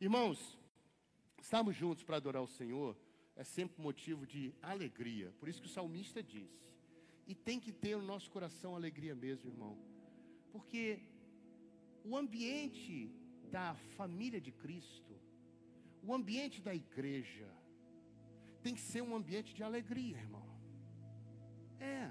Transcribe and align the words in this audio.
Irmãos, 0.00 0.58
estarmos 1.38 1.76
juntos 1.76 2.02
para 2.02 2.16
adorar 2.16 2.42
o 2.42 2.46
Senhor 2.46 2.96
é 3.36 3.44
sempre 3.44 3.82
motivo 3.82 4.26
de 4.26 4.54
alegria. 4.62 5.30
Por 5.38 5.46
isso 5.46 5.60
que 5.60 5.68
o 5.68 5.70
salmista 5.70 6.22
disse. 6.22 6.72
E 7.26 7.34
tem 7.34 7.60
que 7.60 7.70
ter 7.70 7.96
no 7.98 8.02
nosso 8.02 8.30
coração 8.30 8.74
alegria 8.74 9.14
mesmo, 9.14 9.50
irmão. 9.50 9.76
Porque 10.50 11.00
o 12.02 12.16
ambiente 12.16 13.14
da 13.50 13.74
família 13.98 14.40
de 14.40 14.50
Cristo, 14.50 15.14
o 16.02 16.14
ambiente 16.14 16.62
da 16.62 16.74
igreja, 16.74 17.48
tem 18.62 18.74
que 18.74 18.80
ser 18.80 19.02
um 19.02 19.14
ambiente 19.14 19.54
de 19.54 19.62
alegria, 19.62 20.16
irmão. 20.16 20.48
É. 21.78 22.10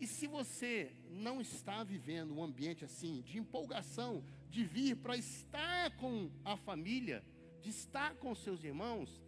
E 0.00 0.06
se 0.06 0.26
você 0.26 0.92
não 1.08 1.40
está 1.40 1.84
vivendo 1.84 2.34
um 2.34 2.42
ambiente 2.42 2.84
assim, 2.84 3.22
de 3.22 3.38
empolgação, 3.38 4.24
de 4.54 4.62
vir 4.62 4.94
para 4.94 5.16
estar 5.16 5.90
com 5.96 6.30
a 6.44 6.56
família, 6.56 7.24
de 7.60 7.70
estar 7.70 8.14
com 8.14 8.32
seus 8.36 8.62
irmãos, 8.62 9.20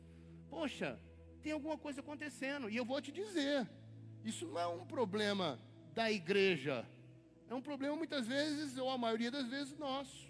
poxa, 0.49 1.01
tem 1.43 1.51
alguma 1.51 1.77
coisa 1.77 2.01
acontecendo. 2.01 2.71
E 2.71 2.77
eu 2.77 2.85
vou 2.85 3.03
te 3.03 3.11
dizer, 3.11 3.69
isso 4.25 4.47
não 4.47 4.61
é 4.61 4.67
um 4.69 4.87
problema 4.87 5.59
da 5.93 6.13
igreja, 6.13 6.87
é 7.51 7.55
um 7.57 7.61
problema 7.61 7.97
muitas 7.97 8.25
vezes, 8.25 8.79
ou 8.79 8.89
a 8.89 8.97
maioria 8.97 9.33
das 9.33 9.49
vezes, 9.49 9.77
nosso. 9.77 10.29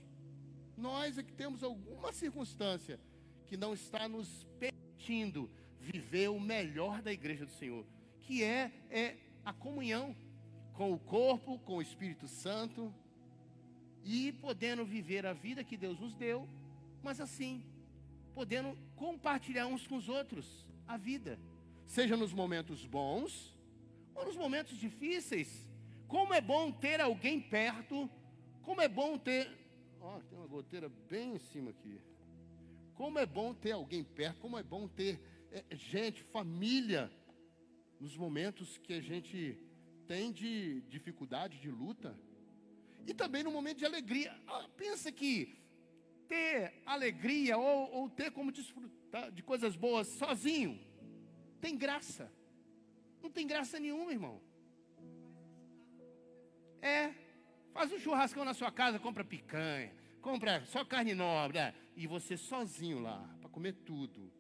Nós 0.79 1.19
é 1.19 1.23
que 1.23 1.33
temos 1.33 1.63
alguma 1.63 2.11
circunstância 2.11 2.99
que 3.47 3.57
não 3.57 3.75
está 3.75 4.09
nos 4.09 4.47
permitindo 4.59 5.51
viver 5.79 6.29
o 6.29 6.41
melhor 6.41 7.03
da 7.03 7.13
igreja 7.13 7.45
do 7.45 7.53
Senhor, 7.53 7.85
que 8.21 8.43
é, 8.43 8.73
é 8.89 9.17
a 9.45 9.53
comunhão 9.53 10.17
com 10.73 10.91
o 10.91 10.99
corpo, 10.99 11.59
com 11.59 11.77
o 11.77 11.83
Espírito 11.83 12.27
Santo, 12.27 12.95
e 14.07 14.31
podendo 14.31 14.85
viver 14.85 15.27
a 15.27 15.33
vida 15.33 15.65
que 15.65 15.77
Deus 15.77 15.99
nos 15.99 16.15
deu, 16.15 16.49
mas 17.03 17.21
assim, 17.21 17.65
podendo 18.33 18.79
compartilhar 18.95 19.67
uns 19.67 19.85
com 19.85 19.97
os 19.97 20.09
outros 20.09 20.65
a 20.87 20.97
vida, 20.97 21.37
seja 21.85 22.17
nos 22.17 22.33
momentos 22.33 22.87
bons 22.87 23.53
ou 24.15 24.25
nos 24.25 24.37
momentos 24.37 24.79
difíceis. 24.79 25.69
Como 26.07 26.33
é 26.33 26.41
bom 26.41 26.71
ter 26.71 27.01
alguém 27.01 27.41
perto, 27.41 28.09
como 28.63 28.81
é 28.81 28.87
bom 28.87 29.19
ter. 29.19 29.51
Ó, 30.01 30.17
oh, 30.17 30.21
tem 30.21 30.39
uma 30.39 30.47
goteira 30.47 30.89
bem 31.11 31.35
em 31.35 31.39
cima 31.39 31.71
aqui. 31.71 32.01
Como 32.95 33.19
é 33.19 33.27
bom 33.27 33.53
ter 33.53 33.73
alguém 33.73 34.05
perto, 34.05 34.39
como 34.39 34.57
é 34.57 34.63
bom 34.63 34.87
ter 34.87 35.21
é, 35.51 35.65
gente, 35.75 36.23
família, 36.23 37.11
nos 37.99 38.17
momentos 38.17 38.79
que 38.79 38.93
a 38.93 39.01
gente 39.01 39.59
tem 40.07 40.31
de 40.31 40.81
dificuldade, 40.83 41.59
de 41.59 41.71
luta. 41.71 42.17
E 43.07 43.15
também 43.15 43.43
no 43.43 43.51
momento 43.51 43.79
de 43.79 43.87
alegria. 43.87 44.35
Ah, 44.47 44.69
pensa 44.77 45.13
que 45.13 45.59
ter 46.29 46.83
alegria 46.85 47.57
ou, 47.57 47.91
ou 47.93 48.11
ter 48.11 48.31
como 48.33 48.51
desfrutar 48.51 49.31
de 49.31 49.43
coisas 49.43 49.77
boas 49.77 50.09
sozinho 50.09 50.87
tem 51.61 51.77
graça. 51.77 52.31
Não 53.23 53.31
tem 53.31 53.47
graça 53.47 53.81
nenhuma, 53.81 54.13
irmão. 54.13 54.41
É, 56.81 57.13
faz 57.73 57.93
um 57.93 57.99
churrascão 57.99 58.45
na 58.45 58.55
sua 58.55 58.71
casa, 58.71 58.99
compra 58.99 59.25
picanha, 59.25 59.93
compra 60.21 60.65
só 60.67 60.85
carne 60.85 61.15
nobre, 61.15 61.59
é, 61.59 61.75
e 61.97 62.07
você 62.07 62.37
sozinho 62.37 63.01
lá, 63.01 63.29
para 63.41 63.51
comer 63.51 63.73
tudo. 63.85 64.33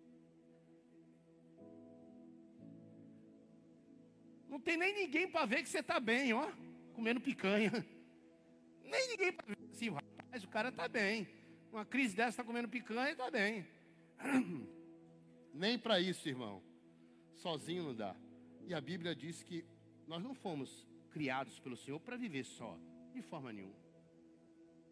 Não 4.49 4.61
tem 4.61 4.77
nem 4.77 4.95
ninguém 4.95 5.29
para 5.29 5.45
ver 5.47 5.63
que 5.63 5.69
você 5.69 5.81
está 5.81 5.99
bem, 5.99 6.33
ó, 6.33 6.49
comendo 6.95 7.21
picanha. 7.21 7.73
Nem 8.87 9.09
ninguém 9.09 9.33
para 9.33 9.57
assim, 9.71 9.91
rapaz, 9.91 10.45
o 10.45 10.49
cara 10.49 10.69
está 10.71 10.89
bem. 10.89 11.29
Uma 11.71 11.85
crise 11.85 12.17
dessa 12.17 12.31
está 12.31 12.45
comendo 12.45 12.69
picanha 12.69 13.13
está 13.13 13.31
bem. 13.31 13.67
Nem 15.53 15.79
para 15.79 16.01
isso, 16.01 16.29
irmão. 16.29 16.63
Sozinho 17.35 17.85
não 17.85 17.95
dá. 17.95 18.17
E 18.67 18.75
a 18.75 18.81
Bíblia 18.81 19.15
diz 19.15 19.43
que 19.43 19.65
nós 20.07 20.23
não 20.23 20.35
fomos 20.35 20.87
criados 21.11 21.59
pelo 21.59 21.77
Senhor 21.77 22.01
para 22.01 22.17
viver 22.17 22.45
só, 22.45 22.79
de 23.13 23.23
forma 23.23 23.53
nenhuma. 23.53 23.87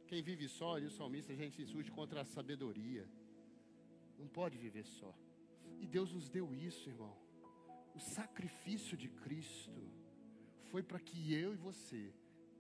Quem 0.06 0.22
vive 0.22 0.48
só, 0.48 0.78
e 0.78 0.84
o 0.84 0.90
salmista, 0.90 1.32
a 1.32 1.36
gente 1.36 1.56
se 1.56 1.62
insurge 1.62 1.90
contra 1.90 2.20
a 2.20 2.24
sabedoria. 2.24 3.08
Não 4.18 4.28
pode 4.28 4.58
viver 4.58 4.84
só. 4.84 5.14
E 5.80 5.86
Deus 5.86 6.12
nos 6.12 6.28
deu 6.28 6.54
isso, 6.54 6.88
irmão. 6.88 7.16
O 7.94 8.00
sacrifício 8.00 8.96
de 8.96 9.08
Cristo 9.08 9.72
foi 10.70 10.82
para 10.82 11.00
que 11.00 11.32
eu 11.32 11.52
e 11.52 11.56
você 11.56 12.12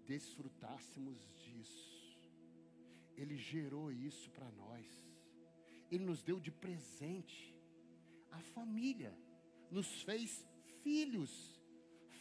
desfrutássemos 0.06 1.18
disso. 1.36 2.18
Ele 3.16 3.36
gerou 3.36 3.92
isso 3.92 4.30
para 4.30 4.50
nós. 4.52 4.86
Ele 5.90 6.04
nos 6.04 6.22
deu 6.22 6.40
de 6.40 6.50
presente 6.50 7.54
a 8.30 8.40
família, 8.40 9.16
nos 9.70 10.02
fez 10.02 10.44
filhos, 10.82 11.60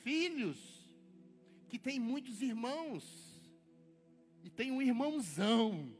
filhos 0.03 0.83
que 1.69 1.79
tem 1.79 1.99
muitos 1.99 2.41
irmãos 2.41 3.03
e 4.43 4.49
tem 4.49 4.71
um 4.71 4.81
irmãozão. 4.81 5.95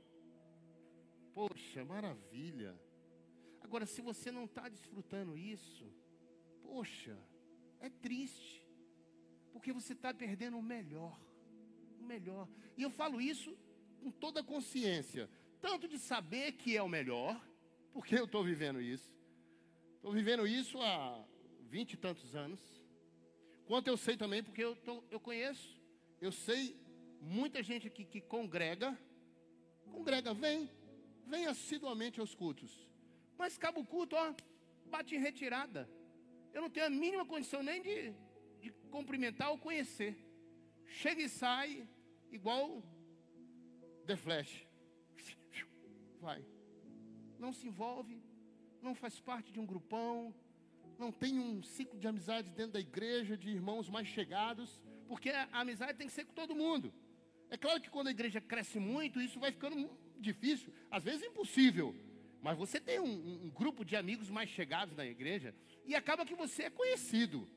Poxa, 1.34 1.84
maravilha. 1.84 2.80
Agora, 3.62 3.88
se 3.88 4.02
você 4.02 4.32
não 4.32 4.46
está 4.46 4.70
desfrutando 4.70 5.36
isso, 5.36 5.92
poxa, 6.62 7.18
é 7.80 7.90
triste, 7.90 8.64
porque 9.52 9.74
você 9.74 9.94
está 9.94 10.14
perdendo 10.14 10.60
o 10.60 10.62
melhor 10.62 11.20
o 12.04 12.08
melhor. 12.08 12.48
E 12.78 12.84
eu 12.84 12.90
falo 12.90 13.20
isso 13.20 13.58
com 14.02 14.12
toda 14.12 14.44
consciência, 14.44 15.30
tanto 15.62 15.88
de 15.88 15.98
saber 15.98 16.54
que 16.54 16.76
é 16.76 16.84
o 16.84 16.90
melhor, 16.90 17.42
porque 17.94 18.16
eu 18.16 18.26
estou 18.26 18.44
vivendo 18.44 18.82
isso. 18.82 19.12
Estou 19.96 20.12
vivendo 20.12 20.46
isso 20.46 20.82
há 20.82 21.26
vinte 21.70 21.94
e 21.94 21.98
tantos 21.98 22.36
anos. 22.36 22.60
Quanto 23.66 23.88
eu 23.88 23.98
sei 23.98 24.18
também, 24.18 24.44
porque 24.44 24.64
eu, 24.64 24.76
tô, 24.76 25.04
eu 25.10 25.20
conheço, 25.20 25.82
eu 26.20 26.32
sei 26.32 26.78
muita 27.22 27.64
gente 27.64 27.88
aqui 27.88 28.04
que 28.04 28.20
congrega, 28.20 28.98
congrega, 29.90 30.34
vem, 30.34 30.70
vem 31.26 31.46
assiduamente 31.46 32.20
aos 32.20 32.36
cultos. 32.36 32.72
Mas 33.38 33.56
acaba 33.58 33.80
o 33.80 33.86
culto, 33.86 34.16
ó, 34.18 34.34
bate 34.88 35.16
em 35.16 35.20
retirada. 35.20 35.90
Eu 36.54 36.62
não 36.62 36.70
tenho 36.70 36.86
a 36.86 36.90
mínima 36.90 37.26
condição 37.26 37.64
nem 37.64 37.82
de, 37.82 38.14
de 38.60 38.72
cumprimentar 38.92 39.50
ou 39.52 39.58
conhecer. 39.58 40.18
Chega 40.88 41.22
e 41.22 41.30
sai, 41.30 41.88
igual 42.32 42.84
The 44.06 44.16
Flash. 44.16 44.68
Vai. 46.20 46.46
Não 47.40 47.52
se 47.52 47.68
envolve, 47.68 48.22
não 48.82 48.96
faz 48.96 49.20
parte 49.20 49.52
de 49.52 49.60
um 49.60 49.66
grupão, 49.66 50.34
não 50.98 51.12
tem 51.12 51.40
um 51.40 51.62
ciclo 51.64 52.00
de 52.00 52.08
amizade 52.08 52.52
dentro 52.52 52.74
da 52.74 52.80
igreja, 52.80 53.38
de 53.38 53.50
irmãos 53.50 53.90
mais 53.90 54.08
chegados, 54.08 54.80
porque 55.08 55.30
a 55.30 55.48
amizade 55.52 55.98
tem 55.98 56.08
que 56.08 56.14
ser 56.14 56.26
com 56.26 56.34
todo 56.34 56.56
mundo. 56.56 56.94
É 57.50 57.58
claro 57.58 57.82
que 57.82 57.90
quando 57.90 58.08
a 58.08 58.12
igreja 58.12 58.40
cresce 58.42 58.80
muito, 58.80 59.22
isso 59.22 59.40
vai 59.40 59.52
ficando 59.52 59.90
difícil, 60.18 60.74
às 60.90 61.04
vezes 61.04 61.28
impossível. 61.28 61.96
Mas 62.42 62.58
você 62.58 62.80
tem 62.80 63.00
um, 63.00 63.46
um 63.46 63.50
grupo 63.50 63.86
de 63.86 63.96
amigos 63.96 64.30
mais 64.30 64.50
chegados 64.50 64.96
na 64.96 65.06
igreja 65.06 65.56
e 65.86 65.96
acaba 65.96 66.26
que 66.26 66.36
você 66.36 66.64
é 66.64 66.70
conhecido. 66.70 67.48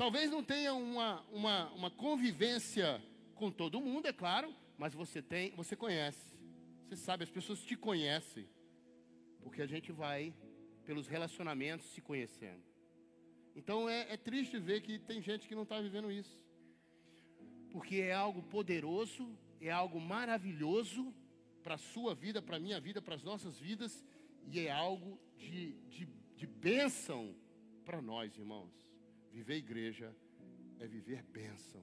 Talvez 0.00 0.30
não 0.30 0.42
tenha 0.42 0.72
uma, 0.72 1.20
uma, 1.30 1.70
uma 1.72 1.90
convivência 1.90 3.02
com 3.34 3.50
todo 3.50 3.82
mundo, 3.82 4.06
é 4.06 4.14
claro, 4.14 4.50
mas 4.78 4.94
você 4.94 5.20
tem, 5.20 5.50
você 5.50 5.76
conhece. 5.76 6.34
Você 6.88 6.96
sabe, 6.96 7.24
as 7.24 7.28
pessoas 7.28 7.60
te 7.60 7.76
conhecem. 7.76 8.48
Porque 9.42 9.60
a 9.60 9.66
gente 9.66 9.92
vai 9.92 10.32
pelos 10.86 11.06
relacionamentos 11.06 11.84
se 11.92 12.00
conhecendo. 12.00 12.62
Então 13.54 13.90
é, 13.90 14.10
é 14.10 14.16
triste 14.16 14.58
ver 14.58 14.80
que 14.80 14.98
tem 14.98 15.20
gente 15.20 15.46
que 15.46 15.54
não 15.54 15.64
está 15.64 15.78
vivendo 15.82 16.10
isso. 16.10 16.42
Porque 17.70 17.96
é 17.96 18.14
algo 18.14 18.42
poderoso, 18.44 19.28
é 19.60 19.70
algo 19.70 20.00
maravilhoso 20.00 21.14
para 21.62 21.74
a 21.74 21.84
sua 21.92 22.14
vida, 22.14 22.40
para 22.40 22.56
a 22.56 22.60
minha 22.60 22.80
vida, 22.80 23.02
para 23.02 23.16
as 23.16 23.22
nossas 23.22 23.58
vidas, 23.58 24.02
e 24.46 24.60
é 24.60 24.70
algo 24.70 25.20
de, 25.36 25.72
de, 25.90 26.06
de 26.38 26.46
bênção 26.46 27.36
para 27.84 28.00
nós, 28.00 28.34
irmãos. 28.38 28.89
Viver 29.30 29.56
igreja 29.56 30.14
é 30.78 30.86
viver 30.86 31.22
bênção 31.22 31.82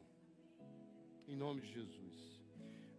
em 1.28 1.36
nome 1.36 1.62
de 1.62 1.72
Jesus. 1.72 2.42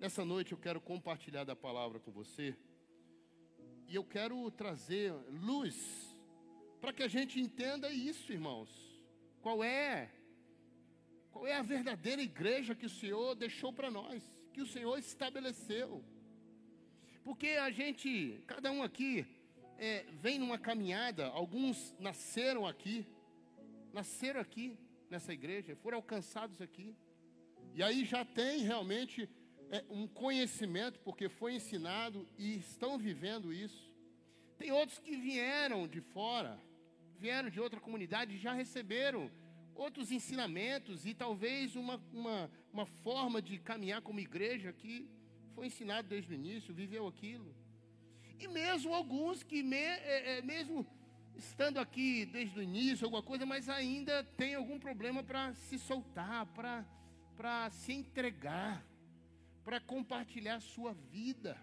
Nessa 0.00 0.24
noite 0.24 0.52
eu 0.52 0.58
quero 0.58 0.80
compartilhar 0.80 1.44
da 1.44 1.56
palavra 1.56 1.98
com 1.98 2.10
você. 2.10 2.56
E 3.86 3.94
eu 3.94 4.04
quero 4.04 4.50
trazer 4.50 5.12
luz 5.30 5.76
para 6.80 6.92
que 6.92 7.02
a 7.02 7.08
gente 7.08 7.40
entenda 7.40 7.90
isso, 7.90 8.32
irmãos. 8.32 8.70
Qual 9.40 9.62
é 9.64 10.10
qual 11.30 11.46
é 11.46 11.54
a 11.54 11.62
verdadeira 11.62 12.22
igreja 12.22 12.74
que 12.74 12.86
o 12.86 12.90
Senhor 12.90 13.34
deixou 13.34 13.72
para 13.72 13.90
nós, 13.90 14.22
que 14.52 14.60
o 14.60 14.66
Senhor 14.66 14.98
estabeleceu? 14.98 16.02
Porque 17.22 17.48
a 17.50 17.70
gente, 17.70 18.42
cada 18.46 18.72
um 18.72 18.82
aqui 18.82 19.26
é, 19.78 20.04
vem 20.20 20.38
numa 20.38 20.58
caminhada, 20.58 21.26
alguns 21.26 21.94
nasceram 21.98 22.66
aqui, 22.66 23.06
nasceram 23.93 24.40
aqui 24.40 24.79
nessa 25.11 25.32
igreja, 25.32 25.76
foram 25.76 25.99
alcançados 25.99 26.61
aqui. 26.61 26.96
E 27.75 27.82
aí 27.82 28.05
já 28.05 28.25
tem 28.25 28.62
realmente 28.62 29.29
é, 29.70 29.85
um 29.90 30.06
conhecimento, 30.06 31.00
porque 31.00 31.29
foi 31.29 31.55
ensinado 31.55 32.29
e 32.38 32.56
estão 32.56 32.99
vivendo 32.99 33.52
isso. 33.52 33.94
Tem 34.58 34.73
outros 34.73 34.99
que 34.99 35.17
vieram 35.17 35.87
de 35.87 36.00
fora, 36.00 36.61
vieram 37.19 37.49
de 37.50 37.61
outra 37.61 37.81
comunidade 37.81 38.35
e 38.35 38.38
já 38.38 38.52
receberam 38.52 39.31
outros 39.75 40.11
ensinamentos 40.11 41.06
e 41.06 41.14
talvez 41.14 41.76
uma, 41.76 42.02
uma, 42.12 42.50
uma 42.73 42.87
forma 42.87 43.40
de 43.40 43.58
caminhar 43.58 44.02
como 44.02 44.19
igreja 44.19 44.73
que 44.73 45.08
foi 45.55 45.67
ensinado 45.67 46.08
desde 46.08 46.32
o 46.32 46.35
início, 46.35 46.75
viveu 46.75 47.06
aquilo. 47.06 47.55
E 48.38 48.49
mesmo 48.49 48.93
alguns 48.93 49.43
que, 49.43 49.62
me, 49.62 49.76
é, 49.76 50.38
é, 50.38 50.43
mesmo 50.43 50.87
estando 51.38 51.79
aqui 51.79 52.26
desde 52.26 52.58
o 52.58 52.62
início, 52.62 53.05
alguma 53.05 53.23
coisa, 53.23 53.46
mas 53.46 53.69
ainda 53.69 54.25
tem 54.37 54.55
algum 54.55 54.79
problema 54.79 55.23
para 55.23 55.55
se 55.55 55.79
soltar, 55.79 56.46
para 57.37 57.70
se 57.70 57.93
entregar, 57.93 58.85
para 59.64 59.81
compartilhar 59.81 60.56
a 60.56 60.61
sua 60.61 60.93
vida. 60.93 61.56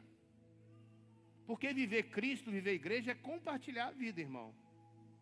Porque 1.46 1.74
viver 1.74 2.04
Cristo, 2.04 2.50
viver 2.50 2.74
igreja, 2.74 3.12
é 3.12 3.16
compartilhar 3.16 3.88
a 3.88 3.92
vida, 3.92 4.22
irmão. 4.22 4.56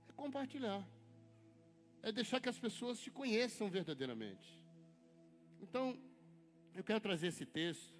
É 0.08 0.14
compartilhar. 0.14 0.88
É 2.02 2.12
deixar 2.12 2.40
que 2.40 2.48
as 2.48 2.60
pessoas 2.60 3.00
te 3.00 3.10
conheçam 3.10 3.70
verdadeiramente. 3.70 4.62
Então, 5.62 5.98
eu 6.76 6.84
quero 6.84 7.00
trazer 7.00 7.28
esse 7.28 7.46
texto, 7.46 7.94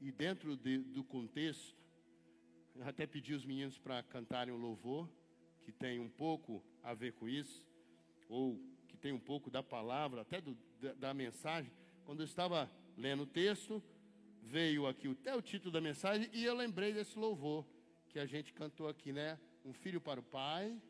e 0.00 0.12
dentro 0.12 0.56
de, 0.56 0.78
do 0.78 1.02
contexto, 1.02 1.74
eu 2.74 2.86
até 2.86 3.06
pedi 3.06 3.34
os 3.34 3.44
meninos 3.44 3.78
para 3.78 4.02
cantarem 4.02 4.54
o 4.54 4.56
louvor, 4.56 5.08
que 5.66 5.72
tem 5.72 5.98
um 5.98 6.08
pouco 6.08 6.62
a 6.80 6.94
ver 6.94 7.12
com 7.14 7.28
isso, 7.28 7.66
ou 8.28 8.56
que 8.86 8.96
tem 8.96 9.10
um 9.10 9.18
pouco 9.18 9.50
da 9.50 9.64
palavra, 9.64 10.20
até 10.20 10.40
do, 10.40 10.56
da, 10.80 10.92
da 10.94 11.12
mensagem. 11.12 11.72
Quando 12.04 12.20
eu 12.20 12.24
estava 12.24 12.70
lendo 12.96 13.24
o 13.24 13.26
texto, 13.26 13.82
veio 14.44 14.86
aqui 14.86 15.08
até 15.08 15.34
o 15.34 15.42
título 15.42 15.72
da 15.72 15.80
mensagem 15.80 16.30
e 16.32 16.44
eu 16.44 16.54
lembrei 16.54 16.92
desse 16.92 17.18
louvor 17.18 17.66
que 18.08 18.20
a 18.20 18.26
gente 18.26 18.52
cantou 18.52 18.88
aqui, 18.88 19.12
né? 19.12 19.40
Um 19.64 19.72
filho 19.72 20.00
para 20.00 20.20
o 20.20 20.22
pai, 20.22 20.80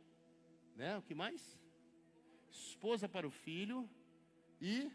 né? 0.77 0.99
O 0.99 1.03
que 1.03 1.15
mais? 1.15 1.59
Esposa 2.51 3.09
para 3.09 3.27
o 3.27 3.31
filho 3.31 3.89
e 4.61 4.91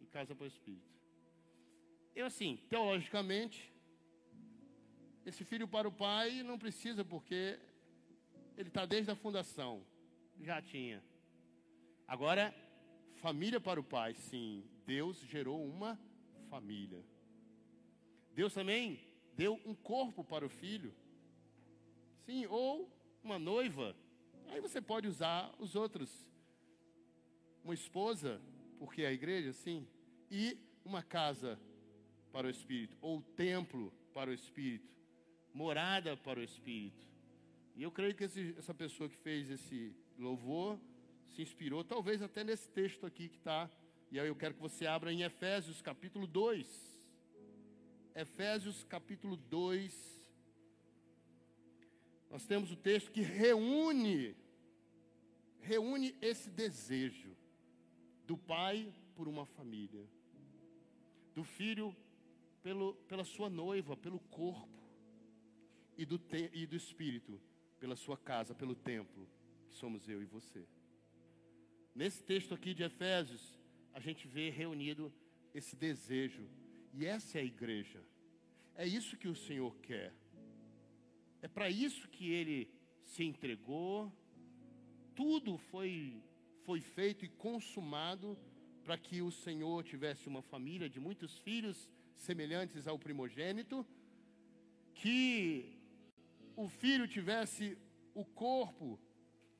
e 0.00 0.06
casa 0.06 0.34
para 0.34 0.44
o 0.44 0.48
espírito. 0.48 0.96
Eu 2.14 2.24
assim, 2.24 2.56
teologicamente, 2.70 3.70
esse 5.26 5.44
filho 5.44 5.68
para 5.68 5.86
o 5.86 5.92
pai 5.92 6.42
não 6.42 6.58
precisa 6.58 7.04
porque 7.04 7.58
ele 8.56 8.68
está 8.68 8.86
desde 8.86 9.10
a 9.10 9.16
fundação, 9.16 9.84
já 10.40 10.60
tinha. 10.62 11.02
Agora, 12.06 12.54
família 13.16 13.60
para 13.60 13.80
o 13.80 13.84
pai, 13.84 14.14
sim. 14.14 14.64
Deus 14.86 15.18
gerou 15.20 15.64
uma 15.64 15.98
família. 16.48 17.04
Deus 18.32 18.54
também 18.54 19.00
deu 19.34 19.60
um 19.64 19.74
corpo 19.74 20.22
para 20.24 20.46
o 20.46 20.48
filho. 20.48 20.94
Sim, 22.24 22.46
ou 22.46 22.90
uma 23.22 23.38
noiva. 23.38 23.96
Aí 24.48 24.60
você 24.60 24.80
pode 24.80 25.08
usar 25.08 25.52
os 25.58 25.74
outros. 25.74 26.26
Uma 27.64 27.74
esposa, 27.74 28.40
porque 28.78 29.02
é 29.02 29.08
a 29.08 29.12
igreja, 29.12 29.52
sim. 29.52 29.86
E 30.30 30.56
uma 30.84 31.02
casa 31.02 31.58
para 32.32 32.46
o 32.46 32.50
espírito, 32.50 32.96
ou 33.00 33.22
templo 33.22 33.92
para 34.12 34.30
o 34.30 34.32
espírito, 34.32 34.94
morada 35.52 36.16
para 36.16 36.38
o 36.38 36.42
espírito. 36.42 37.06
E 37.76 37.82
eu 37.82 37.92
creio 37.92 38.14
que 38.14 38.24
esse, 38.24 38.54
essa 38.58 38.74
pessoa 38.74 39.08
que 39.08 39.16
fez 39.16 39.50
esse 39.50 39.94
louvor 40.18 40.80
se 41.28 41.42
inspirou, 41.42 41.84
talvez 41.84 42.22
até 42.22 42.42
nesse 42.42 42.68
texto 42.70 43.04
aqui 43.04 43.28
que 43.28 43.36
está 43.36 43.70
e 44.10 44.20
aí 44.20 44.28
eu 44.28 44.36
quero 44.36 44.54
que 44.54 44.60
você 44.60 44.86
abra 44.86 45.12
em 45.12 45.22
Efésios 45.22 45.82
capítulo 45.82 46.26
2. 46.26 46.66
Efésios 48.14 48.84
capítulo 48.84 49.36
2. 49.36 50.30
Nós 52.30 52.46
temos 52.46 52.70
o 52.70 52.76
texto 52.76 53.10
que 53.10 53.20
reúne 53.20 54.36
reúne 55.60 56.16
esse 56.22 56.48
desejo 56.48 57.36
do 58.24 58.38
pai 58.38 58.94
por 59.16 59.26
uma 59.26 59.44
família, 59.44 60.08
do 61.34 61.42
filho 61.42 61.94
pelo, 62.62 62.94
pela 63.08 63.24
sua 63.24 63.50
noiva, 63.50 63.96
pelo 63.96 64.20
corpo, 64.20 64.68
e 65.98 66.06
do, 66.06 66.18
te, 66.18 66.48
e 66.54 66.64
do 66.64 66.76
espírito 66.76 67.40
pela 67.78 67.96
sua 67.96 68.16
casa, 68.16 68.54
pelo 68.54 68.74
templo, 68.74 69.28
que 69.68 69.74
somos 69.74 70.08
eu 70.08 70.22
e 70.22 70.26
você. 70.26 70.66
Nesse 71.94 72.22
texto 72.22 72.54
aqui 72.54 72.74
de 72.74 72.82
Efésios, 72.82 73.58
a 73.92 74.00
gente 74.00 74.28
vê 74.28 74.50
reunido 74.50 75.12
esse 75.54 75.74
desejo. 75.74 76.46
E 76.92 77.06
essa 77.06 77.38
é 77.38 77.40
a 77.40 77.44
igreja. 77.44 78.02
É 78.74 78.86
isso 78.86 79.16
que 79.16 79.28
o 79.28 79.34
Senhor 79.34 79.76
quer. 79.78 80.14
É 81.40 81.48
para 81.48 81.70
isso 81.70 82.08
que 82.08 82.30
ele 82.30 82.70
se 83.04 83.24
entregou. 83.24 84.12
Tudo 85.14 85.56
foi 85.56 86.22
foi 86.66 86.80
feito 86.80 87.24
e 87.24 87.28
consumado 87.28 88.36
para 88.82 88.98
que 88.98 89.22
o 89.22 89.30
Senhor 89.30 89.84
tivesse 89.84 90.26
uma 90.26 90.42
família 90.42 90.88
de 90.88 90.98
muitos 90.98 91.38
filhos 91.38 91.88
semelhantes 92.16 92.88
ao 92.88 92.98
primogênito, 92.98 93.86
que 94.92 95.75
o 96.56 96.68
filho 96.68 97.06
tivesse 97.06 97.78
o 98.14 98.24
corpo, 98.24 98.98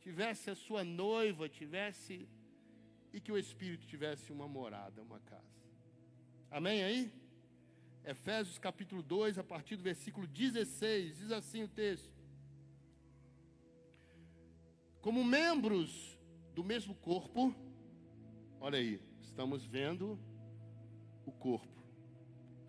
tivesse 0.01 0.51
a 0.51 0.55
sua 0.55 0.83
noiva, 0.83 1.49
tivesse 1.49 2.27
e 3.13 3.21
que 3.21 3.31
o 3.31 3.39
Espírito 3.39 3.87
tivesse 3.87 4.33
uma 4.33 4.49
morada, 4.49 5.03
uma 5.03 5.21
casa. 5.21 5.57
Amém 6.51 6.83
aí? 6.83 7.13
Efésios 8.05 8.59
capítulo 8.59 9.03
2, 9.03 9.39
a 9.39 9.45
partir 9.45 9.77
do 9.77 9.83
versículo 9.83 10.27
16, 10.27 11.19
diz 11.19 11.31
assim 11.33 11.65
o 11.65 11.69
texto: 11.69 12.15
Como 15.01 15.23
membros 15.25 16.19
do 16.55 16.65
mesmo 16.65 16.95
corpo, 16.95 17.55
olha 18.61 18.79
aí, 18.79 19.01
estamos 19.21 19.67
vendo 19.67 20.19
o 21.27 21.33
corpo, 21.33 21.83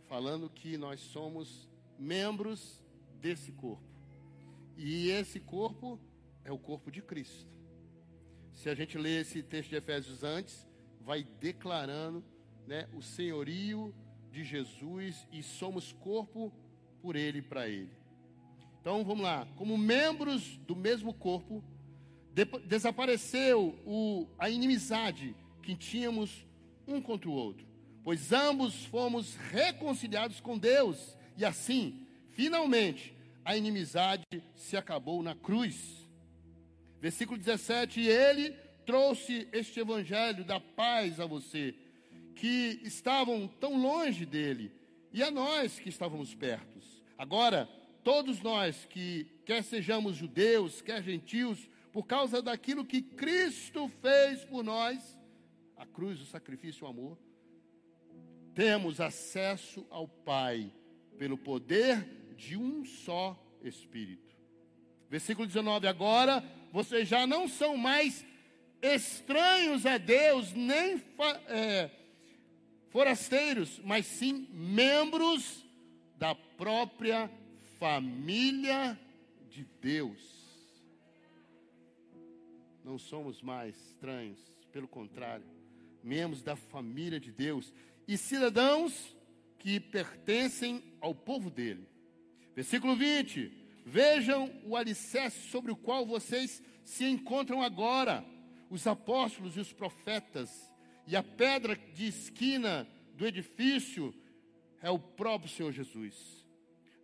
falando 0.07 0.49
que 0.49 0.77
nós 0.77 0.99
somos 0.99 1.69
membros 1.97 2.83
desse 3.21 3.51
corpo, 3.51 3.86
e 4.77 5.09
esse 5.09 5.39
corpo 5.39 5.99
é 6.45 6.51
o 6.51 6.57
corpo 6.57 6.91
de 6.91 7.01
Cristo. 7.01 7.47
Se 8.53 8.69
a 8.69 8.75
gente 8.75 8.97
ler 8.97 9.21
esse 9.21 9.41
texto 9.41 9.69
de 9.69 9.75
Efésios 9.75 10.23
antes, 10.23 10.67
vai 11.01 11.23
declarando 11.39 12.23
né, 12.67 12.87
o 12.93 13.01
senhorio 13.01 13.93
de 14.31 14.43
Jesus 14.43 15.27
e 15.31 15.41
somos 15.41 15.91
corpo 15.93 16.53
por 17.01 17.15
Ele 17.15 17.39
e 17.39 17.41
para 17.41 17.67
Ele. 17.67 17.91
Então 18.79 19.03
vamos 19.03 19.23
lá, 19.23 19.47
como 19.55 19.77
membros 19.77 20.57
do 20.59 20.75
mesmo 20.75 21.13
corpo, 21.13 21.63
de, 22.33 22.45
desapareceu 22.67 23.79
o, 23.85 24.27
a 24.37 24.49
inimizade 24.49 25.35
que 25.63 25.75
tínhamos 25.75 26.45
um 26.87 27.01
contra 27.01 27.29
o 27.29 27.33
outro, 27.33 27.67
pois 28.03 28.31
ambos 28.31 28.85
fomos 28.85 29.35
reconciliados 29.35 30.39
com 30.39 30.57
Deus, 30.57 31.17
e 31.35 31.43
assim, 31.43 32.07
finalmente, 32.29 33.16
a 33.47 33.55
inimizade 33.55 34.25
se 34.55 34.75
acabou 34.75 35.23
na 35.23 35.33
cruz. 35.33 36.05
Versículo 36.99 37.39
17: 37.39 38.01
E 38.01 38.09
ele 38.09 38.49
trouxe 38.85 39.47
este 39.53 39.79
evangelho 39.79 40.43
da 40.43 40.59
paz 40.59 41.17
a 41.17 41.25
você, 41.25 41.73
que 42.35 42.81
estavam 42.83 43.47
tão 43.47 43.81
longe 43.81 44.25
dele, 44.25 44.69
e 45.13 45.23
a 45.23 45.31
nós 45.31 45.79
que 45.79 45.87
estávamos 45.87 46.35
perto. 46.35 46.77
Agora, 47.17 47.69
todos 48.03 48.41
nós 48.41 48.85
que, 48.85 49.25
quer 49.45 49.63
sejamos 49.63 50.17
judeus, 50.17 50.81
quer 50.81 51.01
gentios, 51.01 51.69
por 51.93 52.05
causa 52.05 52.41
daquilo 52.41 52.83
que 52.83 53.01
Cristo 53.01 53.87
fez 54.01 54.43
por 54.43 54.61
nós, 54.61 55.17
a 55.77 55.85
cruz, 55.85 56.19
o 56.19 56.25
sacrifício, 56.25 56.85
o 56.85 56.89
amor, 56.89 57.17
temos 58.53 58.99
acesso 58.99 59.87
ao 59.89 60.05
Pai 60.05 60.69
pelo 61.17 61.37
poder 61.37 62.26
de 62.37 62.55
um 62.55 62.85
só 62.85 63.37
Espírito. 63.61 64.35
Versículo 65.09 65.47
19: 65.47 65.87
Agora 65.87 66.43
vocês 66.71 67.07
já 67.07 67.25
não 67.25 67.47
são 67.47 67.75
mais 67.75 68.25
estranhos 68.81 69.85
a 69.85 69.97
Deus, 69.97 70.53
nem 70.53 71.01
é, 71.47 71.89
forasteiros, 72.89 73.81
mas 73.83 74.05
sim 74.05 74.47
membros 74.51 75.65
da 76.17 76.35
própria 76.35 77.29
família 77.79 78.99
de 79.49 79.65
Deus. 79.81 80.37
Não 82.83 82.97
somos 82.97 83.41
mais 83.41 83.75
estranhos, 83.89 84.39
pelo 84.71 84.87
contrário, 84.87 85.45
membros 86.03 86.41
da 86.41 86.55
família 86.55 87.19
de 87.19 87.31
Deus 87.31 87.73
e 88.07 88.17
cidadãos 88.17 89.15
que 89.59 89.79
pertencem 89.79 90.81
ao 91.01 91.13
povo 91.13 91.49
dele. 91.49 91.87
Versículo 92.57 92.95
20 92.95 93.51
Vejam 93.85 94.51
o 94.65 94.75
alicerce 94.75 95.47
sobre 95.49 95.71
o 95.71 95.75
qual 95.75 96.07
vocês 96.07 96.61
se 96.83 97.05
encontram 97.05 97.61
agora: 97.61 98.25
os 98.67 98.87
apóstolos 98.87 99.55
e 99.55 99.59
os 99.59 99.71
profetas, 99.71 100.49
e 101.05 101.15
a 101.15 101.21
pedra 101.21 101.77
de 101.93 102.07
esquina 102.07 102.87
do 103.13 103.27
edifício 103.27 104.11
é 104.81 104.89
o 104.89 104.97
próprio 104.97 105.51
Senhor 105.51 105.71
Jesus. 105.71 106.15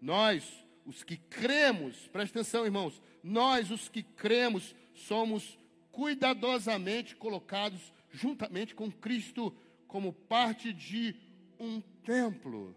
Nós, 0.02 0.44
os 0.88 1.04
que 1.04 1.18
cremos, 1.18 2.08
presta 2.08 2.40
atenção, 2.40 2.66
irmãos, 2.66 3.00
nós, 3.24 3.70
os 3.70 3.88
que 3.88 4.02
cremos, 4.02 4.76
somos 4.96 5.60
cuidadosamente 5.92 7.16
colocados 7.16 7.94
juntamente 8.12 8.74
com 8.74 8.92
Cristo 8.92 9.56
como 9.88 10.14
parte 10.14 10.74
de 10.74 11.16
um 11.60 11.80
templo. 12.04 12.76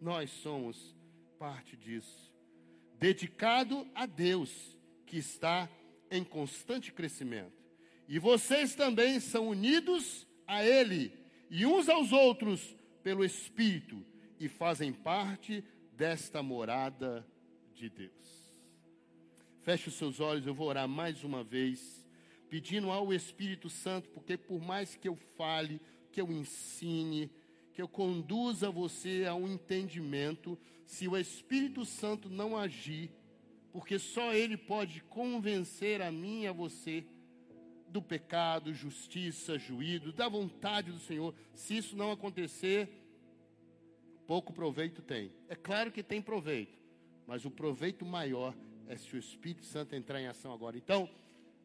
Nós 0.00 0.30
somos 0.30 0.96
parte 1.38 1.76
disso, 1.76 2.32
dedicado 2.98 3.86
a 3.94 4.06
Deus, 4.06 4.76
que 5.06 5.16
está 5.16 5.68
em 6.10 6.24
constante 6.24 6.92
crescimento. 6.92 7.58
E 8.08 8.18
vocês 8.18 8.74
também 8.74 9.20
são 9.20 9.48
unidos 9.48 10.26
a 10.46 10.64
Ele 10.64 11.12
e 11.50 11.66
uns 11.66 11.88
aos 11.88 12.12
outros 12.12 12.76
pelo 13.02 13.24
Espírito 13.24 14.04
e 14.40 14.48
fazem 14.48 14.92
parte 14.92 15.64
desta 15.92 16.42
morada 16.42 17.26
de 17.74 17.88
Deus. 17.88 18.12
Feche 19.62 19.88
os 19.88 19.94
seus 19.94 20.20
olhos, 20.20 20.46
eu 20.46 20.54
vou 20.54 20.68
orar 20.68 20.88
mais 20.88 21.24
uma 21.24 21.44
vez, 21.44 22.06
pedindo 22.48 22.90
ao 22.90 23.12
Espírito 23.12 23.68
Santo, 23.68 24.08
porque 24.10 24.36
por 24.36 24.60
mais 24.60 24.94
que 24.94 25.08
eu 25.08 25.16
fale, 25.36 25.80
que 26.10 26.20
eu 26.20 26.32
ensine, 26.32 27.30
que 27.78 27.82
eu 27.82 27.86
conduza 27.86 28.72
você 28.72 29.24
a 29.24 29.36
um 29.36 29.46
entendimento, 29.46 30.58
se 30.84 31.06
o 31.06 31.16
Espírito 31.16 31.84
Santo 31.84 32.28
não 32.28 32.56
agir, 32.56 33.08
porque 33.70 34.00
só 34.00 34.34
Ele 34.34 34.56
pode 34.56 35.00
convencer 35.02 36.02
a 36.02 36.10
mim 36.10 36.42
e 36.42 36.48
a 36.48 36.52
você 36.52 37.06
do 37.86 38.02
pecado, 38.02 38.74
justiça, 38.74 39.56
juízo, 39.60 40.12
da 40.12 40.28
vontade 40.28 40.90
do 40.90 40.98
Senhor. 40.98 41.32
Se 41.54 41.76
isso 41.76 41.96
não 41.96 42.10
acontecer, 42.10 42.88
pouco 44.26 44.52
proveito 44.52 45.00
tem. 45.00 45.30
É 45.48 45.54
claro 45.54 45.92
que 45.92 46.02
tem 46.02 46.20
proveito, 46.20 46.76
mas 47.28 47.44
o 47.44 47.50
proveito 47.50 48.04
maior 48.04 48.56
é 48.88 48.96
se 48.96 49.14
o 49.14 49.18
Espírito 49.20 49.64
Santo 49.64 49.94
entrar 49.94 50.20
em 50.20 50.26
ação 50.26 50.52
agora. 50.52 50.76
Então, 50.76 51.08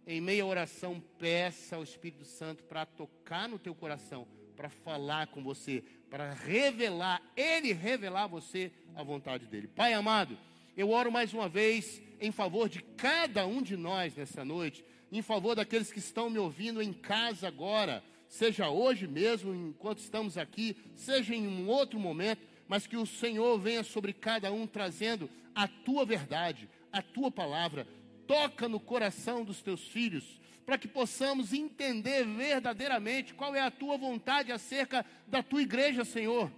em 0.05 0.22
meia 0.22 0.46
oração, 0.46 1.01
peça 1.17 1.75
ao 1.75 1.82
Espírito 1.82 2.24
Santo 2.24 2.63
para 2.65 2.86
tocar 2.86 3.50
no 3.50 3.58
teu 3.58 3.74
coração, 3.74 4.27
para 4.55 4.69
falar 4.69 5.27
com 5.27 5.43
você, 5.43 5.83
para 6.10 6.33
revelar, 6.33 7.22
Ele 7.36 7.74
revelar 7.74 8.24
a 8.24 8.27
você 8.27 8.72
a 8.95 9.03
vontade 9.03 9.45
dEle. 9.48 9.67
Pai 9.67 9.93
amado, 9.93 10.38
eu 10.77 10.89
oro 10.89 11.12
mais 11.12 11.33
uma 11.33 11.50
vez 11.50 12.01
em 12.19 12.31
favor 12.31 12.69
de 12.69 12.81
cada 12.81 13.45
um 13.45 13.62
de 13.62 13.75
nós 13.75 14.15
nessa 14.15 14.45
noite, 14.45 14.83
em 15.12 15.22
favor 15.22 15.55
daqueles 15.55 15.91
que 15.91 16.00
estão 16.00 16.29
me 16.29 16.39
ouvindo 16.39 16.81
em 16.81 16.93
casa 16.93 17.48
agora, 17.48 18.03
seja 18.27 18.69
hoje 18.69 19.07
mesmo, 19.07 19.53
enquanto 19.53 20.00
estamos 20.00 20.38
aqui, 20.38 20.75
seja 20.95 21.36
em 21.36 21.48
um 21.48 21.67
outro 21.67 22.00
momento, 22.00 22.41
mas 22.67 22.88
que 22.88 22.98
o 22.98 23.05
Senhor 23.05 23.60
venha 23.60 23.83
sobre 23.83 24.13
cada 24.13 24.51
um 24.51 24.65
trazendo 24.65 25.29
a 25.53 25.67
tua 25.67 26.05
verdade, 26.05 26.69
a 26.91 27.01
tua 27.01 27.29
palavra. 27.29 27.88
Toca 28.25 28.67
no 28.67 28.79
coração 28.79 29.43
dos 29.43 29.62
teus 29.62 29.88
filhos, 29.88 30.39
para 30.65 30.77
que 30.77 30.88
possamos 30.88 31.53
entender 31.53 32.25
verdadeiramente 32.25 33.34
qual 33.34 33.55
é 33.55 33.62
a 33.62 33.72
tua 33.72 33.98
vontade 33.98 34.51
acerca 34.51 35.05
da 35.27 35.43
tua 35.43 35.62
igreja, 35.62 36.05
Senhor 36.05 36.51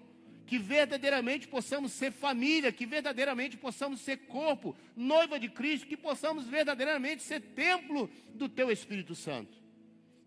que 0.46 0.60
verdadeiramente 0.60 1.48
possamos 1.48 1.92
ser 1.92 2.12
família, 2.12 2.72
que 2.72 2.86
verdadeiramente 2.86 3.58
possamos 3.58 4.02
ser 4.02 4.18
corpo, 4.28 4.76
noiva 4.96 5.40
de 5.40 5.50
Cristo, 5.50 5.88
que 5.88 5.98
possamos 5.98 6.46
verdadeiramente 6.46 7.24
ser 7.24 7.42
templo 7.42 8.10
do 8.34 8.48
Teu 8.48 8.72
Espírito 8.72 9.16
Santo. 9.16 9.58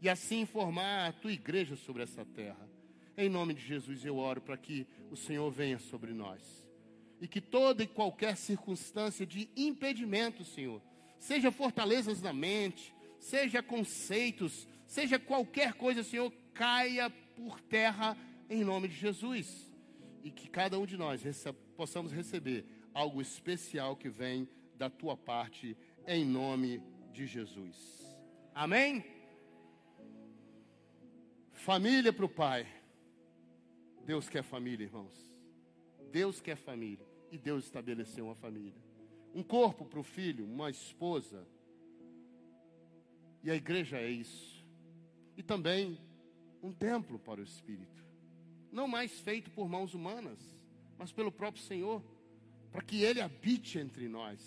E 0.02 0.08
assim 0.08 0.44
formar 0.44 1.08
a 1.08 1.12
Tua 1.12 1.32
igreja 1.32 1.76
sobre 1.76 2.02
essa 2.02 2.24
terra. 2.24 2.68
Em 3.16 3.28
nome 3.28 3.54
de 3.54 3.64
Jesus 3.64 4.04
eu 4.04 4.16
oro 4.16 4.40
para 4.40 4.56
que 4.56 4.86
o 5.10 5.16
Senhor 5.16 5.50
venha 5.50 5.78
sobre 5.78 6.12
nós. 6.12 6.42
E 7.20 7.26
que 7.26 7.40
toda 7.40 7.82
e 7.82 7.86
qualquer 7.86 8.36
circunstância 8.36 9.26
de 9.26 9.48
impedimento, 9.56 10.44
Senhor, 10.44 10.80
seja 11.18 11.50
fortalezas 11.50 12.22
na 12.22 12.32
mente, 12.32 12.94
seja 13.28 13.62
conceitos, 13.62 14.66
seja 14.86 15.18
qualquer 15.18 15.74
coisa, 15.74 16.02
Senhor, 16.02 16.32
caia 16.54 17.10
por 17.36 17.60
terra 17.60 18.16
em 18.48 18.64
nome 18.64 18.88
de 18.88 18.96
Jesus 18.96 19.70
e 20.24 20.30
que 20.30 20.48
cada 20.48 20.78
um 20.78 20.86
de 20.86 20.96
nós 20.96 21.22
possamos 21.76 22.10
receber 22.10 22.64
algo 22.94 23.20
especial 23.20 23.96
que 23.96 24.08
vem 24.08 24.48
da 24.76 24.88
tua 24.88 25.16
parte, 25.16 25.76
em 26.06 26.24
nome 26.24 26.82
de 27.12 27.26
Jesus. 27.26 27.76
Amém? 28.54 29.04
Família 31.52 32.12
para 32.12 32.24
o 32.24 32.28
Pai. 32.28 32.66
Deus 34.06 34.26
quer 34.26 34.42
família, 34.42 34.84
irmãos. 34.84 35.14
Deus 36.10 36.40
quer 36.40 36.56
família. 36.56 37.06
E 37.30 37.36
Deus 37.36 37.64
estabeleceu 37.64 38.24
uma 38.24 38.34
família. 38.34 38.80
Um 39.34 39.42
corpo 39.42 39.84
para 39.84 40.00
o 40.00 40.02
filho, 40.02 40.46
uma 40.46 40.70
esposa. 40.70 41.46
E 43.42 43.50
a 43.50 43.54
igreja 43.54 43.96
é 43.96 44.10
isso. 44.10 44.64
E 45.36 45.42
também 45.42 45.98
um 46.62 46.72
templo 46.72 47.18
para 47.18 47.40
o 47.40 47.44
Espírito 47.44 47.98
não 48.70 48.86
mais 48.86 49.18
feito 49.20 49.50
por 49.50 49.68
mãos 49.68 49.94
humanas, 49.94 50.38
mas 50.96 51.12
pelo 51.12 51.32
próprio 51.32 51.62
Senhor, 51.62 52.02
para 52.70 52.82
que 52.82 53.02
Ele 53.02 53.20
habite 53.20 53.78
entre 53.78 54.08
nós 54.08 54.40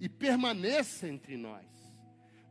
e 0.00 0.08
permaneça 0.08 1.08
entre 1.08 1.36
nós. 1.36 1.66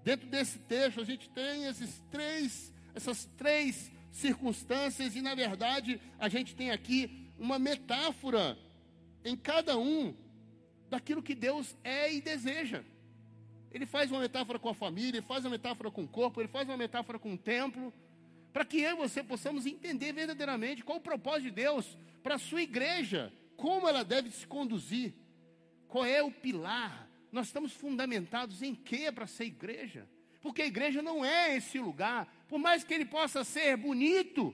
Dentro 0.03 0.27
desse 0.27 0.57
texto 0.59 1.01
a 1.01 1.03
gente 1.03 1.29
tem 1.29 1.65
esses 1.65 2.01
três, 2.09 2.73
essas 2.95 3.25
três 3.37 3.91
circunstâncias 4.11 5.15
e 5.15 5.21
na 5.21 5.35
verdade 5.35 5.99
a 6.17 6.27
gente 6.27 6.55
tem 6.55 6.71
aqui 6.71 7.29
uma 7.37 7.59
metáfora 7.59 8.57
em 9.23 9.35
cada 9.35 9.77
um 9.77 10.15
daquilo 10.89 11.21
que 11.21 11.35
Deus 11.35 11.75
é 11.83 12.13
e 12.13 12.21
deseja. 12.21 12.83
Ele 13.71 13.85
faz 13.85 14.11
uma 14.11 14.19
metáfora 14.19 14.59
com 14.59 14.69
a 14.69 14.73
família, 14.73 15.19
ele 15.19 15.25
faz 15.25 15.45
uma 15.45 15.51
metáfora 15.51 15.89
com 15.89 16.03
o 16.03 16.07
corpo, 16.07 16.41
ele 16.41 16.47
faz 16.47 16.67
uma 16.67 16.77
metáfora 16.77 17.17
com 17.17 17.33
o 17.33 17.37
templo 17.37 17.93
para 18.51 18.65
que 18.65 18.81
eu 18.81 18.91
e 18.91 18.95
você 18.95 19.23
possamos 19.23 19.65
entender 19.65 20.11
verdadeiramente 20.11 20.83
qual 20.83 20.97
o 20.97 21.01
propósito 21.01 21.43
de 21.43 21.51
Deus 21.51 21.97
para 22.21 22.35
a 22.35 22.39
sua 22.39 22.61
igreja, 22.61 23.31
como 23.55 23.87
ela 23.87 24.03
deve 24.03 24.29
se 24.31 24.45
conduzir, 24.45 25.13
qual 25.87 26.05
é 26.05 26.21
o 26.21 26.31
pilar. 26.31 27.09
Nós 27.31 27.47
estamos 27.47 27.71
fundamentados 27.71 28.61
em 28.61 28.75
quê 28.75 29.11
para 29.11 29.25
ser 29.25 29.45
igreja? 29.45 30.07
Porque 30.41 30.63
a 30.63 30.67
igreja 30.67 31.01
não 31.01 31.23
é 31.23 31.55
esse 31.55 31.79
lugar, 31.79 32.27
por 32.47 32.59
mais 32.59 32.83
que 32.83 32.93
ele 32.93 33.05
possa 33.05 33.43
ser 33.43 33.77
bonito, 33.77 34.53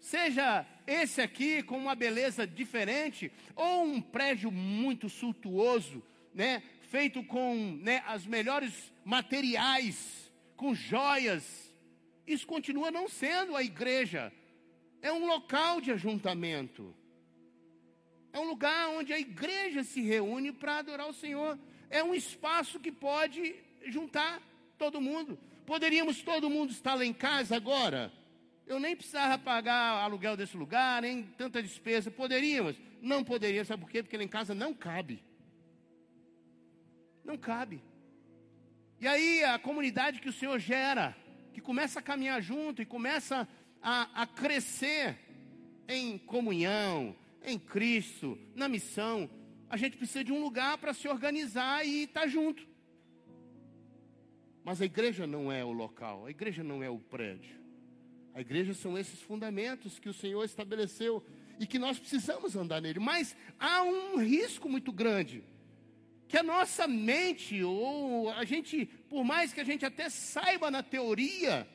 seja 0.00 0.66
esse 0.86 1.20
aqui 1.20 1.62
com 1.62 1.78
uma 1.78 1.94
beleza 1.94 2.46
diferente, 2.46 3.30
ou 3.54 3.84
um 3.84 4.00
prédio 4.00 4.50
muito 4.50 5.08
suntuoso, 5.08 6.02
né, 6.34 6.62
feito 6.88 7.22
com 7.22 7.78
né, 7.82 8.02
as 8.06 8.26
melhores 8.26 8.92
materiais, 9.04 10.30
com 10.56 10.74
joias, 10.74 11.72
isso 12.26 12.46
continua 12.46 12.90
não 12.90 13.08
sendo 13.08 13.56
a 13.56 13.62
igreja. 13.62 14.32
É 15.00 15.12
um 15.12 15.26
local 15.26 15.80
de 15.80 15.92
ajuntamento. 15.92 16.94
É 18.32 18.38
um 18.38 18.48
lugar 18.48 18.90
onde 18.90 19.12
a 19.12 19.18
igreja 19.18 19.82
se 19.82 20.00
reúne 20.00 20.52
para 20.52 20.78
adorar 20.78 21.08
o 21.08 21.14
Senhor. 21.14 21.58
É 21.88 22.02
um 22.02 22.14
espaço 22.14 22.80
que 22.80 22.92
pode 22.92 23.54
juntar 23.86 24.42
todo 24.76 25.00
mundo. 25.00 25.38
Poderíamos 25.64 26.22
todo 26.22 26.50
mundo 26.50 26.70
estar 26.70 26.94
lá 26.94 27.04
em 27.04 27.12
casa 27.12 27.56
agora? 27.56 28.12
Eu 28.66 28.78
nem 28.78 28.94
precisava 28.94 29.38
pagar 29.38 30.02
aluguel 30.02 30.36
desse 30.36 30.56
lugar, 30.56 31.00
nem 31.00 31.22
tanta 31.22 31.62
despesa. 31.62 32.10
Poderíamos? 32.10 32.76
Não 33.00 33.24
poderíamos. 33.24 33.68
Sabe 33.68 33.82
por 33.82 33.90
quê? 33.90 34.02
Porque 34.02 34.16
lá 34.16 34.22
em 34.22 34.28
casa 34.28 34.54
não 34.54 34.74
cabe. 34.74 35.22
Não 37.28 37.36
cabe. 37.36 37.82
E 38.98 39.06
aí 39.06 39.44
a 39.44 39.58
comunidade 39.58 40.18
que 40.18 40.30
o 40.30 40.32
Senhor 40.32 40.58
gera 40.58 41.14
que 41.52 41.60
começa 41.60 42.00
a 42.00 42.02
caminhar 42.02 42.40
junto 42.40 42.80
e 42.80 42.86
começa 42.86 43.46
a, 43.82 44.22
a 44.22 44.26
crescer 44.26 45.14
em 45.86 46.16
comunhão, 46.16 47.14
em 47.44 47.58
Cristo, 47.58 48.38
na 48.54 48.66
missão, 48.66 49.28
a 49.68 49.76
gente 49.76 49.98
precisa 49.98 50.24
de 50.24 50.32
um 50.32 50.40
lugar 50.40 50.78
para 50.78 50.94
se 50.94 51.06
organizar 51.06 51.86
e 51.86 52.04
estar 52.04 52.22
tá 52.22 52.26
junto. 52.26 52.66
Mas 54.64 54.80
a 54.80 54.86
igreja 54.86 55.26
não 55.26 55.52
é 55.52 55.62
o 55.62 55.70
local, 55.70 56.24
a 56.24 56.30
igreja 56.30 56.64
não 56.64 56.82
é 56.82 56.88
o 56.88 56.98
prédio. 56.98 57.60
A 58.32 58.40
igreja 58.40 58.72
são 58.72 58.96
esses 58.96 59.20
fundamentos 59.20 59.98
que 59.98 60.08
o 60.08 60.14
Senhor 60.14 60.42
estabeleceu 60.44 61.22
e 61.60 61.66
que 61.66 61.78
nós 61.78 61.98
precisamos 61.98 62.56
andar 62.56 62.80
nele. 62.80 62.98
Mas 62.98 63.36
há 63.58 63.82
um 63.82 64.16
risco 64.16 64.66
muito 64.66 64.90
grande 64.90 65.44
que 66.28 66.36
a 66.36 66.42
nossa 66.42 66.86
mente, 66.86 67.62
ou 67.64 68.28
a 68.30 68.44
gente, 68.44 68.84
por 69.08 69.24
mais 69.24 69.52
que 69.52 69.60
a 69.60 69.64
gente 69.64 69.86
até 69.86 70.10
saiba 70.10 70.70
na 70.70 70.82
teoria, 70.82 71.66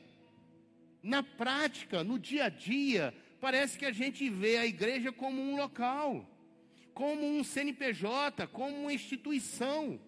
na 1.01 1.23
prática, 1.23 2.03
no 2.03 2.19
dia 2.19 2.45
a 2.45 2.49
dia, 2.49 3.13
parece 3.41 3.77
que 3.77 3.85
a 3.85 3.91
gente 3.91 4.29
vê 4.29 4.57
a 4.57 4.65
igreja 4.65 5.11
como 5.11 5.41
um 5.41 5.57
local, 5.57 6.29
como 6.93 7.25
um 7.25 7.43
CNPJ, 7.43 8.45
como 8.47 8.75
uma 8.81 8.93
instituição 8.93 9.99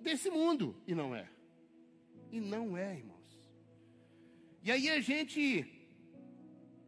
desse 0.00 0.28
mundo. 0.28 0.76
E 0.86 0.94
não 0.94 1.14
é. 1.14 1.26
E 2.30 2.38
não 2.38 2.76
é, 2.76 2.98
irmãos. 2.98 3.16
E 4.62 4.70
aí 4.70 4.90
a 4.90 5.00
gente, 5.00 5.66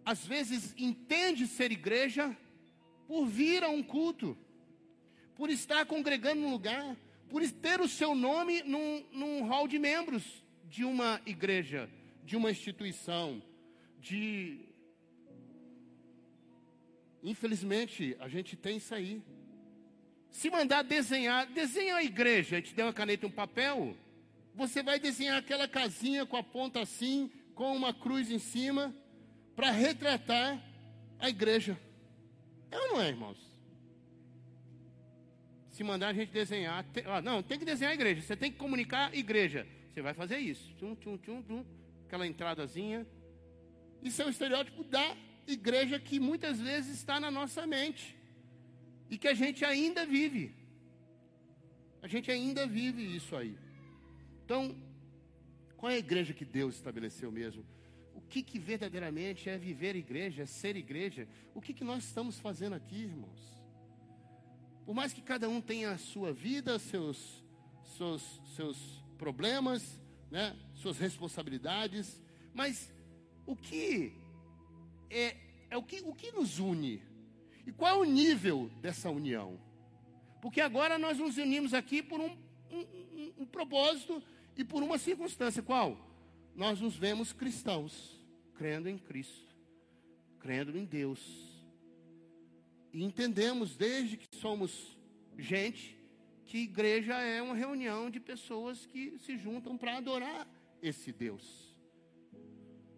às 0.04 0.26
vezes, 0.26 0.74
entende 0.76 1.46
ser 1.46 1.72
igreja 1.72 2.36
por 3.06 3.24
vir 3.24 3.64
a 3.64 3.70
um 3.70 3.82
culto 3.82 4.36
por 5.38 5.50
estar 5.50 5.86
congregando 5.86 6.42
num 6.42 6.50
lugar, 6.50 6.96
por 7.30 7.48
ter 7.48 7.80
o 7.80 7.88
seu 7.88 8.12
nome 8.12 8.60
num, 8.64 9.04
num 9.12 9.44
hall 9.44 9.68
de 9.68 9.78
membros 9.78 10.24
de 10.64 10.84
uma 10.84 11.20
igreja, 11.24 11.88
de 12.24 12.36
uma 12.36 12.50
instituição, 12.50 13.40
de. 14.00 14.58
Infelizmente, 17.22 18.16
a 18.18 18.28
gente 18.28 18.56
tem 18.56 18.78
isso 18.78 18.92
aí. 18.92 19.22
Se 20.28 20.50
mandar 20.50 20.82
desenhar, 20.82 21.46
desenha 21.46 21.96
a 21.96 22.02
igreja, 22.02 22.60
te 22.60 22.74
der 22.74 22.84
uma 22.84 22.92
caneta 22.92 23.24
e 23.24 23.28
um 23.28 23.32
papel, 23.32 23.96
você 24.54 24.82
vai 24.82 24.98
desenhar 24.98 25.38
aquela 25.38 25.68
casinha 25.68 26.26
com 26.26 26.36
a 26.36 26.42
ponta 26.42 26.80
assim, 26.80 27.30
com 27.54 27.76
uma 27.76 27.94
cruz 27.94 28.28
em 28.30 28.40
cima, 28.40 28.94
para 29.54 29.70
retratar 29.70 30.60
a 31.18 31.28
igreja. 31.28 31.78
É 32.72 32.78
ou 32.78 32.88
não 32.88 33.00
é, 33.00 33.08
irmãos? 33.08 33.47
Se 35.78 35.84
mandar 35.84 36.08
a 36.08 36.12
gente 36.12 36.32
desenhar, 36.32 36.82
tem, 36.92 37.04
ah, 37.06 37.22
não, 37.22 37.40
tem 37.40 37.56
que 37.56 37.64
desenhar 37.64 37.92
a 37.92 37.94
igreja, 37.94 38.20
você 38.20 38.34
tem 38.34 38.50
que 38.50 38.58
comunicar 38.58 39.12
a 39.12 39.16
igreja. 39.16 39.64
Você 39.88 40.02
vai 40.02 40.12
fazer 40.12 40.38
isso. 40.38 40.74
Tchum, 40.74 40.96
tchum, 40.96 41.16
tchum, 41.16 41.40
tchum, 41.40 41.64
aquela 42.04 42.26
entradazinha. 42.26 43.06
Isso 44.02 44.20
é 44.20 44.26
um 44.26 44.28
estereótipo 44.28 44.82
da 44.82 45.16
igreja 45.46 46.00
que 46.00 46.18
muitas 46.18 46.60
vezes 46.60 46.96
está 46.96 47.20
na 47.20 47.30
nossa 47.30 47.64
mente 47.64 48.16
e 49.08 49.16
que 49.16 49.28
a 49.28 49.34
gente 49.34 49.64
ainda 49.64 50.04
vive. 50.04 50.52
A 52.02 52.08
gente 52.08 52.28
ainda 52.28 52.66
vive 52.66 53.14
isso 53.14 53.36
aí. 53.36 53.56
Então, 54.44 54.74
qual 55.76 55.92
é 55.92 55.94
a 55.94 55.98
igreja 55.98 56.34
que 56.34 56.44
Deus 56.44 56.74
estabeleceu 56.74 57.30
mesmo? 57.30 57.64
O 58.16 58.20
que, 58.20 58.42
que 58.42 58.58
verdadeiramente 58.58 59.48
é 59.48 59.56
viver 59.56 59.94
igreja, 59.94 60.42
é 60.42 60.46
ser 60.46 60.74
igreja? 60.74 61.28
O 61.54 61.60
que, 61.60 61.72
que 61.72 61.84
nós 61.84 62.02
estamos 62.02 62.40
fazendo 62.40 62.74
aqui, 62.74 62.96
irmãos? 62.96 63.57
Por 64.88 64.94
mais 64.94 65.12
que 65.12 65.20
cada 65.20 65.46
um 65.50 65.60
tenha 65.60 65.90
a 65.90 65.98
sua 65.98 66.32
vida, 66.32 66.78
seus, 66.78 67.44
seus, 67.98 68.22
seus 68.56 68.78
problemas, 69.18 70.00
né, 70.30 70.56
suas 70.76 70.96
responsabilidades, 70.96 72.22
mas 72.54 72.90
o 73.44 73.54
que 73.54 74.14
é, 75.10 75.36
é 75.68 75.76
o, 75.76 75.82
que, 75.82 76.00
o 76.06 76.14
que 76.14 76.32
nos 76.32 76.58
une? 76.58 77.02
E 77.66 77.70
qual 77.70 77.96
é 77.96 77.98
o 77.98 78.10
nível 78.10 78.70
dessa 78.80 79.10
união? 79.10 79.60
Porque 80.40 80.58
agora 80.58 80.98
nós 80.98 81.18
nos 81.18 81.36
unimos 81.36 81.74
aqui 81.74 82.02
por 82.02 82.18
um, 82.18 82.34
um, 82.70 82.78
um, 82.78 83.32
um 83.40 83.44
propósito 83.44 84.22
e 84.56 84.64
por 84.64 84.82
uma 84.82 84.96
circunstância. 84.96 85.62
Qual? 85.62 85.98
Nós 86.56 86.80
nos 86.80 86.96
vemos 86.96 87.30
cristãos, 87.30 88.18
crendo 88.54 88.88
em 88.88 88.96
Cristo, 88.96 89.54
crendo 90.40 90.78
em 90.78 90.86
Deus. 90.86 91.47
E 92.98 93.04
entendemos 93.04 93.76
desde 93.76 94.16
que 94.16 94.26
somos 94.38 94.98
gente 95.38 95.96
que 96.44 96.58
igreja 96.58 97.14
é 97.14 97.40
uma 97.40 97.54
reunião 97.54 98.10
de 98.10 98.18
pessoas 98.18 98.86
que 98.86 99.16
se 99.20 99.38
juntam 99.38 99.78
para 99.78 99.98
adorar 99.98 100.48
esse 100.82 101.12
Deus. 101.12 101.76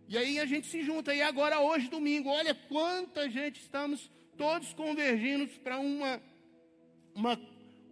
E 0.08 0.16
aí 0.16 0.40
a 0.40 0.46
gente 0.46 0.66
se 0.68 0.82
junta, 0.82 1.14
e 1.14 1.20
agora 1.20 1.60
hoje, 1.60 1.90
domingo, 1.90 2.30
olha 2.30 2.54
quanta 2.54 3.28
gente 3.28 3.60
estamos 3.60 4.10
todos 4.38 4.72
convergindo 4.72 5.46
para 5.60 5.78
uma, 5.78 6.22
uma, 7.14 7.40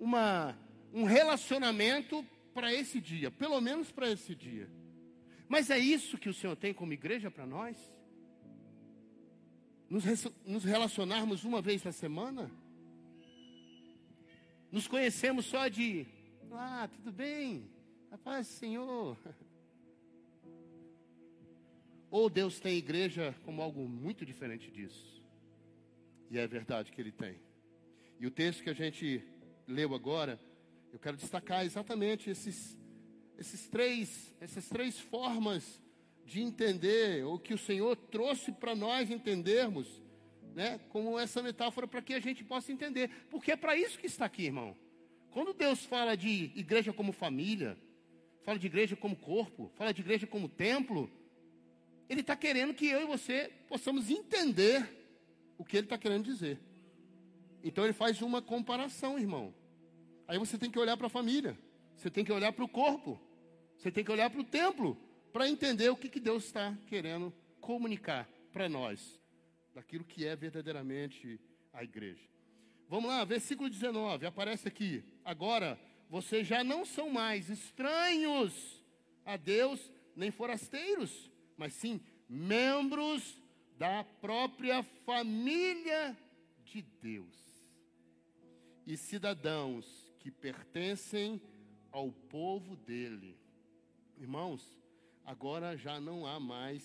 uma, 0.00 0.58
um 0.94 1.04
relacionamento 1.04 2.24
para 2.54 2.72
esse 2.72 3.02
dia, 3.02 3.30
pelo 3.30 3.60
menos 3.60 3.92
para 3.92 4.10
esse 4.10 4.34
dia. 4.34 4.70
Mas 5.46 5.68
é 5.68 5.78
isso 5.78 6.16
que 6.16 6.30
o 6.30 6.34
Senhor 6.34 6.56
tem 6.56 6.72
como 6.72 6.90
igreja 6.94 7.30
para 7.30 7.44
nós? 7.44 7.76
Nos, 9.88 10.64
relacionarmos 10.64 11.44
uma 11.44 11.62
vez 11.62 11.82
na 11.82 11.92
semana? 11.92 12.50
Nos 14.70 14.86
conhecemos 14.86 15.46
só 15.46 15.66
de, 15.66 16.06
ah, 16.52 16.86
tudo 16.92 17.10
bem, 17.10 17.70
a 18.10 18.18
paz 18.18 18.46
do 18.46 18.52
Senhor. 18.52 19.16
Ou 22.10 22.28
Deus 22.28 22.60
tem 22.60 22.76
igreja 22.76 23.34
como 23.44 23.62
algo 23.62 23.88
muito 23.88 24.26
diferente 24.26 24.70
disso? 24.70 25.22
E 26.30 26.38
é 26.38 26.46
verdade 26.46 26.92
que 26.92 27.00
ele 27.00 27.12
tem. 27.12 27.40
E 28.20 28.26
o 28.26 28.30
texto 28.30 28.62
que 28.62 28.70
a 28.70 28.74
gente 28.74 29.24
leu 29.66 29.94
agora, 29.94 30.38
eu 30.92 30.98
quero 30.98 31.16
destacar 31.16 31.64
exatamente 31.64 32.28
esses, 32.28 32.78
esses 33.38 33.66
três, 33.68 34.34
essas 34.38 34.68
três 34.68 35.00
formas 35.00 35.80
de 36.28 36.42
entender, 36.42 37.24
ou 37.24 37.38
que 37.38 37.54
o 37.54 37.58
Senhor 37.58 37.96
trouxe 37.96 38.52
para 38.52 38.76
nós 38.76 39.10
entendermos, 39.10 40.02
né, 40.54 40.78
como 40.90 41.18
essa 41.18 41.42
metáfora 41.42 41.88
para 41.88 42.02
que 42.02 42.12
a 42.12 42.20
gente 42.20 42.44
possa 42.44 42.70
entender. 42.70 43.10
Porque 43.30 43.52
é 43.52 43.56
para 43.56 43.74
isso 43.74 43.98
que 43.98 44.06
está 44.06 44.26
aqui, 44.26 44.44
irmão. 44.44 44.76
Quando 45.30 45.54
Deus 45.54 45.86
fala 45.86 46.14
de 46.16 46.52
igreja 46.54 46.92
como 46.92 47.12
família, 47.12 47.78
fala 48.42 48.58
de 48.58 48.66
igreja 48.66 48.94
como 48.94 49.16
corpo, 49.16 49.70
fala 49.74 49.92
de 49.92 50.02
igreja 50.02 50.26
como 50.26 50.48
templo, 50.50 51.10
Ele 52.10 52.20
está 52.20 52.36
querendo 52.36 52.74
que 52.74 52.86
eu 52.86 53.02
e 53.02 53.06
você 53.06 53.50
possamos 53.66 54.10
entender 54.10 54.86
o 55.56 55.64
que 55.64 55.76
ele 55.76 55.86
está 55.86 55.98
querendo 55.98 56.24
dizer. 56.24 56.58
Então 57.62 57.84
ele 57.84 57.92
faz 57.92 58.22
uma 58.22 58.40
comparação, 58.40 59.18
irmão. 59.18 59.52
Aí 60.26 60.38
você 60.38 60.56
tem 60.56 60.70
que 60.70 60.78
olhar 60.78 60.96
para 60.96 61.06
a 61.06 61.10
família, 61.10 61.58
você 61.96 62.10
tem 62.10 62.24
que 62.24 62.32
olhar 62.32 62.52
para 62.52 62.64
o 62.64 62.68
corpo, 62.68 63.20
você 63.76 63.90
tem 63.90 64.04
que 64.04 64.12
olhar 64.12 64.30
para 64.30 64.40
o 64.40 64.44
templo, 64.44 64.96
para 65.38 65.48
entender 65.48 65.88
o 65.88 65.96
que, 65.96 66.08
que 66.08 66.18
Deus 66.18 66.46
está 66.46 66.76
querendo 66.88 67.32
comunicar 67.60 68.28
para 68.52 68.68
nós, 68.68 69.20
daquilo 69.72 70.04
que 70.04 70.26
é 70.26 70.34
verdadeiramente 70.34 71.40
a 71.72 71.84
igreja. 71.84 72.28
Vamos 72.88 73.08
lá, 73.08 73.24
versículo 73.24 73.70
19, 73.70 74.26
aparece 74.26 74.66
aqui. 74.66 75.04
Agora, 75.24 75.78
vocês 76.10 76.44
já 76.44 76.64
não 76.64 76.84
são 76.84 77.08
mais 77.08 77.48
estranhos 77.50 78.82
a 79.24 79.36
Deus, 79.36 79.92
nem 80.16 80.32
forasteiros, 80.32 81.30
mas 81.56 81.72
sim 81.72 82.00
membros 82.28 83.40
da 83.76 84.02
própria 84.20 84.82
família 84.82 86.18
de 86.64 86.82
Deus 86.82 87.36
e 88.84 88.96
cidadãos 88.96 89.86
que 90.18 90.32
pertencem 90.32 91.40
ao 91.92 92.10
povo 92.10 92.74
dele. 92.74 93.38
Irmãos, 94.16 94.76
agora 95.28 95.76
já 95.76 96.00
não 96.00 96.26
há 96.26 96.40
mais 96.40 96.82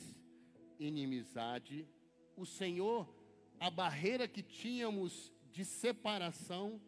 inimizade. 0.78 1.88
O 2.36 2.46
Senhor, 2.46 3.08
a 3.58 3.70
barreira 3.70 4.28
que 4.28 4.44
tínhamos 4.44 5.32
de 5.50 5.64
separação 5.64 6.82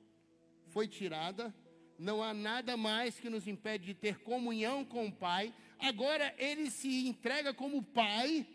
foi 0.67 0.85
tirada. 0.85 1.55
Não 1.97 2.21
há 2.21 2.33
nada 2.33 2.75
mais 2.75 3.17
que 3.17 3.29
nos 3.29 3.47
impede 3.47 3.85
de 3.85 3.93
ter 3.93 4.19
comunhão 4.19 4.83
com 4.83 5.07
o 5.07 5.11
Pai. 5.11 5.53
Agora 5.79 6.35
ele 6.37 6.69
se 6.69 7.07
entrega 7.07 7.53
como 7.53 7.81
Pai 7.81 8.45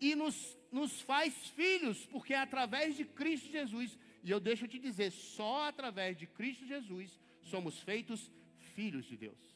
e 0.00 0.14
nos 0.14 0.56
nos 0.70 1.00
faz 1.00 1.34
filhos, 1.48 2.06
porque 2.06 2.32
é 2.32 2.38
através 2.38 2.96
de 2.96 3.04
Cristo 3.04 3.50
Jesus, 3.50 3.98
e 4.22 4.30
eu 4.30 4.38
deixo 4.38 4.68
te 4.68 4.78
dizer, 4.78 5.10
só 5.10 5.64
através 5.64 6.16
de 6.16 6.28
Cristo 6.28 6.64
Jesus 6.64 7.18
somos 7.42 7.80
feitos 7.80 8.30
filhos 8.76 9.04
de 9.04 9.16
Deus. 9.16 9.49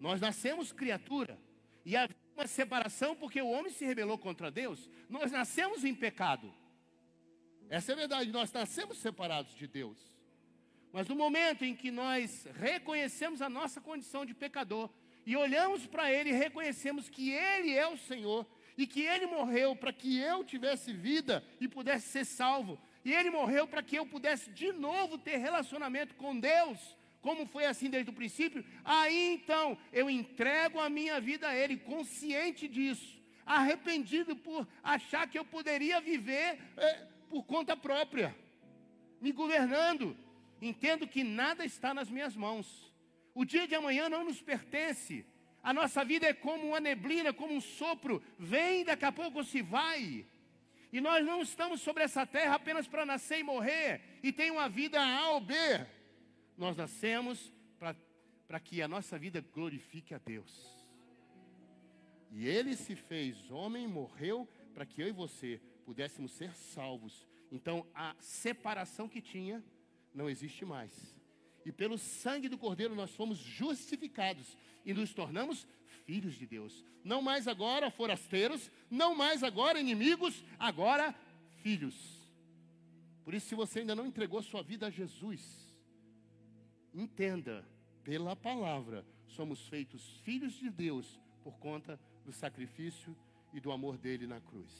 Nós 0.00 0.20
nascemos 0.20 0.72
criatura, 0.72 1.38
e 1.84 1.96
havia 1.96 2.16
uma 2.36 2.46
separação 2.46 3.16
porque 3.16 3.40
o 3.40 3.48
homem 3.48 3.72
se 3.72 3.84
rebelou 3.84 4.18
contra 4.18 4.50
Deus. 4.50 4.90
Nós 5.08 5.32
nascemos 5.32 5.84
em 5.84 5.94
pecado. 5.94 6.52
Essa 7.68 7.92
é 7.92 7.94
a 7.94 7.98
verdade, 7.98 8.30
nós 8.30 8.52
nascemos 8.52 8.98
separados 8.98 9.54
de 9.54 9.66
Deus. 9.66 9.98
Mas 10.92 11.08
no 11.08 11.14
momento 11.14 11.64
em 11.64 11.74
que 11.74 11.90
nós 11.90 12.46
reconhecemos 12.54 13.42
a 13.42 13.48
nossa 13.48 13.80
condição 13.80 14.24
de 14.24 14.34
pecador 14.34 14.88
e 15.26 15.36
olhamos 15.36 15.86
para 15.86 16.12
Ele 16.12 16.30
e 16.30 16.32
reconhecemos 16.32 17.08
que 17.10 17.30
Ele 17.30 17.74
é 17.74 17.86
o 17.86 17.96
Senhor, 17.96 18.46
e 18.78 18.86
que 18.86 19.02
ele 19.02 19.26
morreu 19.26 19.74
para 19.74 19.92
que 19.92 20.20
eu 20.20 20.44
tivesse 20.44 20.92
vida 20.92 21.44
e 21.60 21.66
pudesse 21.66 22.06
ser 22.06 22.24
salvo. 22.24 22.80
E 23.04 23.12
ele 23.12 23.28
morreu 23.28 23.66
para 23.66 23.82
que 23.82 23.96
eu 23.96 24.06
pudesse 24.06 24.52
de 24.52 24.72
novo 24.72 25.18
ter 25.18 25.36
relacionamento 25.36 26.14
com 26.14 26.38
Deus, 26.38 26.96
como 27.28 27.44
foi 27.44 27.66
assim 27.66 27.90
desde 27.90 28.08
o 28.08 28.14
princípio. 28.14 28.64
Aí 28.82 29.34
então 29.34 29.76
eu 29.92 30.08
entrego 30.08 30.80
a 30.80 30.88
minha 30.88 31.20
vida 31.20 31.46
a 31.46 31.54
Ele, 31.54 31.76
consciente 31.76 32.66
disso, 32.66 33.20
arrependido 33.44 34.34
por 34.34 34.66
achar 34.82 35.28
que 35.28 35.38
eu 35.38 35.44
poderia 35.44 36.00
viver 36.00 36.58
é, 36.78 37.06
por 37.28 37.42
conta 37.44 37.76
própria, 37.76 38.34
me 39.20 39.30
governando. 39.30 40.16
Entendo 40.60 41.06
que 41.06 41.22
nada 41.22 41.66
está 41.66 41.92
nas 41.92 42.08
minhas 42.08 42.34
mãos. 42.34 42.66
O 43.34 43.44
dia 43.44 43.68
de 43.68 43.74
amanhã 43.74 44.08
não 44.08 44.24
nos 44.24 44.40
pertence. 44.40 45.26
A 45.62 45.74
nossa 45.74 46.02
vida 46.02 46.26
é 46.26 46.32
como 46.32 46.68
uma 46.68 46.80
neblina, 46.80 47.30
como 47.30 47.52
um 47.52 47.60
sopro, 47.60 48.22
vem, 48.38 48.86
daqui 48.86 49.04
a 49.04 49.12
pouco 49.12 49.44
se 49.44 49.60
vai. 49.60 50.24
E 50.90 50.98
nós 50.98 51.24
não 51.26 51.42
estamos 51.42 51.82
sobre 51.82 52.02
essa 52.04 52.24
terra 52.24 52.54
apenas 52.54 52.88
para 52.88 53.04
nascer 53.04 53.40
e 53.40 53.42
morrer 53.42 54.00
e 54.22 54.32
ter 54.32 54.50
uma 54.50 54.66
vida 54.66 54.98
A 54.98 55.32
ou 55.32 55.42
B. 55.42 55.54
Nós 56.58 56.76
nascemos 56.76 57.54
para 57.78 58.60
que 58.60 58.82
a 58.82 58.88
nossa 58.88 59.16
vida 59.16 59.40
glorifique 59.40 60.12
a 60.12 60.18
Deus. 60.18 60.68
E 62.32 62.46
Ele 62.46 62.74
se 62.76 62.96
fez 62.96 63.48
homem, 63.50 63.86
morreu 63.86 64.46
para 64.74 64.84
que 64.84 65.00
eu 65.00 65.08
e 65.08 65.12
você 65.12 65.60
pudéssemos 65.84 66.32
ser 66.32 66.52
salvos. 66.52 67.26
Então, 67.50 67.86
a 67.94 68.14
separação 68.20 69.08
que 69.08 69.22
tinha 69.22 69.64
não 70.12 70.28
existe 70.28 70.64
mais. 70.64 71.16
E 71.64 71.70
pelo 71.70 71.96
sangue 71.96 72.48
do 72.48 72.58
Cordeiro 72.58 72.94
nós 72.94 73.14
fomos 73.14 73.38
justificados 73.38 74.56
e 74.84 74.92
nos 74.92 75.14
tornamos 75.14 75.66
filhos 76.04 76.34
de 76.34 76.46
Deus. 76.46 76.84
Não 77.04 77.22
mais 77.22 77.46
agora 77.46 77.90
forasteiros, 77.90 78.70
não 78.90 79.14
mais 79.14 79.44
agora 79.44 79.78
inimigos, 79.78 80.42
agora 80.58 81.14
filhos. 81.62 81.94
Por 83.24 83.32
isso, 83.32 83.46
se 83.46 83.54
você 83.54 83.80
ainda 83.80 83.94
não 83.94 84.06
entregou 84.06 84.42
sua 84.42 84.62
vida 84.62 84.88
a 84.88 84.90
Jesus, 84.90 85.67
entenda, 86.98 87.64
pela 88.02 88.34
palavra, 88.34 89.04
somos 89.26 89.66
feitos 89.68 90.18
filhos 90.24 90.54
de 90.54 90.70
Deus 90.70 91.20
por 91.42 91.58
conta 91.58 91.98
do 92.24 92.32
sacrifício 92.32 93.16
e 93.52 93.60
do 93.60 93.70
amor 93.70 93.96
dele 93.96 94.26
na 94.26 94.40
cruz. 94.40 94.72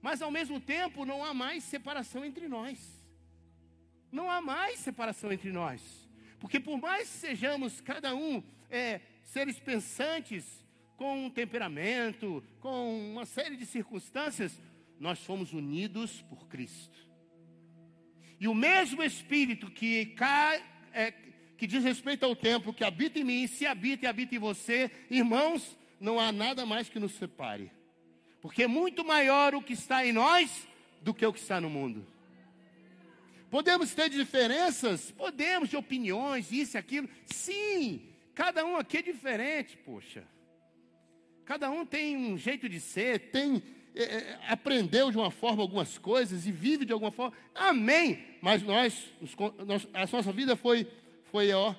Mas 0.00 0.20
ao 0.20 0.30
mesmo 0.30 0.60
tempo, 0.60 1.04
não 1.04 1.24
há 1.24 1.32
mais 1.32 1.64
separação 1.64 2.24
entre 2.24 2.48
nós. 2.48 3.02
Não 4.10 4.30
há 4.30 4.40
mais 4.40 4.78
separação 4.78 5.32
entre 5.32 5.50
nós. 5.50 6.08
Porque 6.38 6.60
por 6.60 6.78
mais 6.78 7.08
que 7.08 7.16
sejamos 7.16 7.80
cada 7.80 8.14
um 8.14 8.42
é, 8.70 9.00
seres 9.22 9.58
pensantes, 9.58 10.64
com 10.96 11.26
um 11.26 11.30
temperamento, 11.30 12.44
com 12.60 13.10
uma 13.12 13.26
série 13.26 13.56
de 13.56 13.66
circunstâncias, 13.66 14.60
nós 14.98 15.18
fomos 15.24 15.52
unidos 15.52 16.22
por 16.22 16.46
Cristo. 16.46 16.98
E 18.38 18.46
o 18.46 18.54
mesmo 18.54 19.02
Espírito 19.02 19.70
que, 19.70 20.06
é, 20.94 21.12
que 21.56 21.66
diz 21.66 21.82
respeito 21.82 22.24
ao 22.24 22.34
tempo, 22.34 22.72
que 22.72 22.84
habita 22.84 23.18
em 23.18 23.24
mim, 23.24 23.46
se 23.46 23.66
habita 23.66 24.06
e 24.06 24.08
habita 24.08 24.34
em 24.34 24.38
você, 24.38 24.90
irmãos, 25.10 25.76
não 26.00 26.18
há 26.20 26.32
nada 26.32 26.64
mais 26.64 26.88
que 26.88 26.98
nos 26.98 27.12
separe. 27.12 27.70
Porque 28.40 28.62
é 28.62 28.66
muito 28.66 29.04
maior 29.04 29.54
o 29.54 29.62
que 29.62 29.72
está 29.72 30.06
em 30.06 30.12
nós 30.12 30.66
do 31.02 31.12
que 31.12 31.26
o 31.26 31.32
que 31.32 31.40
está 31.40 31.60
no 31.60 31.68
mundo. 31.68 32.06
Podemos 33.50 33.94
ter 33.94 34.08
diferenças? 34.08 35.10
Podemos, 35.10 35.68
de 35.68 35.76
opiniões, 35.76 36.50
isso 36.50 36.76
e 36.76 36.78
aquilo. 36.78 37.08
Sim, 37.26 38.14
Cada 38.34 38.64
um 38.64 38.76
aqui 38.76 38.98
é 38.98 39.02
diferente, 39.02 39.76
poxa. 39.76 40.24
Cada 41.44 41.70
um 41.70 41.86
tem 41.86 42.16
um 42.16 42.36
jeito 42.36 42.68
de 42.68 42.80
ser, 42.80 43.30
tem 43.30 43.62
é, 43.94 44.02
é, 44.02 44.40
aprendeu 44.48 45.10
de 45.10 45.16
uma 45.16 45.30
forma 45.30 45.62
algumas 45.62 45.98
coisas 45.98 46.46
e 46.46 46.52
vive 46.52 46.84
de 46.84 46.92
alguma 46.92 47.10
forma. 47.10 47.36
Amém. 47.54 48.24
Mas 48.42 48.62
nós, 48.62 49.12
nós 49.66 49.88
a 49.92 50.00
nossa 50.00 50.32
vida 50.32 50.56
foi, 50.56 50.86
foi 51.24 51.52
ó. 51.52 51.74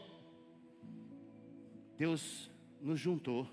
Deus 1.97 2.49
nos 2.82 2.99
juntou 2.99 3.47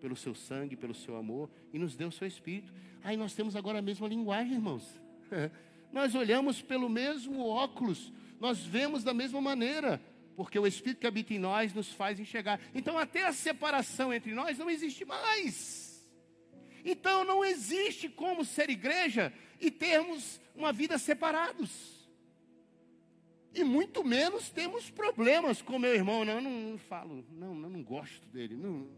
pelo 0.00 0.16
seu 0.16 0.34
sangue, 0.34 0.76
pelo 0.76 0.94
seu 0.94 1.16
amor 1.16 1.50
e 1.72 1.78
nos 1.78 1.94
deu 1.94 2.08
o 2.08 2.12
seu 2.12 2.26
espírito. 2.26 2.72
Aí 3.02 3.16
nós 3.16 3.34
temos 3.34 3.54
agora 3.54 3.78
a 3.78 3.82
mesma 3.82 4.08
linguagem, 4.08 4.54
irmãos. 4.54 5.00
nós 5.92 6.14
olhamos 6.14 6.62
pelo 6.62 6.88
mesmo 6.88 7.46
óculos, 7.46 8.12
nós 8.40 8.60
vemos 8.60 9.04
da 9.04 9.14
mesma 9.14 9.40
maneira 9.40 10.00
porque 10.36 10.58
o 10.58 10.66
Espírito 10.66 11.00
que 11.00 11.06
habita 11.06 11.32
em 11.32 11.38
nós 11.38 11.72
nos 11.72 11.92
faz 11.92 12.18
enxergar. 12.18 12.60
Então, 12.74 12.98
até 12.98 13.24
a 13.24 13.32
separação 13.32 14.12
entre 14.12 14.34
nós 14.34 14.58
não 14.58 14.68
existe 14.68 15.04
mais. 15.04 15.83
Então, 16.84 17.24
não 17.24 17.44
existe 17.44 18.08
como 18.08 18.44
ser 18.44 18.68
igreja 18.68 19.32
e 19.58 19.70
termos 19.70 20.40
uma 20.54 20.72
vida 20.72 20.98
separados. 20.98 21.94
E 23.54 23.64
muito 23.64 24.04
menos 24.04 24.50
temos 24.50 24.90
problemas 24.90 25.62
com 25.62 25.78
meu 25.78 25.94
irmão. 25.94 26.24
Não, 26.24 26.34
eu 26.34 26.40
não 26.42 26.78
falo, 26.78 27.24
não, 27.30 27.54
eu 27.62 27.70
não 27.70 27.82
gosto 27.82 28.26
dele. 28.28 28.56
Não, 28.56 28.88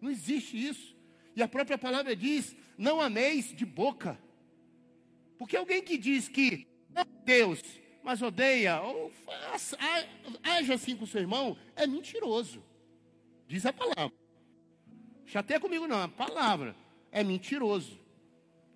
não 0.00 0.10
existe 0.10 0.56
isso. 0.56 0.96
E 1.36 1.42
a 1.42 1.48
própria 1.48 1.76
palavra 1.76 2.16
diz: 2.16 2.56
não 2.78 3.00
ameis 3.00 3.54
de 3.54 3.66
boca. 3.66 4.18
Porque 5.36 5.56
alguém 5.56 5.82
que 5.82 5.98
diz 5.98 6.28
que 6.28 6.66
Deus 7.24 7.60
mas 8.02 8.22
odeia, 8.22 8.80
ou 8.80 9.10
faça, 9.10 9.76
haja 10.42 10.74
assim 10.74 10.96
com 10.96 11.06
seu 11.06 11.20
irmão, 11.20 11.56
é 11.76 11.86
mentiroso. 11.86 12.62
Diz 13.46 13.66
a 13.66 13.72
palavra. 13.72 14.12
Chateia 15.26 15.60
comigo 15.60 15.86
não, 15.86 16.02
a 16.02 16.08
palavra 16.08 16.74
é 17.10 17.22
mentiroso. 17.24 17.98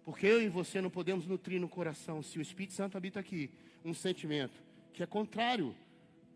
Porque 0.05 0.27
eu 0.27 0.43
e 0.43 0.49
você 0.49 0.81
não 0.81 0.91
podemos 0.91 1.27
nutrir 1.27 1.61
no 1.61 1.69
coração, 1.69 2.23
se 2.23 2.39
o 2.39 2.43
Espírito 2.43 2.75
Santo 2.75 2.97
habita 2.97 3.21
aqui, 3.21 3.51
um 3.85 3.95
sentimento 3.95 4.63
que 4.93 5.03
é 5.03 5.07
contrário 5.07 5.75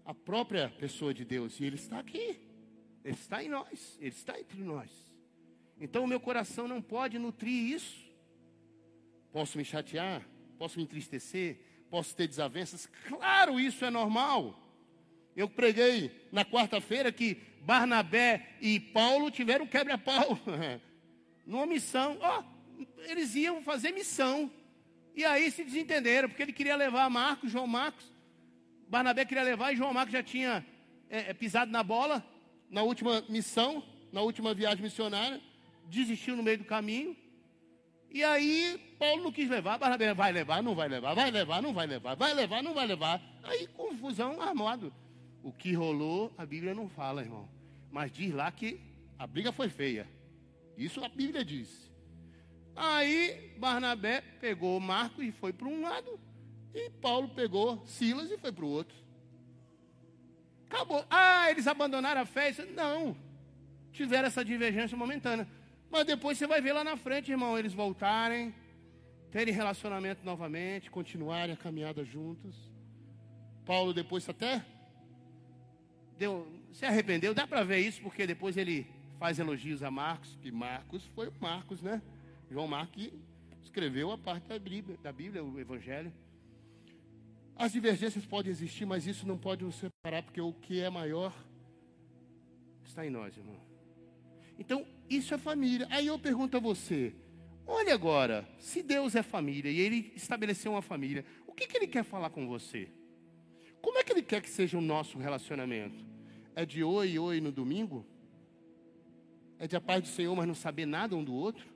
à 0.04 0.14
própria 0.14 0.68
pessoa 0.70 1.12
de 1.12 1.24
Deus. 1.24 1.60
E 1.60 1.64
Ele 1.64 1.76
está 1.76 1.98
aqui. 1.98 2.40
Ele 3.04 3.14
está 3.14 3.42
em 3.42 3.48
nós. 3.48 3.98
Ele 4.00 4.08
está 4.08 4.38
entre 4.38 4.62
nós. 4.62 4.90
Então 5.80 6.04
o 6.04 6.08
meu 6.08 6.18
coração 6.18 6.66
não 6.66 6.80
pode 6.80 7.18
nutrir 7.18 7.74
isso. 7.74 8.06
Posso 9.32 9.58
me 9.58 9.64
chatear? 9.64 10.26
Posso 10.58 10.78
me 10.78 10.84
entristecer? 10.84 11.68
posso 11.90 12.14
ter 12.14 12.28
desavenças. 12.28 12.86
Claro, 13.06 13.58
isso 13.58 13.84
é 13.84 13.90
normal. 13.90 14.58
Eu 15.36 15.48
preguei 15.48 16.10
na 16.32 16.44
quarta-feira 16.44 17.12
que 17.12 17.36
Barnabé 17.62 18.56
e 18.60 18.80
Paulo 18.80 19.30
tiveram 19.30 19.66
quebra-pau 19.66 20.38
numa 21.48 21.66
missão. 21.66 22.18
Ó, 22.20 22.40
oh, 22.40 23.00
eles 23.10 23.34
iam 23.34 23.62
fazer 23.62 23.90
missão. 23.90 24.50
E 25.16 25.24
aí 25.24 25.50
se 25.50 25.64
desentenderam, 25.64 26.28
porque 26.28 26.42
ele 26.42 26.52
queria 26.52 26.76
levar 26.76 27.10
Marcos, 27.10 27.50
João 27.50 27.66
Marcos. 27.66 28.12
Barnabé 28.88 29.24
queria 29.24 29.42
levar 29.42 29.72
e 29.72 29.76
João 29.76 29.92
Marcos 29.92 30.12
já 30.12 30.22
tinha 30.22 30.64
é, 31.10 31.32
pisado 31.34 31.72
na 31.72 31.82
bola 31.82 32.24
na 32.70 32.82
última 32.82 33.24
missão, 33.28 33.82
na 34.12 34.20
última 34.20 34.54
viagem 34.54 34.84
missionária. 34.84 35.40
Desistiu 35.86 36.36
no 36.36 36.42
meio 36.42 36.58
do 36.58 36.64
caminho. 36.64 37.16
E 38.10 38.22
aí 38.22 38.78
Paulo 38.98 39.24
não 39.24 39.32
quis 39.32 39.48
levar, 39.48 39.78
Barnabé 39.78 40.14
vai 40.14 40.32
levar, 40.32 40.62
não 40.62 40.74
vai 40.74 40.88
levar, 40.88 41.14
vai 41.14 41.30
levar, 41.30 41.62
não 41.62 41.72
vai 41.72 41.86
levar, 41.86 42.14
vai 42.14 42.34
levar, 42.34 42.62
não 42.62 42.74
vai 42.74 42.86
levar. 42.86 43.22
Aí 43.42 43.66
confusão 43.68 44.40
armado. 44.40 44.92
O 45.42 45.52
que 45.52 45.72
rolou, 45.72 46.32
a 46.36 46.44
Bíblia 46.44 46.74
não 46.74 46.88
fala, 46.88 47.22
irmão. 47.22 47.48
Mas 47.90 48.12
diz 48.12 48.32
lá 48.34 48.50
que 48.52 48.80
a 49.18 49.26
briga 49.26 49.50
foi 49.50 49.68
feia. 49.68 50.06
Isso 50.78 51.04
a 51.04 51.08
Bíblia 51.08 51.44
diz. 51.44 51.90
Aí 52.76 53.52
Barnabé 53.58 54.20
pegou 54.40 54.78
Marcos 54.78 55.24
e 55.24 55.32
foi 55.32 55.52
para 55.52 55.66
um 55.66 55.82
lado. 55.82 56.18
E 56.72 56.88
Paulo 56.90 57.28
pegou 57.30 57.84
Silas 57.84 58.30
e 58.30 58.38
foi 58.38 58.52
para 58.52 58.64
o 58.64 58.68
outro. 58.68 58.96
Acabou. 60.70 61.04
Ah, 61.10 61.50
eles 61.50 61.66
abandonaram 61.66 62.20
a 62.20 62.24
fé? 62.24 62.54
Não. 62.76 63.16
Tiveram 63.92 64.28
essa 64.28 64.44
divergência 64.44 64.96
momentânea. 64.96 65.48
Mas 65.90 66.04
depois 66.04 66.38
você 66.38 66.46
vai 66.46 66.60
ver 66.60 66.72
lá 66.72 66.84
na 66.84 66.96
frente, 66.96 67.32
irmão, 67.32 67.58
eles 67.58 67.72
voltarem, 67.72 68.54
terem 69.32 69.52
relacionamento 69.52 70.24
novamente, 70.24 70.90
continuarem 70.90 71.54
a 71.54 71.56
caminhada 71.56 72.04
juntos. 72.04 72.54
Paulo 73.64 73.92
depois 73.92 74.28
até 74.28 74.64
deu, 76.16 76.46
se 76.72 76.84
arrependeu, 76.84 77.34
dá 77.34 77.46
para 77.46 77.64
ver 77.64 77.78
isso, 77.78 78.00
porque 78.02 78.26
depois 78.26 78.56
ele 78.56 78.86
faz 79.18 79.38
elogios 79.38 79.82
a 79.82 79.90
Marcos, 79.90 80.38
que 80.40 80.50
Marcos 80.50 81.04
foi 81.14 81.30
Marcos, 81.40 81.82
né? 81.82 82.00
João 82.50 82.68
Marcos 82.68 83.10
escreveu 83.62 84.12
a 84.12 84.18
parte 84.18 84.48
da 84.48 84.58
Bíblia, 84.58 84.96
da 85.02 85.12
Bíblia, 85.12 85.42
o 85.44 85.58
Evangelho. 85.58 86.12
As 87.56 87.72
divergências 87.72 88.24
podem 88.24 88.50
existir, 88.50 88.86
mas 88.86 89.06
isso 89.06 89.26
não 89.26 89.36
pode 89.36 89.64
nos 89.64 89.74
separar, 89.74 90.22
porque 90.22 90.40
o 90.40 90.52
que 90.52 90.80
é 90.80 90.88
maior 90.88 91.34
está 92.84 93.04
em 93.04 93.10
nós, 93.10 93.36
irmão. 93.36 93.56
Então, 94.56 94.86
isso 95.10 95.34
é 95.34 95.38
família. 95.38 95.86
Aí 95.90 96.06
eu 96.06 96.18
pergunto 96.18 96.56
a 96.56 96.60
você: 96.60 97.12
olha 97.66 97.92
agora, 97.92 98.48
se 98.60 98.82
Deus 98.82 99.16
é 99.16 99.22
família 99.22 99.70
e 99.70 99.80
Ele 99.80 100.12
estabeleceu 100.14 100.72
uma 100.72 100.82
família, 100.82 101.24
o 101.46 101.52
que, 101.52 101.66
que 101.66 101.76
Ele 101.76 101.88
quer 101.88 102.04
falar 102.04 102.30
com 102.30 102.46
você? 102.46 102.88
Como 103.82 103.98
é 103.98 104.04
que 104.04 104.12
Ele 104.12 104.22
quer 104.22 104.40
que 104.40 104.50
seja 104.50 104.78
o 104.78 104.80
nosso 104.80 105.18
relacionamento? 105.18 106.04
É 106.54 106.64
de 106.64 106.82
oi, 106.84 107.18
oi 107.18 107.40
no 107.40 107.50
domingo? 107.50 108.06
É 109.58 109.66
de 109.66 109.76
a 109.76 109.80
paz 109.80 110.02
do 110.02 110.08
Senhor, 110.08 110.34
mas 110.36 110.46
não 110.46 110.54
saber 110.54 110.86
nada 110.86 111.16
um 111.16 111.24
do 111.24 111.34
outro? 111.34 111.66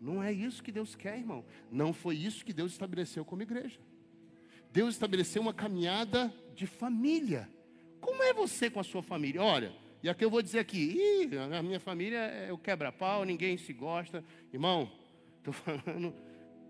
Não 0.00 0.22
é 0.22 0.30
isso 0.30 0.62
que 0.62 0.70
Deus 0.70 0.94
quer, 0.94 1.18
irmão. 1.18 1.44
Não 1.70 1.92
foi 1.92 2.16
isso 2.16 2.44
que 2.44 2.52
Deus 2.52 2.72
estabeleceu 2.72 3.24
como 3.24 3.42
igreja. 3.42 3.80
Deus 4.70 4.94
estabeleceu 4.94 5.40
uma 5.40 5.54
caminhada 5.54 6.32
de 6.54 6.66
família. 6.66 7.48
Como 8.00 8.22
é 8.22 8.34
você 8.34 8.68
com 8.68 8.80
a 8.80 8.84
sua 8.84 9.02
família? 9.02 9.40
Olha, 9.40 9.72
e 10.02 10.08
aqui 10.08 10.22
eu 10.22 10.28
vou 10.28 10.42
dizer 10.42 10.58
aqui, 10.58 11.30
a 11.56 11.62
minha 11.62 11.80
família 11.80 12.18
é 12.18 12.52
o 12.52 12.58
quebra-pau, 12.58 13.24
ninguém 13.24 13.56
se 13.56 13.72
gosta. 13.72 14.22
Irmão, 14.52 14.92
estou 15.38 15.54
falando 15.54 16.14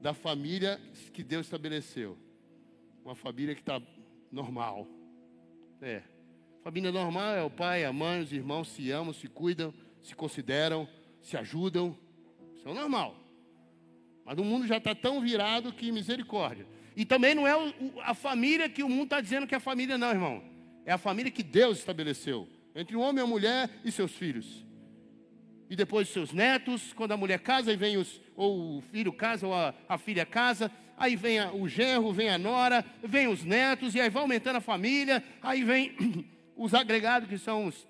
da 0.01 0.15
família 0.15 0.81
que 1.13 1.25
Deus 1.25 1.47
estabeleceu. 1.47 2.17
Uma 3.05 3.17
família 3.17 3.55
que 3.55 3.63
está 3.63 3.83
normal. 4.31 4.87
É. 5.83 6.03
Família 6.63 6.93
normal 6.93 7.35
é 7.35 7.43
o 7.43 7.51
pai, 7.51 7.85
a 7.85 7.93
mãe, 7.93 8.23
os 8.23 8.33
irmãos 8.33 8.69
se 8.69 8.91
amam, 8.91 9.13
se 9.13 9.27
cuidam, 9.27 9.75
se 10.05 10.15
consideram, 10.15 10.87
se 11.21 11.37
ajudam. 11.37 11.97
Isso 12.55 12.69
é 12.69 12.75
normal. 12.75 13.17
Mas 14.25 14.39
o 14.39 14.45
mundo 14.45 14.67
já 14.67 14.77
está 14.77 14.95
tão 14.95 15.21
virado 15.21 15.73
que 15.73 15.91
misericórdia. 15.91 16.67
E 16.95 17.05
também 17.05 17.35
não 17.35 17.47
é 17.47 17.53
a 18.03 18.15
família 18.15 18.69
que 18.69 18.83
o 18.83 18.89
mundo 18.89 19.05
está 19.05 19.21
dizendo 19.21 19.47
que 19.47 19.55
é 19.55 19.59
família, 19.59 19.99
não, 19.99 20.11
irmão. 20.11 20.45
É 20.85 20.93
a 20.93 20.99
família 20.99 21.33
que 21.33 21.43
Deus 21.43 21.79
estabeleceu 21.79 22.47
entre 22.75 22.95
o 22.95 23.01
homem 23.01 23.23
e 23.23 23.25
a 23.25 23.27
mulher 23.27 23.71
e 23.85 23.91
seus 23.91 24.13
filhos. 24.13 24.65
E 25.69 25.75
depois 25.75 26.09
seus 26.09 26.33
netos, 26.33 26.93
quando 26.93 27.13
a 27.13 27.17
mulher 27.17 27.41
casa 27.41 27.73
e 27.73 27.77
vem 27.77 27.97
os, 27.97 28.21
ou 28.37 28.79
o 28.79 28.81
filho 28.83 29.13
casa 29.13 29.47
ou 29.47 29.55
a, 29.55 29.75
a 29.89 29.97
filha 29.97 30.27
casa, 30.27 30.71
aí 30.97 31.17
vem 31.17 31.39
a, 31.39 31.53
o 31.53 31.67
genro, 31.67 32.13
vem 32.13 32.29
a 32.29 32.39
nora, 32.39 32.85
vem 33.03 33.27
os 33.27 33.43
netos, 33.43 33.95
e 33.95 34.01
aí 34.01 34.11
vai 34.11 34.23
aumentando 34.23 34.57
a 34.57 34.61
família, 34.61 35.25
aí 35.43 35.65
vem 35.65 35.97
os 36.55 36.75
agregados, 36.75 37.29
que 37.29 37.39
são 37.39 37.67
os, 37.67 37.87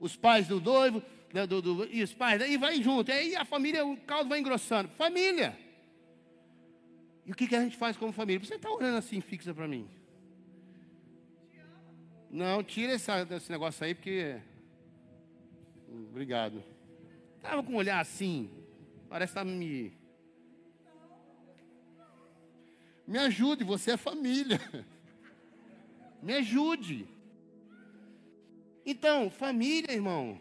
os 0.00 0.16
pais 0.16 0.48
do 0.48 0.60
noivo, 0.60 1.02
né, 1.32 1.46
do, 1.46 1.60
do, 1.60 1.84
e 1.94 2.02
os 2.02 2.12
pais, 2.12 2.40
e 2.42 2.56
vai 2.56 2.82
junto, 2.82 3.12
aí 3.12 3.36
a 3.36 3.44
família, 3.44 3.84
o 3.86 3.96
caldo 3.98 4.28
vai 4.28 4.40
engrossando. 4.40 4.88
Família! 4.88 5.56
E 7.26 7.30
o 7.30 7.34
que, 7.34 7.46
que 7.46 7.54
a 7.54 7.62
gente 7.62 7.76
faz 7.76 7.96
como 7.96 8.12
família? 8.12 8.44
Você 8.44 8.54
está 8.54 8.70
olhando 8.70 8.96
assim, 8.96 9.20
fixa 9.20 9.54
para 9.54 9.68
mim. 9.68 9.88
Não, 12.30 12.62
tira 12.62 12.92
essa, 12.92 13.26
esse 13.30 13.50
negócio 13.50 13.84
aí, 13.84 13.94
porque. 13.94 14.40
Obrigado. 15.88 16.62
Estava 17.36 17.62
com 17.62 17.72
um 17.72 17.76
olhar 17.76 18.00
assim. 18.00 18.50
Parece 19.08 19.32
que 19.32 19.38
está 19.38 19.44
me. 19.44 19.92
Me 23.06 23.18
ajude, 23.18 23.64
você 23.64 23.92
é 23.92 23.96
família. 23.96 24.60
Me 26.22 26.34
ajude. 26.34 27.08
Então, 28.90 29.30
família, 29.30 29.92
irmão. 29.92 30.40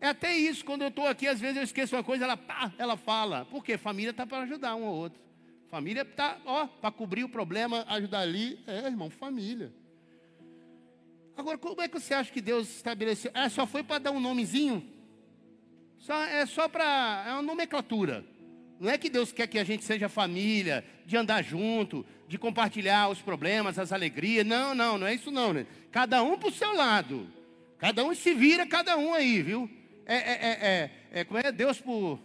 É 0.00 0.08
até 0.08 0.34
isso, 0.34 0.64
quando 0.64 0.80
eu 0.80 0.88
estou 0.88 1.06
aqui, 1.06 1.26
às 1.26 1.38
vezes 1.38 1.58
eu 1.58 1.62
esqueço 1.62 1.94
uma 1.94 2.02
coisa, 2.02 2.24
ela 2.24 2.36
pá, 2.36 2.72
ela 2.78 2.96
fala. 2.96 3.44
Por 3.44 3.62
quê? 3.62 3.76
Família 3.76 4.12
está 4.12 4.26
para 4.26 4.44
ajudar 4.44 4.74
um 4.76 4.86
ao 4.86 4.94
outro. 4.94 5.20
Família 5.68 6.00
está, 6.00 6.38
ó, 6.46 6.66
para 6.66 6.90
cobrir 6.90 7.24
o 7.24 7.28
problema, 7.28 7.84
ajudar 7.88 8.20
ali. 8.20 8.58
É, 8.66 8.86
irmão, 8.86 9.10
família. 9.10 9.70
Agora, 11.36 11.58
como 11.58 11.82
é 11.82 11.88
que 11.88 12.00
você 12.00 12.14
acha 12.14 12.32
que 12.32 12.40
Deus 12.40 12.76
estabeleceu? 12.76 13.30
Ah, 13.34 13.50
só 13.50 13.66
foi 13.66 13.82
para 13.82 13.98
dar 13.98 14.10
um 14.10 14.20
nomezinho? 14.20 14.82
Só, 15.98 16.24
é 16.24 16.46
só 16.46 16.68
para. 16.68 17.24
É 17.28 17.32
uma 17.34 17.42
nomenclatura. 17.42 18.24
Não 18.80 18.88
é 18.88 18.96
que 18.96 19.10
Deus 19.10 19.32
quer 19.32 19.46
que 19.46 19.58
a 19.58 19.64
gente 19.64 19.84
seja 19.84 20.08
família, 20.08 20.82
de 21.04 21.14
andar 21.14 21.42
junto, 21.42 22.06
de 22.26 22.38
compartilhar 22.38 23.10
os 23.10 23.20
problemas, 23.20 23.78
as 23.78 23.92
alegrias. 23.92 24.46
Não, 24.46 24.74
não, 24.74 24.96
não 24.96 25.06
é 25.06 25.14
isso 25.14 25.30
não, 25.30 25.52
né? 25.52 25.66
Cada 25.92 26.22
um 26.22 26.38
para 26.38 26.48
o 26.48 26.52
seu 26.52 26.74
lado. 26.74 27.35
Cada 27.78 28.04
um 28.04 28.14
se 28.14 28.32
vira, 28.34 28.66
cada 28.66 28.96
um 28.96 29.12
aí, 29.12 29.42
viu? 29.42 29.70
É, 30.06 30.16
é, 30.16 30.32
é, 30.32 30.66
é, 31.12 31.20
é 31.20 31.24
como 31.24 31.38
é? 31.38 31.52
Deus 31.52 31.80
por. 31.80 32.20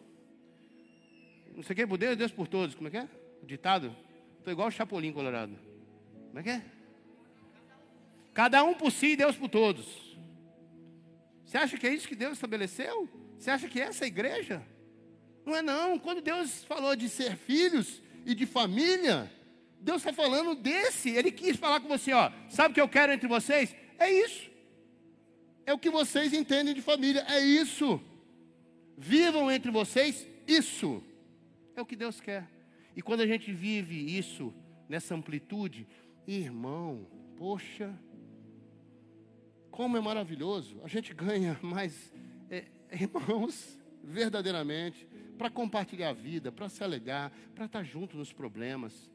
Não 1.55 1.63
sei 1.63 1.73
o 1.73 1.75
que 1.75 1.87
por 1.87 1.97
Deus, 1.97 2.15
Deus 2.15 2.31
por 2.31 2.47
todos. 2.47 2.75
Como 2.75 2.87
é 2.87 2.91
que 2.91 2.97
é? 2.97 3.07
O 3.41 3.45
ditado? 3.45 3.95
Estou 4.37 4.53
igual 4.53 4.67
o 4.67 4.71
Chapolin 4.71 5.11
Colorado. 5.11 5.57
Como 6.27 6.39
é 6.39 6.43
que 6.43 6.49
é? 6.49 6.61
Cada 8.33 8.63
um 8.63 8.73
por 8.73 8.91
si 8.91 9.07
e 9.07 9.15
Deus 9.15 9.35
por 9.35 9.49
todos. 9.49 10.17
Você 11.45 11.57
acha 11.57 11.77
que 11.77 11.85
é 11.85 11.93
isso 11.93 12.07
que 12.07 12.15
Deus 12.15 12.33
estabeleceu? 12.33 13.09
Você 13.37 13.51
acha 13.51 13.67
que 13.67 13.81
é 13.81 13.85
essa 13.85 14.05
a 14.05 14.07
igreja? 14.07 14.61
Não 15.45 15.55
é 15.55 15.61
não. 15.61 15.99
Quando 15.99 16.21
Deus 16.21 16.63
falou 16.63 16.95
de 16.95 17.09
ser 17.09 17.35
filhos 17.35 18.01
e 18.25 18.33
de 18.33 18.45
família, 18.45 19.29
Deus 19.79 19.97
está 19.97 20.13
falando 20.13 20.55
desse. 20.55 21.09
Ele 21.09 21.31
quis 21.31 21.57
falar 21.57 21.79
com 21.79 21.87
você, 21.87 22.13
ó. 22.13 22.31
Sabe 22.49 22.71
o 22.71 22.73
que 22.75 22.81
eu 22.81 22.87
quero 22.87 23.11
entre 23.11 23.27
vocês? 23.27 23.75
É 23.97 24.09
isso. 24.09 24.50
É 25.65 25.73
o 25.73 25.79
que 25.79 25.89
vocês 25.89 26.33
entendem 26.33 26.73
de 26.73 26.81
família. 26.81 27.25
É 27.27 27.39
isso. 27.39 28.01
Vivam 28.97 29.51
entre 29.51 29.71
vocês 29.71 30.27
isso. 30.47 31.03
É 31.75 31.81
o 31.81 31.85
que 31.85 31.95
Deus 31.95 32.19
quer. 32.19 32.49
E 32.95 33.01
quando 33.01 33.21
a 33.21 33.27
gente 33.27 33.51
vive 33.51 33.95
isso 34.17 34.53
nessa 34.89 35.15
amplitude, 35.15 35.87
irmão, 36.27 37.07
poxa, 37.37 37.97
como 39.69 39.97
é 39.97 40.01
maravilhoso, 40.01 40.79
a 40.83 40.87
gente 40.87 41.13
ganha 41.13 41.57
mais 41.63 42.13
é, 42.49 42.65
irmãos, 42.91 43.79
verdadeiramente, 44.03 45.07
para 45.37 45.49
compartilhar 45.49 46.09
a 46.09 46.13
vida, 46.13 46.51
para 46.51 46.69
se 46.69 46.83
alegar, 46.83 47.31
para 47.55 47.65
estar 47.65 47.79
tá 47.79 47.83
junto 47.83 48.17
nos 48.17 48.33
problemas, 48.33 49.09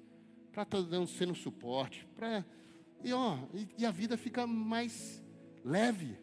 para 0.53 0.63
estar 0.63 0.83
tá 0.83 0.89
dando, 0.89 1.07
sendo 1.07 1.35
suporte, 1.35 2.07
para 2.17 2.45
e, 3.05 3.13
ó, 3.13 3.39
e, 3.55 3.69
e 3.79 3.87
a 3.87 3.91
vida 3.91 4.17
fica 4.17 4.47
mais 4.47 5.23
leve. 5.65 6.19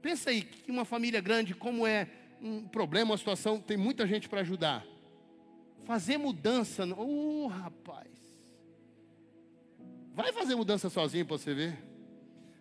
Pensa 0.00 0.30
aí 0.30 0.42
que 0.42 0.70
uma 0.70 0.84
família 0.84 1.20
grande, 1.20 1.54
como 1.54 1.86
é 1.86 2.08
um 2.40 2.62
problema, 2.62 3.12
uma 3.12 3.18
situação, 3.18 3.60
tem 3.60 3.76
muita 3.76 4.06
gente 4.06 4.28
para 4.28 4.40
ajudar. 4.40 4.84
Fazer 5.84 6.18
mudança, 6.18 6.86
oh 6.96 7.46
rapaz. 7.46 8.08
Vai 10.14 10.32
fazer 10.32 10.54
mudança 10.54 10.90
sozinho 10.90 11.26
para 11.26 11.38
você 11.38 11.54
ver. 11.54 11.78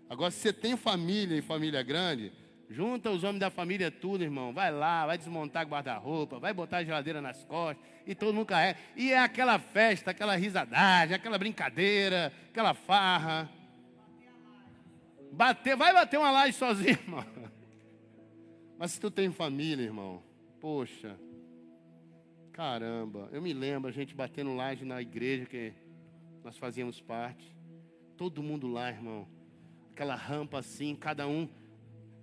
Agora, 0.10 0.32
se 0.32 0.40
você 0.40 0.54
tem 0.54 0.78
família 0.78 1.38
e 1.38 1.42
família 1.42 1.84
grande, 1.84 2.32
junta 2.70 3.10
os 3.12 3.24
homens 3.24 3.40
da 3.40 3.50
família 3.50 3.92
tudo, 3.92 4.24
irmão. 4.24 4.54
Vai 4.54 4.72
lá, 4.72 5.06
vai 5.06 5.18
desmontar 5.18 5.66
guarda-roupa, 5.66 6.40
vai 6.40 6.54
botar 6.54 6.78
a 6.78 6.84
geladeira 6.84 7.22
nas 7.22 7.44
costas, 7.44 7.84
e 8.06 8.16
todo 8.16 8.34
mundo 8.34 8.46
carrega. 8.46 8.80
E 8.96 9.12
é 9.12 9.20
aquela 9.20 9.60
festa, 9.60 10.12
aquela 10.12 10.36
risadagem, 10.36 11.16
aquela 11.16 11.38
brincadeira, 11.38 12.32
aquela 12.50 12.74
farra. 12.74 13.50
Bater, 15.32 15.76
vai 15.76 15.94
bater 15.94 16.18
uma 16.18 16.32
laje 16.32 16.54
sozinho, 16.58 16.92
irmão. 17.04 17.26
Mas 18.78 18.92
se 18.92 19.00
tu 19.00 19.10
tem 19.10 19.32
família, 19.32 19.84
irmão, 19.84 20.22
poxa, 20.60 21.20
caramba, 22.52 23.30
eu 23.32 23.42
me 23.42 23.54
lembro 23.54 23.90
a 23.90 23.94
gente 23.94 24.16
batendo 24.16 24.56
laje 24.56 24.86
na 24.86 25.02
igreja 25.02 25.46
que 25.46 25.74
nós 26.44 26.58
fazíamos 26.58 27.02
parte. 27.02 27.56
Todo 28.16 28.44
mundo 28.44 28.68
lá, 28.68 28.90
irmão 28.90 29.28
aquela 29.98 30.14
rampa 30.14 30.60
assim, 30.60 30.96
cada 30.96 31.28
um, 31.28 31.50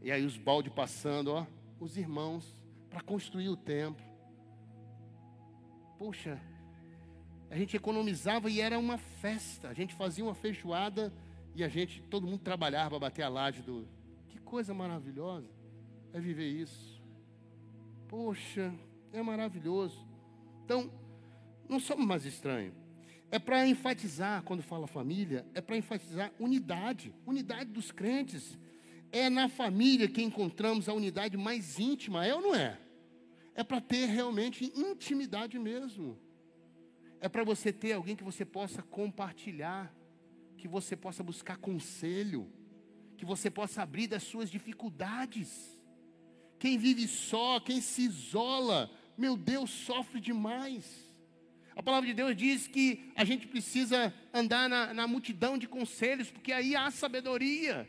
e 0.01 0.12
aí 0.12 0.25
os 0.25 0.37
balde 0.37 0.71
passando, 0.71 1.33
ó, 1.33 1.45
os 1.81 1.97
irmãos, 1.97 2.62
para 2.88 3.01
construir 3.01 3.49
o 3.49 3.57
templo. 3.57 4.05
Poxa, 5.99 6.40
a 7.51 7.57
gente 7.57 7.77
economizava 7.77 8.49
e 8.49 8.61
era 8.61 8.79
uma 8.79 8.97
festa. 8.97 9.69
A 9.69 9.75
gente 9.75 9.93
fazia 9.93 10.23
uma 10.23 10.37
feijoada 10.37 11.12
e 11.55 11.62
a 11.62 11.69
gente, 11.69 12.03
todo 12.11 12.27
mundo 12.27 12.40
trabalhava 12.40 12.90
para 12.90 12.99
bater 12.99 13.23
a 13.23 13.29
laje 13.29 13.62
do. 13.62 13.87
Que 14.29 14.38
coisa 14.38 14.75
maravilhosa 14.75 15.49
é 16.12 16.21
viver 16.21 16.49
isso. 16.49 17.01
Poxa, 18.09 18.75
é 19.12 19.23
maravilhoso. 19.23 20.07
Então, 20.64 20.90
não 21.69 21.79
somos 21.79 22.07
mais 22.07 22.25
estranhos. 22.25 22.75
É 23.31 23.38
para 23.38 23.67
enfatizar, 23.67 24.43
quando 24.43 24.62
fala 24.62 24.87
família, 24.87 25.47
é 25.55 25.61
para 25.61 25.77
enfatizar 25.77 26.33
unidade, 26.38 27.14
unidade 27.27 27.71
dos 27.71 27.90
crentes. 27.90 28.59
É 29.11 29.31
na 29.31 29.49
família 29.49 30.09
que 30.09 30.23
encontramos 30.23 30.88
a 30.88 30.93
unidade 30.93 31.37
mais 31.37 31.79
íntima, 31.79 32.27
é 32.27 32.35
ou 32.35 32.40
não 32.40 32.55
é? 32.55 32.79
É 33.55 33.62
para 33.62 33.81
ter 33.81 34.07
realmente 34.07 34.73
intimidade 34.77 35.59
mesmo. 35.59 36.19
É 37.21 37.29
para 37.29 37.45
você 37.45 37.73
ter 37.73 37.93
alguém 37.93 38.17
que 38.17 38.25
você 38.25 38.45
possa 38.45 38.83
compartilhar, 38.83 39.93
que 40.57 40.69
você 40.69 40.97
possa 40.97 41.23
buscar 41.23 41.57
conselho, 41.57 42.51
que 43.17 43.25
você 43.25 43.51
possa 43.51 43.83
abrir 43.83 44.07
das 44.07 44.23
suas 44.23 44.51
dificuldades. 44.51 45.79
Quem 46.59 46.79
vive 46.79 47.07
só, 47.07 47.61
quem 47.61 47.81
se 47.81 48.03
isola, 48.03 48.90
meu 49.17 49.37
Deus, 49.37 49.71
sofre 49.71 50.21
demais. 50.21 51.05
A 51.77 51.83
palavra 51.83 52.07
de 52.07 52.14
Deus 52.14 52.37
diz 52.37 52.69
que 52.69 53.12
a 53.17 53.25
gente 53.25 53.47
precisa 53.47 54.14
andar 54.33 54.69
na, 54.69 54.95
na, 54.95 55.07
multidão 55.07 55.59
de 55.59 55.67
conselhos, 55.67 56.31
porque 56.31 56.53
aí 56.53 56.77
há 56.77 56.90
sabedoria. 56.90 57.88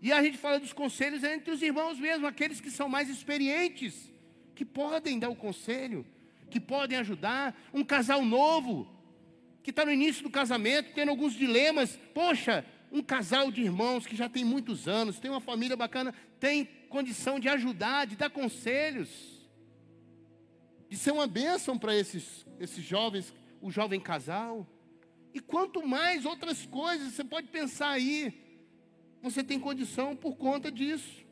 E 0.00 0.12
a 0.12 0.22
gente 0.22 0.38
fala 0.38 0.58
dos 0.58 0.72
conselhos 0.72 1.22
entre 1.22 1.50
os 1.50 1.60
irmãos 1.60 1.98
mesmo, 1.98 2.26
aqueles 2.26 2.60
que 2.60 2.70
são 2.70 2.88
mais 2.88 3.10
experientes, 3.10 4.10
que 4.54 4.64
podem 4.64 5.18
dar 5.18 5.28
o 5.28 5.36
conselho, 5.36 6.06
que 6.50 6.58
podem 6.58 6.98
ajudar. 6.98 7.54
Um 7.72 7.84
casal 7.84 8.24
novo, 8.24 8.88
que 9.68 9.72
está 9.72 9.84
no 9.84 9.92
início 9.92 10.22
do 10.22 10.30
casamento, 10.30 10.94
tendo 10.94 11.10
alguns 11.10 11.34
dilemas. 11.34 11.98
Poxa, 12.14 12.64
um 12.90 13.02
casal 13.02 13.52
de 13.52 13.60
irmãos 13.60 14.06
que 14.06 14.16
já 14.16 14.26
tem 14.26 14.42
muitos 14.42 14.88
anos, 14.88 15.18
tem 15.18 15.30
uma 15.30 15.42
família 15.42 15.76
bacana, 15.76 16.14
tem 16.40 16.64
condição 16.88 17.38
de 17.38 17.50
ajudar, 17.50 18.06
de 18.06 18.16
dar 18.16 18.30
conselhos 18.30 19.38
de 20.88 20.96
ser 20.96 21.12
uma 21.12 21.26
bênção 21.26 21.78
para 21.78 21.94
esses, 21.94 22.46
esses 22.58 22.82
jovens, 22.82 23.34
o 23.60 23.70
jovem 23.70 24.00
casal. 24.00 24.66
E 25.34 25.40
quanto 25.40 25.86
mais 25.86 26.24
outras 26.24 26.64
coisas 26.64 27.12
você 27.12 27.22
pode 27.22 27.48
pensar 27.48 27.90
aí, 27.90 28.32
você 29.22 29.44
tem 29.44 29.60
condição 29.60 30.16
por 30.16 30.36
conta 30.36 30.72
disso. 30.72 31.26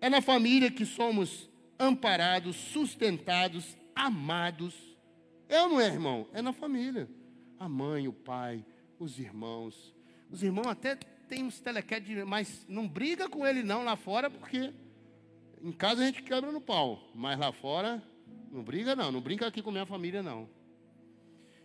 É 0.00 0.08
na 0.08 0.22
família 0.22 0.70
que 0.70 0.86
somos 0.86 1.50
amparados, 1.80 2.54
sustentados, 2.54 3.76
amados. 3.92 4.74
É 5.48 5.60
ou 5.62 5.70
não 5.70 5.80
é, 5.80 5.86
irmão? 5.86 6.28
É 6.32 6.40
na 6.40 6.52
família. 6.52 7.08
A 7.60 7.68
mãe, 7.68 8.08
o 8.08 8.12
pai, 8.12 8.64
os 8.98 9.18
irmãos. 9.18 9.94
Os 10.30 10.42
irmãos 10.42 10.66
até 10.66 10.96
têm 11.28 11.44
uns 11.44 11.60
telequetes, 11.60 12.24
mas 12.26 12.66
não 12.66 12.88
briga 12.88 13.28
com 13.28 13.46
ele 13.46 13.62
não 13.62 13.84
lá 13.84 13.94
fora, 13.94 14.28
porque 14.28 14.72
em 15.62 15.70
casa 15.70 16.02
a 16.02 16.06
gente 16.06 16.22
quebra 16.22 16.50
no 16.50 16.60
pau, 16.60 17.08
mas 17.14 17.38
lá 17.38 17.52
fora 17.52 18.02
não 18.50 18.64
briga 18.64 18.96
não, 18.96 19.12
não 19.12 19.20
brinca 19.20 19.46
aqui 19.46 19.62
com 19.62 19.70
minha 19.70 19.86
família 19.86 20.22
não. 20.22 20.48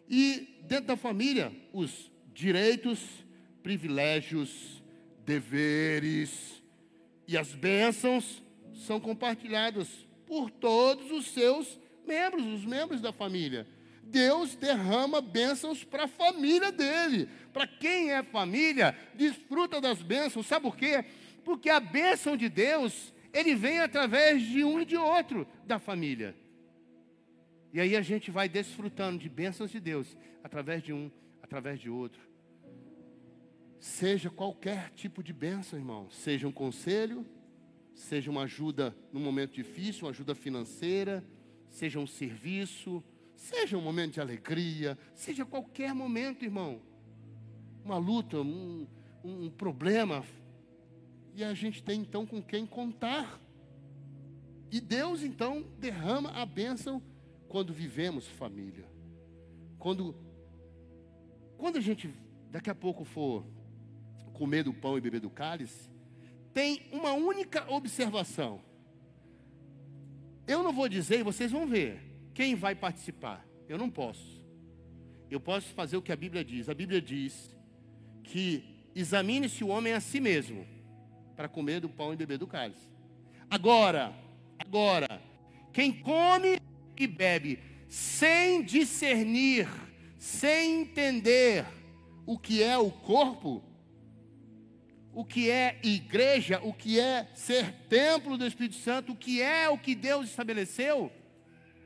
E 0.07 0.59
dentro 0.63 0.87
da 0.87 0.97
família, 0.97 1.51
os 1.73 2.11
direitos, 2.33 2.99
privilégios, 3.63 4.83
deveres 5.25 6.61
e 7.27 7.37
as 7.37 7.53
bênçãos 7.53 8.43
são 8.73 8.99
compartilhados 8.99 10.05
por 10.27 10.51
todos 10.51 11.09
os 11.11 11.27
seus 11.27 11.79
membros, 12.05 12.45
os 12.45 12.65
membros 12.65 13.01
da 13.01 13.11
família. 13.11 13.65
Deus 14.05 14.55
derrama 14.55 15.21
bênçãos 15.21 15.83
para 15.83 16.03
a 16.03 16.07
família 16.07 16.71
dele. 16.71 17.27
Para 17.51 17.67
quem 17.67 18.11
é 18.11 18.23
família, 18.23 18.97
desfruta 19.15 19.81
das 19.81 20.01
bênçãos. 20.01 20.45
Sabe 20.45 20.63
por 20.63 20.77
quê? 20.77 21.03
Porque 21.43 21.69
a 21.69 21.79
bênção 21.79 22.37
de 22.37 22.49
Deus, 22.49 23.13
ele 23.33 23.55
vem 23.55 23.79
através 23.79 24.41
de 24.41 24.63
um 24.63 24.79
e 24.79 24.85
de 24.85 24.97
outro 24.97 25.47
da 25.65 25.79
família. 25.79 26.35
E 27.73 27.79
aí 27.79 27.95
a 27.95 28.01
gente 28.01 28.31
vai 28.31 28.47
desfrutando 28.47 29.19
de 29.19 29.27
bênçãos 29.27 29.71
de 29.71 29.79
Deus 29.79 30.15
através 30.43 30.81
de 30.81 30.93
um, 30.93 31.11
através 31.41 31.79
de 31.79 31.89
outro. 31.89 32.21
Seja 33.79 34.29
qualquer 34.29 34.91
tipo 34.91 35.21
de 35.21 35.33
bênção, 35.33 35.77
irmão. 35.77 36.09
Seja 36.09 36.47
um 36.47 36.51
conselho, 36.51 37.25
seja 37.93 38.31
uma 38.31 38.43
ajuda 38.43 38.95
num 39.11 39.19
momento 39.19 39.53
difícil, 39.53 40.05
uma 40.05 40.11
ajuda 40.11 40.33
financeira, 40.33 41.23
seja 41.67 41.99
um 41.99 42.07
serviço, 42.07 43.03
seja 43.35 43.77
um 43.77 43.81
momento 43.81 44.13
de 44.13 44.21
alegria, 44.21 44.97
seja 45.13 45.45
qualquer 45.45 45.93
momento, 45.93 46.43
irmão. 46.43 46.81
Uma 47.83 47.97
luta, 47.97 48.41
um, 48.41 48.87
um 49.23 49.49
problema. 49.49 50.23
E 51.33 51.43
a 51.43 51.53
gente 51.53 51.83
tem 51.83 52.01
então 52.01 52.25
com 52.25 52.41
quem 52.41 52.65
contar. 52.65 53.39
E 54.71 54.81
Deus 54.81 55.23
então 55.23 55.63
derrama 55.79 56.31
a 56.31 56.45
bênção 56.45 57.01
quando 57.47 57.73
vivemos 57.73 58.27
família. 58.27 58.85
Quando, 59.77 60.15
quando 61.57 61.77
a 61.77 61.81
gente 61.81 62.13
daqui 62.49 62.69
a 62.69 62.75
pouco 62.75 63.03
for 63.03 63.45
comer 64.33 64.63
do 64.63 64.73
pão 64.73 64.97
e 64.97 65.01
beber 65.01 65.19
do 65.19 65.29
cálice, 65.29 65.89
tem 66.53 66.87
uma 66.91 67.13
única 67.13 67.69
observação. 67.71 68.61
Eu 70.47 70.63
não 70.63 70.71
vou 70.71 70.87
dizer, 70.87 71.19
e 71.19 71.23
vocês 71.23 71.51
vão 71.51 71.65
ver, 71.65 72.01
quem 72.35 72.53
vai 72.53 72.75
participar. 72.75 73.43
Eu 73.67 73.77
não 73.77 73.89
posso. 73.89 74.45
Eu 75.31 75.39
posso 75.39 75.73
fazer 75.73 75.97
o 75.97 76.01
que 76.01 76.11
a 76.11 76.15
Bíblia 76.15 76.43
diz. 76.43 76.69
A 76.69 76.73
Bíblia 76.75 77.01
diz 77.01 77.55
que 78.23 78.63
examine-se 78.93 79.63
o 79.63 79.69
homem 79.69 79.93
a 79.93 80.01
si 80.01 80.19
mesmo 80.19 80.67
para 81.35 81.47
comer 81.47 81.79
do 81.79 81.89
pão 81.89 82.13
e 82.13 82.17
beber 82.17 82.37
do 82.37 82.45
cálice. 82.45 82.93
Agora, 83.49 84.13
agora, 84.59 85.21
quem 85.73 85.91
come 85.91 86.59
e 86.97 87.07
bebe 87.07 87.59
sem 87.87 88.63
discernir, 88.63 89.67
sem 90.19 90.81
entender 90.81 91.65
o 92.25 92.37
que 92.37 92.61
é 92.61 92.77
o 92.77 92.91
corpo, 92.91 93.63
o 95.13 95.23
que 95.23 95.49
é 95.49 95.79
igreja, 95.83 96.59
o 96.61 96.73
que 96.73 96.99
é 96.99 97.29
ser 97.33 97.71
templo 97.87 98.37
do 98.37 98.45
Espírito 98.45 98.75
Santo, 98.75 99.13
o 99.13 99.15
que 99.15 99.41
é 99.41 99.69
o 99.69 99.77
que 99.77 99.95
Deus 99.95 100.27
estabeleceu, 100.27 101.11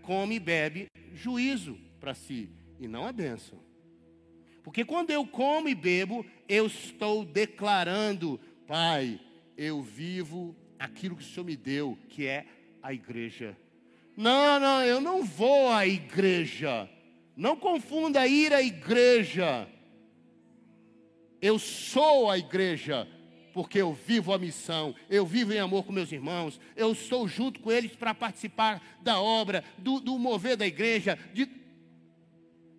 come 0.09 0.37
e 0.37 0.39
bebe 0.39 0.87
juízo 1.13 1.77
para 1.99 2.15
si 2.15 2.49
e 2.79 2.87
não 2.87 3.05
a 3.05 3.11
bênção. 3.11 3.59
Porque 4.63 4.83
quando 4.83 5.11
eu 5.11 5.23
como 5.23 5.69
e 5.69 5.75
bebo, 5.75 6.25
eu 6.47 6.65
estou 6.65 7.23
declarando, 7.23 8.39
Pai, 8.65 9.19
eu 9.55 9.83
vivo 9.83 10.55
aquilo 10.79 11.15
que 11.15 11.21
o 11.21 11.25
Senhor 11.25 11.45
me 11.45 11.55
deu, 11.55 11.95
que 12.09 12.25
é 12.25 12.47
a 12.81 12.91
igreja. 12.91 13.55
Não, 14.17 14.59
não, 14.59 14.83
eu 14.83 14.99
não 14.99 15.23
vou 15.23 15.71
à 15.71 15.85
igreja. 15.85 16.89
Não 17.37 17.55
confunda 17.55 18.25
ir 18.25 18.51
à 18.51 18.63
igreja. 18.63 19.67
Eu 21.39 21.59
sou 21.59 22.31
a 22.31 22.37
igreja 22.39 23.07
porque 23.59 23.81
eu 23.81 23.91
vivo 23.91 24.31
a 24.31 24.39
missão, 24.39 24.95
eu 25.09 25.25
vivo 25.25 25.51
em 25.51 25.59
amor 25.59 25.83
com 25.83 25.91
meus 25.91 26.13
irmãos, 26.13 26.61
eu 26.77 26.93
estou 26.93 27.27
junto 27.27 27.59
com 27.59 27.69
eles 27.69 27.93
para 27.93 28.15
participar 28.15 28.81
da 29.01 29.19
obra, 29.19 29.65
do, 29.77 29.99
do 29.99 30.17
mover 30.17 30.55
da 30.55 30.65
igreja, 30.65 31.19
de, 31.33 31.45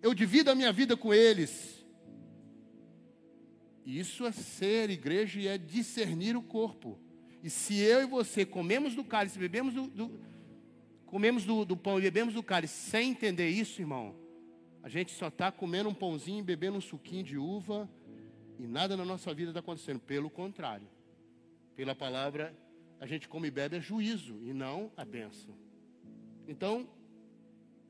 eu 0.01 0.11
divido 0.11 0.49
a 0.49 0.55
minha 0.55 0.73
vida 0.73 0.97
com 0.97 1.13
eles. 1.13 1.85
Isso 3.85 4.25
é 4.25 4.31
ser 4.31 4.89
igreja 4.89 5.39
e 5.39 5.47
é 5.47 5.55
discernir 5.55 6.35
o 6.35 6.41
corpo. 6.41 6.97
E 7.43 7.49
se 7.51 7.77
eu 7.77 8.01
e 8.01 8.07
você 8.07 8.43
comemos 8.43 8.95
do 8.95 9.03
cálice, 9.03 9.37
bebemos 9.37 9.75
do, 9.75 9.85
do 9.85 10.19
comemos 11.05 11.45
do, 11.45 11.63
do, 11.63 11.77
pão 11.77 11.99
e 11.99 12.01
bebemos 12.01 12.33
do 12.33 12.41
cálice 12.41 12.89
sem 12.89 13.11
entender 13.11 13.49
isso, 13.49 13.79
irmão, 13.79 14.15
a 14.81 14.89
gente 14.89 15.11
só 15.11 15.27
está 15.27 15.51
comendo 15.51 15.89
um 15.89 15.93
pãozinho 15.93 16.39
e 16.39 16.43
bebendo 16.43 16.79
um 16.79 16.81
suquinho 16.81 17.23
de 17.23 17.37
uva 17.37 17.87
e 18.61 18.67
nada 18.67 18.95
na 18.95 19.03
nossa 19.03 19.33
vida 19.33 19.49
está 19.49 19.59
acontecendo. 19.59 19.99
Pelo 19.99 20.29
contrário. 20.29 20.87
Pela 21.75 21.95
palavra, 21.95 22.55
a 22.99 23.07
gente 23.07 23.27
come 23.27 23.47
e 23.47 23.51
bebe 23.51 23.77
é 23.77 23.81
juízo 23.81 24.39
e 24.43 24.53
não 24.53 24.91
a 24.95 25.03
benção. 25.03 25.55
Então, 26.47 26.87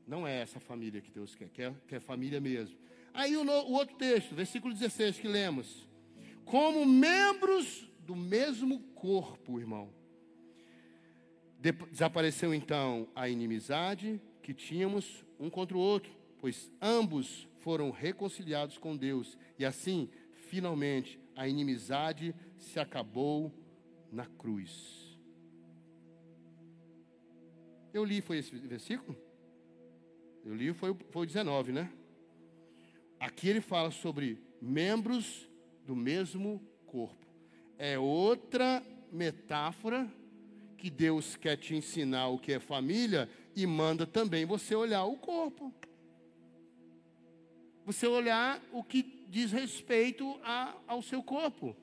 não 0.06 0.26
é 0.26 0.40
essa 0.40 0.58
família 0.58 1.02
que 1.02 1.10
Deus 1.10 1.34
quer, 1.34 1.50
quer, 1.50 1.74
quer 1.86 2.00
família 2.00 2.40
mesmo. 2.40 2.78
Aí 3.12 3.36
o, 3.36 3.42
o 3.42 3.72
outro 3.72 3.96
texto, 3.96 4.34
versículo 4.34 4.72
16 4.72 5.18
que 5.18 5.28
lemos. 5.28 5.86
Como 6.46 6.86
membros 6.86 7.86
do 8.00 8.16
mesmo 8.16 8.80
corpo, 8.94 9.60
irmão. 9.60 9.92
Desapareceu 11.60 12.54
então 12.54 13.06
a 13.14 13.28
inimizade 13.28 14.18
que 14.42 14.54
tínhamos 14.54 15.22
um 15.38 15.50
contra 15.50 15.76
o 15.76 15.80
outro, 15.80 16.10
pois 16.40 16.72
ambos 16.80 17.46
foram 17.58 17.90
reconciliados 17.90 18.78
com 18.78 18.96
Deus, 18.96 19.38
e 19.58 19.64
assim 19.64 20.08
finalmente 20.52 21.18
a 21.34 21.48
inimizade 21.48 22.34
se 22.58 22.78
acabou 22.78 23.50
na 24.12 24.26
cruz. 24.26 25.18
Eu 27.90 28.04
li, 28.04 28.20
foi 28.20 28.36
esse 28.36 28.54
versículo? 28.58 29.16
Eu 30.44 30.54
li, 30.54 30.74
foi, 30.74 30.94
foi 31.10 31.22
o 31.22 31.26
19, 31.26 31.72
né? 31.72 31.90
Aqui 33.18 33.48
ele 33.48 33.62
fala 33.62 33.90
sobre 33.90 34.42
membros 34.60 35.48
do 35.86 35.96
mesmo 35.96 36.60
corpo. 36.84 37.26
É 37.78 37.98
outra 37.98 38.82
metáfora 39.10 40.06
que 40.76 40.90
Deus 40.90 41.34
quer 41.34 41.56
te 41.56 41.74
ensinar 41.74 42.28
o 42.28 42.38
que 42.38 42.52
é 42.52 42.60
família 42.60 43.26
e 43.56 43.66
manda 43.66 44.06
também 44.06 44.44
você 44.44 44.74
olhar 44.74 45.04
o 45.04 45.16
corpo. 45.16 45.72
Você 47.86 48.06
olhar 48.06 48.62
o 48.70 48.84
que 48.84 49.21
diz 49.32 49.50
respeito 49.50 50.38
a, 50.44 50.76
ao 50.86 51.00
seu 51.00 51.22
corpo. 51.22 51.74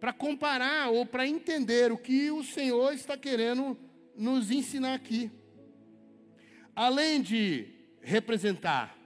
Para 0.00 0.10
comparar 0.10 0.88
ou 0.88 1.04
para 1.04 1.28
entender 1.28 1.92
o 1.92 1.98
que 1.98 2.30
o 2.30 2.42
Senhor 2.42 2.94
está 2.94 3.14
querendo 3.14 3.78
nos 4.16 4.50
ensinar 4.50 4.94
aqui. 4.94 5.30
Além 6.74 7.20
de 7.20 7.68
representar 8.00 8.96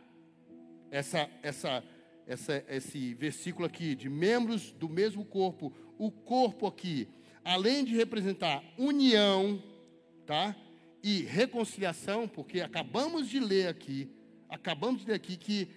essa, 0.92 1.28
essa, 1.42 1.82
essa, 2.24 2.64
esse 2.68 3.14
versículo 3.14 3.66
aqui 3.66 3.96
de 3.96 4.08
membros 4.08 4.70
do 4.70 4.88
mesmo 4.88 5.24
corpo, 5.24 5.74
o 5.98 6.08
corpo 6.08 6.68
aqui, 6.68 7.08
além 7.44 7.84
de 7.84 7.96
representar 7.96 8.62
união, 8.78 9.60
tá? 10.24 10.54
E 11.02 11.22
reconciliação, 11.22 12.28
porque 12.28 12.60
acabamos 12.60 13.28
de 13.28 13.40
ler 13.40 13.66
aqui, 13.66 14.08
acabamos 14.48 15.00
de 15.00 15.08
ler 15.08 15.14
aqui 15.14 15.36
que 15.36 15.68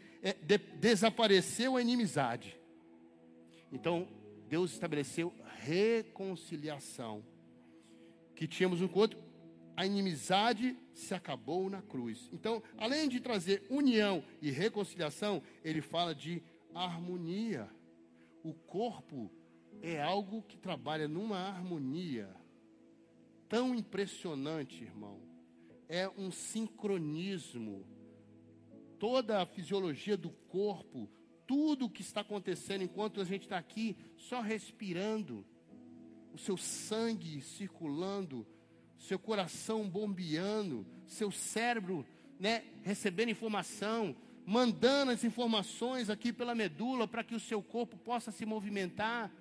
de, 0.45 0.57
desapareceu 0.57 1.75
a 1.75 1.81
inimizade. 1.81 2.59
Então, 3.71 4.07
Deus 4.47 4.71
estabeleceu 4.71 5.33
reconciliação. 5.57 7.23
Que 8.35 8.47
tínhamos 8.47 8.81
um 8.81 8.87
com 8.87 8.99
o 8.99 9.01
outro, 9.01 9.19
a 9.75 9.85
inimizade 9.85 10.77
se 10.93 11.13
acabou 11.13 11.69
na 11.69 11.81
cruz. 11.81 12.29
Então, 12.33 12.61
além 12.77 13.07
de 13.07 13.19
trazer 13.19 13.65
união 13.69 14.23
e 14.41 14.49
reconciliação, 14.49 15.41
ele 15.63 15.81
fala 15.81 16.13
de 16.13 16.43
harmonia. 16.73 17.69
O 18.43 18.53
corpo 18.53 19.31
é 19.81 20.01
algo 20.01 20.41
que 20.43 20.57
trabalha 20.57 21.07
numa 21.07 21.37
harmonia 21.37 22.29
tão 23.49 23.73
impressionante, 23.73 24.83
irmão. 24.83 25.19
É 25.87 26.07
um 26.07 26.31
sincronismo 26.31 27.83
toda 28.99 29.41
a 29.41 29.45
fisiologia 29.45 30.17
do 30.17 30.29
corpo, 30.29 31.09
tudo 31.47 31.85
o 31.85 31.89
que 31.89 32.01
está 32.01 32.21
acontecendo 32.21 32.83
enquanto 32.83 33.21
a 33.21 33.23
gente 33.23 33.43
está 33.43 33.57
aqui 33.57 33.97
só 34.17 34.41
respirando, 34.41 35.45
o 36.33 36.37
seu 36.37 36.57
sangue 36.57 37.41
circulando, 37.41 38.45
seu 38.97 39.17
coração 39.17 39.89
bombeando, 39.89 40.85
seu 41.07 41.31
cérebro 41.31 42.05
né, 42.39 42.63
recebendo 42.83 43.29
informação, 43.29 44.15
mandando 44.45 45.11
as 45.11 45.23
informações 45.23 46.09
aqui 46.09 46.31
pela 46.31 46.53
medula 46.53 47.07
para 47.07 47.23
que 47.23 47.33
o 47.33 47.39
seu 47.39 47.63
corpo 47.63 47.97
possa 47.97 48.31
se 48.31 48.45
movimentar. 48.45 49.31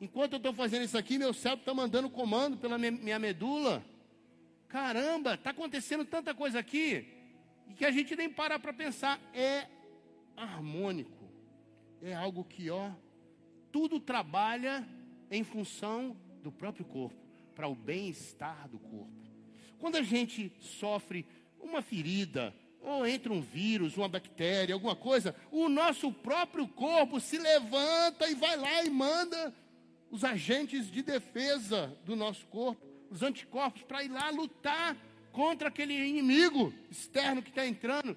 Enquanto 0.00 0.34
eu 0.34 0.36
estou 0.38 0.54
fazendo 0.54 0.84
isso 0.84 0.96
aqui, 0.96 1.18
meu 1.18 1.34
cérebro 1.34 1.62
está 1.62 1.74
mandando 1.74 2.08
comando 2.08 2.56
pela 2.56 2.78
minha 2.78 3.18
medula. 3.18 3.84
Caramba, 4.68 5.34
está 5.34 5.50
acontecendo 5.50 6.04
tanta 6.04 6.32
coisa 6.32 6.58
aqui 6.58 7.19
e 7.70 7.74
que 7.74 7.84
a 7.84 7.90
gente 7.90 8.16
nem 8.16 8.28
para 8.28 8.58
para 8.58 8.72
pensar, 8.72 9.20
é 9.32 9.66
harmônico. 10.36 11.30
É 12.02 12.14
algo 12.14 12.44
que, 12.44 12.68
ó, 12.68 12.90
tudo 13.70 14.00
trabalha 14.00 14.86
em 15.30 15.44
função 15.44 16.16
do 16.42 16.50
próprio 16.50 16.84
corpo, 16.84 17.16
para 17.54 17.68
o 17.68 17.74
bem-estar 17.74 18.68
do 18.68 18.78
corpo. 18.78 19.20
Quando 19.78 19.96
a 19.96 20.02
gente 20.02 20.52
sofre 20.60 21.24
uma 21.60 21.80
ferida, 21.80 22.54
ou 22.80 23.06
entra 23.06 23.32
um 23.32 23.40
vírus, 23.40 23.96
uma 23.96 24.08
bactéria, 24.08 24.74
alguma 24.74 24.96
coisa, 24.96 25.36
o 25.52 25.68
nosso 25.68 26.10
próprio 26.10 26.66
corpo 26.66 27.20
se 27.20 27.38
levanta 27.38 28.28
e 28.28 28.34
vai 28.34 28.56
lá 28.56 28.82
e 28.82 28.90
manda 28.90 29.54
os 30.10 30.24
agentes 30.24 30.90
de 30.90 31.02
defesa 31.02 31.96
do 32.04 32.16
nosso 32.16 32.46
corpo, 32.46 32.84
os 33.10 33.22
anticorpos, 33.22 33.82
para 33.82 34.02
ir 34.02 34.08
lá 34.08 34.30
lutar 34.30 34.96
contra 35.32 35.68
aquele 35.68 35.94
inimigo 35.94 36.72
externo 36.90 37.42
que 37.42 37.50
está 37.50 37.66
entrando. 37.66 38.16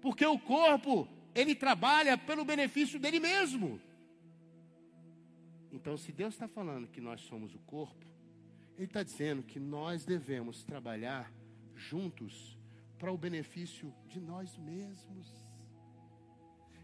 Porque 0.00 0.26
o 0.26 0.38
corpo, 0.38 1.08
ele 1.34 1.54
trabalha 1.54 2.18
pelo 2.18 2.44
benefício 2.44 2.98
dele 2.98 3.20
mesmo. 3.20 3.80
Então, 5.72 5.96
se 5.96 6.12
Deus 6.12 6.34
está 6.34 6.46
falando 6.46 6.86
que 6.86 7.00
nós 7.00 7.22
somos 7.22 7.54
o 7.54 7.58
corpo, 7.60 8.06
Ele 8.76 8.84
está 8.84 9.02
dizendo 9.02 9.42
que 9.42 9.58
nós 9.58 10.04
devemos 10.04 10.62
trabalhar 10.62 11.32
juntos 11.74 12.58
para 12.98 13.10
o 13.10 13.16
benefício 13.16 13.92
de 14.06 14.20
nós 14.20 14.56
mesmos. 14.58 15.26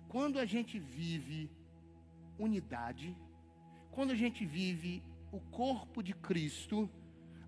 Quando 0.08 0.38
a 0.38 0.46
gente 0.46 0.78
vive 0.78 1.50
unidade, 2.38 3.14
quando 3.90 4.10
a 4.12 4.14
gente 4.14 4.46
vive 4.46 5.02
o 5.30 5.38
corpo 5.38 6.02
de 6.02 6.14
Cristo, 6.14 6.90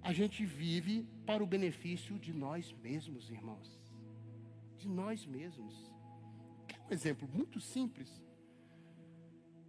a 0.02 0.12
gente 0.12 0.44
vive 0.44 1.06
para 1.26 1.42
o 1.42 1.46
benefício 1.46 2.18
de 2.18 2.32
nós 2.32 2.72
mesmos, 2.72 3.30
irmãos. 3.30 3.78
De 4.78 4.88
nós 4.88 5.26
mesmos. 5.26 5.74
Quer 6.66 6.80
um 6.80 6.92
exemplo 6.92 7.28
muito 7.28 7.60
simples? 7.60 8.10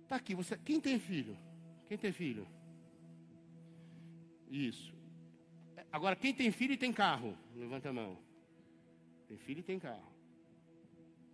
Está 0.03 0.15
aqui, 0.15 0.33
você. 0.35 0.57
Quem 0.57 0.79
tem 0.79 0.99
filho? 0.99 1.37
Quem 1.87 1.97
tem 1.97 2.11
filho? 2.11 2.47
Isso. 4.49 4.93
Agora, 5.91 6.15
quem 6.15 6.33
tem 6.33 6.51
filho 6.51 6.73
e 6.73 6.77
tem 6.77 6.93
carro? 6.93 7.37
Levanta 7.55 7.89
a 7.89 7.93
mão. 7.93 8.17
Tem 9.27 9.37
filho 9.37 9.59
e 9.59 9.63
tem 9.63 9.79
carro. 9.79 10.11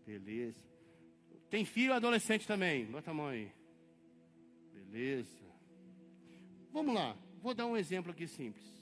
Beleza. 0.05 0.63
Tem 1.49 1.65
filho 1.65 1.93
adolescente 1.93 2.47
também? 2.47 2.85
Bota 2.85 3.11
a 3.11 3.13
mão 3.13 3.27
aí. 3.27 3.51
Beleza. 4.73 5.45
Vamos 6.71 6.93
lá. 6.93 7.17
Vou 7.41 7.53
dar 7.53 7.65
um 7.65 7.77
exemplo 7.77 8.11
aqui 8.11 8.27
simples. 8.27 8.76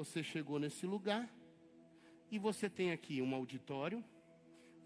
Você 0.00 0.22
chegou 0.22 0.58
nesse 0.58 0.86
lugar 0.86 1.28
e 2.30 2.38
você 2.38 2.70
tem 2.70 2.90
aqui 2.90 3.20
um 3.20 3.34
auditório. 3.34 4.02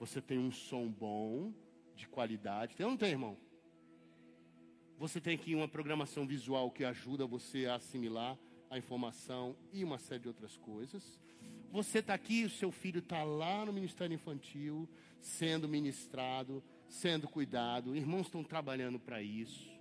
Você 0.00 0.20
tem 0.20 0.40
um 0.40 0.50
som 0.50 0.88
bom, 0.90 1.52
de 1.94 2.08
qualidade. 2.08 2.74
Tem 2.74 2.84
ou 2.84 2.90
não 2.90 2.98
tem, 2.98 3.10
irmão? 3.10 3.36
Você 4.98 5.20
tem 5.20 5.36
aqui 5.36 5.54
uma 5.54 5.68
programação 5.68 6.26
visual 6.26 6.68
que 6.68 6.82
ajuda 6.82 7.28
você 7.28 7.66
a 7.66 7.76
assimilar 7.76 8.36
a 8.68 8.76
informação 8.76 9.54
e 9.72 9.84
uma 9.84 10.00
série 10.00 10.22
de 10.22 10.26
outras 10.26 10.56
coisas. 10.56 11.20
Você 11.70 12.00
está 12.00 12.14
aqui, 12.14 12.42
o 12.42 12.50
seu 12.50 12.72
filho 12.72 12.98
está 12.98 13.22
lá 13.22 13.64
no 13.64 13.72
Ministério 13.72 14.16
Infantil, 14.16 14.88
sendo 15.20 15.68
ministrado, 15.68 16.60
sendo 16.88 17.28
cuidado, 17.28 17.94
irmãos 17.94 18.22
estão 18.22 18.42
trabalhando 18.42 18.98
para 18.98 19.22
isso. 19.22 19.73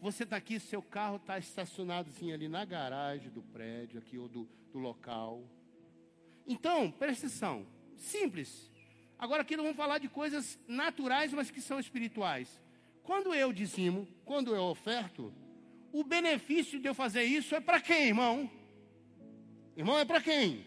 Você 0.00 0.22
está 0.22 0.36
aqui, 0.36 0.60
seu 0.60 0.80
carro 0.80 1.16
está 1.16 1.38
estacionado 1.38 2.08
assim, 2.10 2.32
ali 2.32 2.48
na 2.48 2.64
garagem 2.64 3.30
do 3.30 3.42
prédio, 3.42 3.98
aqui 3.98 4.16
ou 4.16 4.28
do, 4.28 4.48
do 4.72 4.78
local. 4.78 5.42
Então, 6.46 6.90
presta 6.90 7.26
atenção, 7.26 7.66
simples. 7.96 8.70
Agora 9.18 9.42
aqui 9.42 9.56
nós 9.56 9.64
vamos 9.64 9.76
falar 9.76 9.98
de 9.98 10.08
coisas 10.08 10.58
naturais, 10.68 11.32
mas 11.32 11.50
que 11.50 11.60
são 11.60 11.80
espirituais. 11.80 12.62
Quando 13.02 13.34
eu 13.34 13.52
dizimo, 13.52 14.06
quando 14.24 14.54
eu 14.54 14.62
oferto, 14.62 15.32
o 15.92 16.04
benefício 16.04 16.78
de 16.78 16.86
eu 16.86 16.94
fazer 16.94 17.24
isso 17.24 17.54
é 17.54 17.60
para 17.60 17.80
quem, 17.80 18.08
irmão? 18.08 18.48
Irmão, 19.76 19.98
é 19.98 20.04
para 20.04 20.20
quem? 20.20 20.64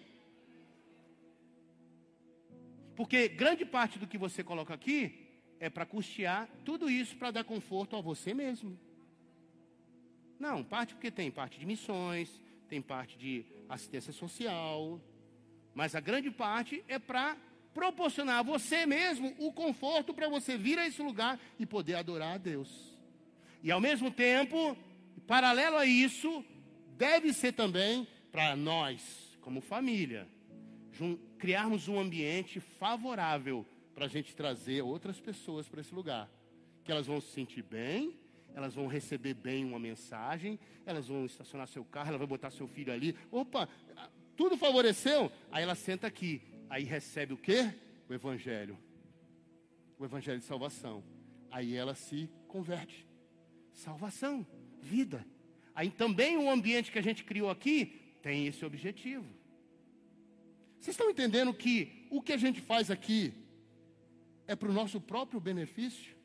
Porque 2.96 3.30
grande 3.30 3.66
parte 3.66 3.98
do 3.98 4.08
que 4.08 4.18
você 4.18 4.44
coloca 4.44 4.74
aqui 4.74 5.28
é 5.60 5.70
para 5.70 5.86
custear 5.86 6.50
tudo 6.66 6.90
isso 6.90 7.16
para 7.16 7.32
dar 7.32 7.44
conforto 7.44 7.96
a 7.96 8.02
você 8.02 8.34
mesmo. 8.34 8.78
Não, 10.42 10.64
parte 10.64 10.96
porque 10.96 11.12
tem 11.12 11.30
parte 11.30 11.60
de 11.60 11.68
missões, 11.68 12.42
tem 12.68 12.82
parte 12.82 13.16
de 13.16 13.46
assistência 13.70 14.12
social, 14.12 15.00
mas 15.72 15.94
a 15.94 16.00
grande 16.00 16.32
parte 16.32 16.84
é 16.88 16.98
para 16.98 17.38
proporcionar 17.76 18.40
a 18.40 18.42
você 18.42 18.88
mesmo 18.88 19.36
o 19.38 19.54
conforto 19.54 20.16
para 20.16 20.28
você 20.28 20.58
vir 20.58 20.80
a 20.80 20.88
esse 20.88 21.00
lugar 21.00 21.40
e 21.60 21.66
poder 21.68 21.94
adorar 21.94 22.34
a 22.34 22.38
Deus. 22.40 22.98
E 23.62 23.70
ao 23.70 23.80
mesmo 23.80 24.10
tempo, 24.10 24.76
paralelo 25.28 25.78
a 25.78 25.86
isso, 25.86 26.44
deve 26.98 27.34
ser 27.34 27.52
também 27.52 28.08
para 28.32 28.56
nós, 28.56 29.38
como 29.42 29.62
família, 29.62 30.28
criarmos 31.38 31.88
um 31.88 32.00
ambiente 32.00 32.60
favorável 32.60 33.64
para 33.94 34.06
a 34.06 34.10
gente 34.10 34.36
trazer 34.36 34.82
outras 34.82 35.20
pessoas 35.20 35.70
para 35.70 35.82
esse 35.82 35.94
lugar. 35.94 36.28
Que 36.84 36.92
elas 36.92 37.06
vão 37.06 37.22
se 37.22 37.28
sentir 37.28 37.62
bem, 37.62 38.20
elas 38.54 38.74
vão 38.74 38.88
receber 38.88 39.34
bem 39.34 39.64
uma 39.66 39.80
mensagem, 39.80 40.60
elas 40.86 41.08
vão 41.08 41.26
estacionar 41.26 41.68
seu 41.68 41.86
carro, 41.86 42.10
ela 42.10 42.18
vai 42.18 42.28
botar 42.28 42.52
seu 42.52 42.68
filho 42.68 42.92
ali. 42.92 43.16
Opa, 43.32 43.68
tudo 44.36 44.58
favoreceu? 44.58 45.32
Aí 45.52 45.64
ela 45.64 45.76
senta 45.76 46.08
aqui 46.08 46.42
aí 46.72 46.86
recebe 46.86 47.34
o 47.34 47.38
que? 47.38 47.70
O 48.08 48.14
Evangelho. 48.14 48.80
O 50.00 50.06
Evangelho 50.06 50.40
de 50.40 50.46
salvação. 50.46 51.04
Aí 51.52 51.76
ela 51.76 51.94
se 51.94 52.30
converte. 52.48 53.06
Salvação, 53.74 54.48
vida. 54.82 55.26
Aí 55.76 55.92
também 55.92 56.38
o 56.38 56.50
ambiente 56.50 56.90
que 56.90 56.98
a 56.98 57.04
gente 57.04 57.26
criou 57.26 57.50
aqui 57.50 58.00
tem 58.22 58.48
esse 58.48 58.64
objetivo. 58.64 59.26
Vocês 60.80 60.94
estão 60.94 61.10
entendendo 61.10 61.54
que 61.54 62.08
o 62.10 62.22
que 62.22 62.32
a 62.32 62.38
gente 62.38 62.62
faz 62.62 62.90
aqui 62.90 63.34
é 64.48 64.56
para 64.56 64.70
o 64.70 64.74
nosso 64.74 65.02
próprio 65.02 65.42
benefício? 65.42 66.16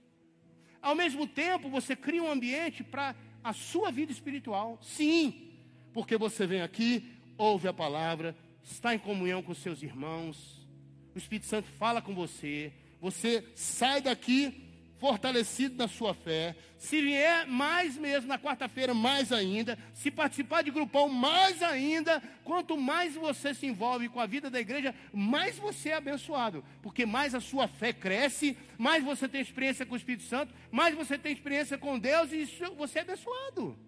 Ao 0.86 0.94
mesmo 0.94 1.26
tempo, 1.26 1.68
você 1.68 1.96
cria 1.96 2.22
um 2.22 2.30
ambiente 2.30 2.84
para 2.84 3.12
a 3.42 3.52
sua 3.52 3.90
vida 3.90 4.12
espiritual. 4.12 4.78
Sim, 4.80 5.50
porque 5.92 6.16
você 6.16 6.46
vem 6.46 6.62
aqui, 6.62 7.12
ouve 7.36 7.66
a 7.66 7.72
palavra, 7.72 8.36
está 8.62 8.94
em 8.94 8.98
comunhão 9.00 9.42
com 9.42 9.52
seus 9.52 9.82
irmãos, 9.82 10.64
o 11.12 11.18
Espírito 11.18 11.46
Santo 11.46 11.66
fala 11.76 12.00
com 12.00 12.14
você, 12.14 12.72
você 13.00 13.44
sai 13.56 14.00
daqui 14.00 14.65
fortalecido 14.98 15.76
na 15.76 15.88
sua 15.88 16.14
fé. 16.14 16.56
Se 16.78 17.00
vier 17.00 17.46
mais 17.46 17.96
mesmo 17.96 18.28
na 18.28 18.38
quarta-feira, 18.38 18.94
mais 18.94 19.32
ainda. 19.32 19.78
Se 19.92 20.10
participar 20.10 20.62
de 20.62 20.70
grupão, 20.70 21.08
mais 21.08 21.62
ainda. 21.62 22.22
Quanto 22.44 22.76
mais 22.76 23.14
você 23.14 23.52
se 23.54 23.66
envolve 23.66 24.08
com 24.08 24.20
a 24.20 24.26
vida 24.26 24.50
da 24.50 24.60
igreja, 24.60 24.94
mais 25.12 25.58
você 25.58 25.90
é 25.90 25.94
abençoado. 25.94 26.64
Porque 26.82 27.04
mais 27.04 27.34
a 27.34 27.40
sua 27.40 27.68
fé 27.68 27.92
cresce, 27.92 28.56
mais 28.78 29.04
você 29.04 29.28
tem 29.28 29.40
experiência 29.40 29.84
com 29.84 29.94
o 29.94 29.98
Espírito 29.98 30.24
Santo, 30.24 30.54
mais 30.70 30.94
você 30.94 31.18
tem 31.18 31.32
experiência 31.32 31.76
com 31.78 31.98
Deus 31.98 32.32
e 32.32 32.46
você 32.76 32.98
é 32.98 33.02
abençoado. 33.02 33.78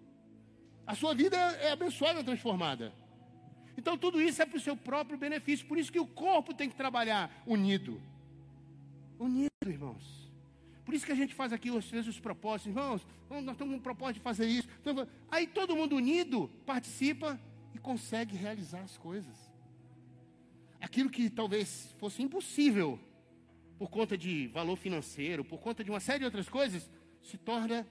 A 0.85 0.95
sua 0.95 1.13
vida 1.13 1.37
é 1.37 1.71
abençoada, 1.71 2.23
transformada. 2.23 2.93
Então 3.77 3.97
tudo 3.97 4.21
isso 4.21 4.41
é 4.41 4.45
para 4.45 4.57
o 4.57 4.61
seu 4.61 4.75
próprio 4.75 5.17
benefício. 5.17 5.65
Por 5.65 5.77
isso 5.77 5.91
que 5.91 5.99
o 5.99 6.07
corpo 6.07 6.53
tem 6.53 6.69
que 6.69 6.75
trabalhar 6.75 7.31
unido. 7.45 8.01
Unido, 9.17 9.49
irmãos. 9.65 10.18
Por 10.89 10.95
isso 10.95 11.05
que 11.05 11.11
a 11.11 11.15
gente 11.15 11.35
faz 11.35 11.53
aqui 11.53 11.69
os 11.69 12.19
propósitos, 12.19 12.75
irmãos, 12.75 13.05
nós 13.29 13.55
temos 13.55 13.75
um 13.75 13.79
propósito 13.79 14.15
de 14.15 14.21
fazer 14.21 14.47
isso. 14.47 14.67
Então, 14.81 15.07
aí 15.29 15.45
todo 15.45 15.75
mundo 15.75 15.95
unido 15.95 16.49
participa 16.65 17.39
e 17.75 17.77
consegue 17.77 18.35
realizar 18.35 18.81
as 18.81 18.97
coisas. 18.97 19.37
Aquilo 20.81 21.07
que 21.07 21.29
talvez 21.29 21.95
fosse 21.99 22.23
impossível 22.23 22.99
por 23.77 23.91
conta 23.91 24.17
de 24.17 24.47
valor 24.47 24.77
financeiro, 24.77 25.45
por 25.45 25.59
conta 25.59 25.83
de 25.83 25.91
uma 25.91 25.99
série 25.99 26.17
de 26.17 26.25
outras 26.25 26.49
coisas, 26.49 26.89
se 27.21 27.37
torna 27.37 27.87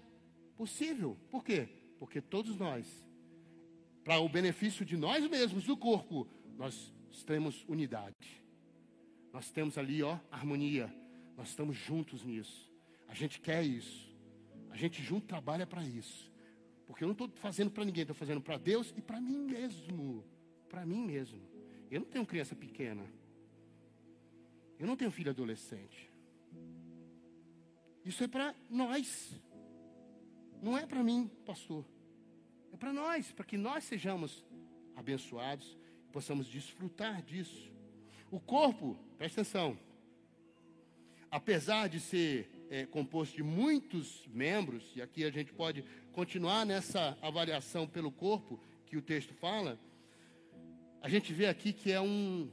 possível. 0.57 1.17
Por 1.31 1.45
quê? 1.45 1.69
Porque 2.01 2.21
todos 2.21 2.57
nós 2.57 2.85
para 4.03 4.19
o 4.19 4.29
benefício 4.29 4.85
de 4.85 4.97
nós 4.97 5.25
mesmos, 5.31 5.63
do 5.63 5.77
corpo, 5.77 6.27
nós 6.57 6.93
temos 7.25 7.65
unidade. 7.69 8.43
Nós 9.33 9.53
temos 9.53 9.79
ali, 9.79 10.03
ó, 10.03 10.19
harmonia. 10.33 10.93
Nós 11.37 11.51
estamos 11.51 11.77
juntos 11.77 12.25
nisso. 12.25 12.68
A 13.09 13.15
gente 13.15 13.41
quer 13.41 13.65
isso. 13.65 14.09
A 14.71 14.77
gente 14.77 15.03
junto 15.03 15.27
trabalha 15.27 15.67
para 15.67 15.83
isso. 15.83 16.31
Porque 16.87 17.03
eu 17.03 17.09
não 17.09 17.13
estou 17.13 17.29
fazendo 17.37 17.71
para 17.71 17.85
ninguém, 17.85 18.03
estou 18.03 18.15
fazendo 18.15 18.41
para 18.41 18.57
Deus 18.57 18.95
e 18.97 19.03
para 19.03 19.21
mim 19.21 19.39
mesmo. 19.39 20.25
Para 20.69 20.87
mim 20.87 21.05
mesmo. 21.05 21.41
Eu 21.91 22.01
não 22.01 22.07
tenho 22.07 22.25
criança 22.25 22.55
pequena. 22.55 23.05
Eu 24.79 24.87
não 24.87 24.97
tenho 24.97 25.11
filho 25.11 25.31
adolescente. 25.31 26.11
Isso 28.05 28.23
é 28.23 28.29
para 28.29 28.55
nós. 28.71 29.33
Não 30.63 30.77
é 30.79 30.87
para 30.87 31.03
mim, 31.03 31.31
pastor. 31.45 31.85
É 32.73 32.77
para 32.77 32.93
nós, 32.93 33.33
para 33.33 33.45
que 33.45 33.57
nós 33.57 33.85
sejamos 33.85 34.45
abençoados 34.95 35.77
e 36.07 36.11
possamos 36.11 36.47
desfrutar 36.47 37.23
disso. 37.23 37.71
O 38.31 38.39
corpo, 38.39 38.99
presta 39.17 39.41
atenção, 39.41 39.79
apesar 41.31 41.89
de 41.89 42.01
ser 42.01 42.51
é, 42.71 42.87
composto 42.87 43.37
de 43.37 43.43
muitos 43.43 44.27
membros, 44.29 44.93
e 44.95 45.03
aqui 45.03 45.25
a 45.25 45.31
gente 45.31 45.53
pode 45.53 45.85
continuar 46.13 46.65
nessa 46.65 47.17
avaliação 47.23 47.87
pelo 47.87 48.11
corpo 48.11 48.61
que 48.87 48.97
o 48.97 49.03
texto 49.03 49.35
fala, 49.35 49.79
a 51.01 51.09
gente 51.09 51.33
vê 51.33 51.47
aqui 51.47 51.73
que 51.73 51.93
é 51.93 52.01
um, 52.01 52.51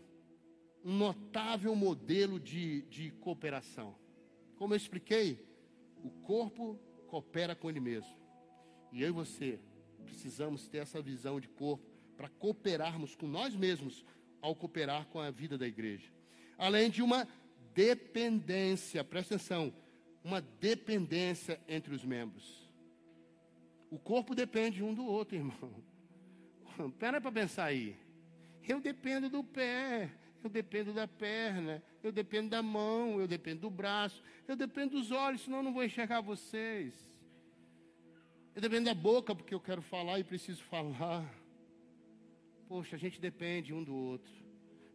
um 0.84 0.96
notável 0.96 1.76
modelo 1.76 2.40
de, 2.40 2.84
de 2.84 3.12
cooperação. 3.12 3.96
Como 4.56 4.74
eu 4.74 4.78
expliquei, 4.78 5.44
o 6.04 6.10
corpo 6.10 6.80
coopera 7.08 7.56
com 7.56 7.70
ele 7.70 7.80
mesmo. 7.80 8.16
E 8.92 9.02
eu 9.02 9.10
e 9.10 9.12
você 9.12 9.60
precisamos 10.06 10.68
ter 10.68 10.78
essa 10.78 11.02
visão 11.02 11.40
de 11.40 11.48
corpo 11.48 11.84
para 12.16 12.30
cooperarmos 12.30 13.16
com 13.16 13.28
nós 13.28 13.56
mesmos 13.56 14.06
ao 14.42 14.56
cooperar 14.56 15.08
com 15.08 15.20
a 15.20 15.32
vida 15.32 15.58
da 15.58 15.68
igreja. 15.68 16.08
Além 16.58 16.90
de 16.90 17.02
uma 17.02 17.28
dependência, 17.74 19.04
presta 19.04 19.36
atenção, 19.36 19.74
uma 20.26 20.42
dependência 20.42 21.62
entre 21.68 21.94
os 21.94 22.04
membros. 22.04 22.68
O 23.92 24.00
corpo 24.00 24.34
depende 24.34 24.84
um 24.84 24.92
do 24.92 25.06
outro, 25.06 25.36
irmão. 25.36 25.84
Pera 26.98 27.22
para 27.22 27.32
pensar 27.32 27.66
aí. 27.66 27.96
Eu 28.68 28.82
dependo 28.82 29.30
do 29.30 29.44
pé, 29.44 30.12
eu 30.44 30.50
dependo 30.50 30.92
da 30.92 31.08
perna, 31.08 31.82
eu 32.02 32.12
dependo 32.12 32.50
da 32.50 32.64
mão, 32.64 33.20
eu 33.20 33.28
dependo 33.28 33.62
do 33.62 33.70
braço, 33.70 34.24
eu 34.48 34.56
dependo 34.56 34.98
dos 34.98 35.12
olhos, 35.12 35.42
senão 35.42 35.60
eu 35.60 35.64
não 35.64 35.74
vou 35.74 35.84
enxergar 35.84 36.22
vocês. 36.22 37.08
Eu 38.56 38.62
dependo 38.62 38.86
da 38.86 38.96
boca, 38.96 39.36
porque 39.36 39.54
eu 39.54 39.60
quero 39.60 39.84
falar 39.84 40.20
e 40.20 40.24
preciso 40.24 40.64
falar. 40.64 41.24
Poxa, 42.68 42.96
a 42.96 43.00
gente 43.00 43.22
depende 43.22 43.76
um 43.76 43.84
do 43.84 43.94
outro. 43.94 44.34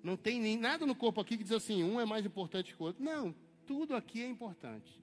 Não 0.02 0.16
tem 0.16 0.40
nem 0.40 0.56
nada 0.56 0.84
no 0.84 0.94
corpo 0.96 1.20
aqui 1.20 1.36
que 1.38 1.44
diz 1.44 1.52
assim, 1.52 1.84
um 1.84 2.00
é 2.00 2.04
mais 2.04 2.26
importante 2.26 2.74
que 2.74 2.82
o 2.82 2.86
outro. 2.86 3.04
Não, 3.04 3.32
tudo 3.64 3.94
aqui 3.94 4.20
é 4.22 4.26
importante. 4.26 5.00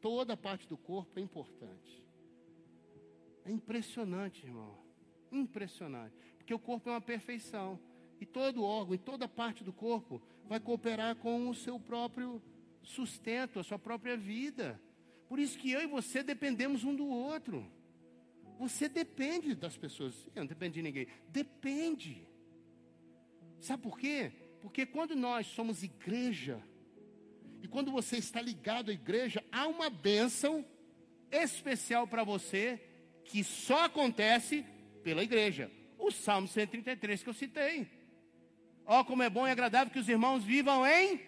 Toda 0.00 0.36
parte 0.36 0.66
do 0.68 0.76
corpo 0.76 1.18
é 1.18 1.22
importante. 1.22 2.04
É 3.44 3.50
impressionante, 3.50 4.46
irmão. 4.46 4.78
Impressionante. 5.30 6.14
Porque 6.36 6.54
o 6.54 6.58
corpo 6.58 6.88
é 6.88 6.92
uma 6.92 7.00
perfeição. 7.00 7.78
E 8.20 8.26
todo 8.26 8.62
órgão, 8.62 8.94
e 8.94 8.98
toda 8.98 9.26
parte 9.26 9.64
do 9.64 9.72
corpo 9.72 10.20
vai 10.44 10.60
cooperar 10.60 11.16
com 11.16 11.48
o 11.48 11.54
seu 11.54 11.80
próprio 11.80 12.42
sustento, 12.82 13.58
a 13.58 13.64
sua 13.64 13.78
própria 13.78 14.16
vida. 14.16 14.80
Por 15.28 15.38
isso 15.38 15.58
que 15.58 15.70
eu 15.70 15.80
e 15.80 15.86
você 15.86 16.22
dependemos 16.22 16.84
um 16.84 16.94
do 16.94 17.06
outro. 17.06 17.66
Você 18.58 18.88
depende 18.88 19.54
das 19.54 19.76
pessoas. 19.76 20.14
Eu 20.34 20.42
não 20.42 20.46
depende 20.46 20.74
de 20.74 20.82
ninguém. 20.82 21.06
Depende. 21.28 22.26
Sabe 23.58 23.82
por 23.82 23.98
quê? 23.98 24.32
Porque 24.60 24.84
quando 24.84 25.16
nós 25.16 25.46
somos 25.46 25.82
igreja, 25.82 26.62
e 27.62 27.68
quando 27.68 27.90
você 27.90 28.16
está 28.16 28.40
ligado 28.40 28.90
à 28.90 28.94
igreja, 28.94 29.44
há 29.52 29.66
uma 29.66 29.90
bênção 29.90 30.64
especial 31.30 32.06
para 32.06 32.24
você 32.24 32.80
que 33.24 33.44
só 33.44 33.84
acontece 33.84 34.64
pela 35.02 35.22
igreja. 35.22 35.70
O 35.98 36.10
Salmo 36.10 36.48
133 36.48 37.22
que 37.22 37.28
eu 37.28 37.34
citei. 37.34 37.86
Ó, 38.86 39.00
oh, 39.00 39.04
como 39.04 39.22
é 39.22 39.30
bom 39.30 39.46
e 39.46 39.50
agradável 39.50 39.92
que 39.92 39.98
os 39.98 40.08
irmãos 40.08 40.42
vivam 40.42 40.86
em 40.86 41.20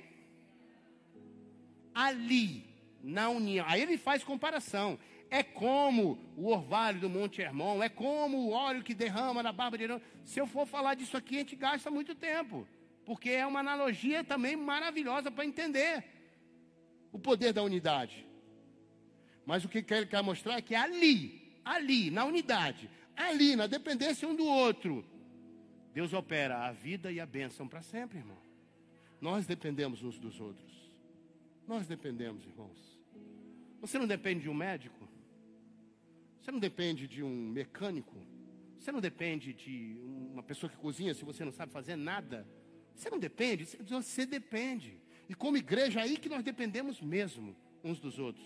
ali, 1.94 2.64
na 3.02 3.28
união. 3.28 3.66
Aí 3.68 3.82
ele 3.82 3.98
faz 3.98 4.24
comparação. 4.24 4.98
É 5.30 5.42
como 5.42 6.18
o 6.36 6.48
orvalho 6.48 7.00
do 7.00 7.08
Monte 7.08 7.40
Hermon, 7.40 7.82
é 7.82 7.88
como 7.88 8.38
o 8.38 8.50
óleo 8.50 8.82
que 8.82 8.94
derrama 8.94 9.42
na 9.42 9.52
barba 9.52 9.78
de 9.78 9.84
Arão. 9.84 10.00
Se 10.24 10.40
eu 10.40 10.46
for 10.46 10.66
falar 10.66 10.94
disso 10.94 11.16
aqui, 11.16 11.36
a 11.36 11.38
gente 11.38 11.56
gasta 11.56 11.90
muito 11.90 12.14
tempo, 12.14 12.66
porque 13.04 13.30
é 13.30 13.46
uma 13.46 13.60
analogia 13.60 14.22
também 14.24 14.56
maravilhosa 14.56 15.30
para 15.30 15.46
entender 15.46 16.04
o 17.12 17.18
poder 17.18 17.52
da 17.52 17.62
unidade. 17.62 18.26
Mas 19.44 19.64
o 19.64 19.68
que 19.68 19.78
ele 19.78 20.06
quer 20.06 20.22
mostrar 20.22 20.56
é 20.56 20.62
que 20.62 20.74
ali, 20.74 21.60
ali, 21.64 22.10
na 22.10 22.24
unidade, 22.24 22.88
ali, 23.16 23.54
na 23.54 23.66
dependência 23.66 24.26
um 24.26 24.34
do 24.34 24.46
outro, 24.46 25.04
Deus 25.92 26.12
opera 26.12 26.66
a 26.66 26.72
vida 26.72 27.12
e 27.12 27.20
a 27.20 27.26
bênção 27.26 27.68
para 27.68 27.82
sempre, 27.82 28.18
irmão. 28.18 28.38
Nós 29.20 29.46
dependemos 29.46 30.02
uns 30.02 30.18
dos 30.18 30.40
outros. 30.40 30.72
Nós 31.68 31.86
dependemos, 31.86 32.44
irmãos. 32.44 32.98
Você 33.80 33.98
não 33.98 34.06
depende 34.06 34.42
de 34.42 34.48
um 34.48 34.54
médico? 34.54 35.08
Você 36.40 36.50
não 36.50 36.58
depende 36.58 37.06
de 37.06 37.22
um 37.22 37.48
mecânico? 37.48 38.16
Você 38.78 38.90
não 38.90 39.00
depende 39.00 39.52
de 39.52 39.96
uma 40.32 40.42
pessoa 40.42 40.70
que 40.70 40.76
cozinha 40.76 41.14
se 41.14 41.24
você 41.24 41.44
não 41.44 41.52
sabe 41.52 41.72
fazer 41.72 41.94
nada? 41.94 42.46
Você 42.94 43.10
não 43.10 43.18
depende? 43.18 43.64
Você 43.64 44.26
depende. 44.26 45.01
E 45.32 45.34
como 45.34 45.56
igreja, 45.56 45.98
é 45.98 46.02
aí 46.02 46.18
que 46.18 46.28
nós 46.28 46.42
dependemos 46.44 47.00
mesmo 47.00 47.56
uns 47.82 47.98
dos 47.98 48.18
outros. 48.18 48.44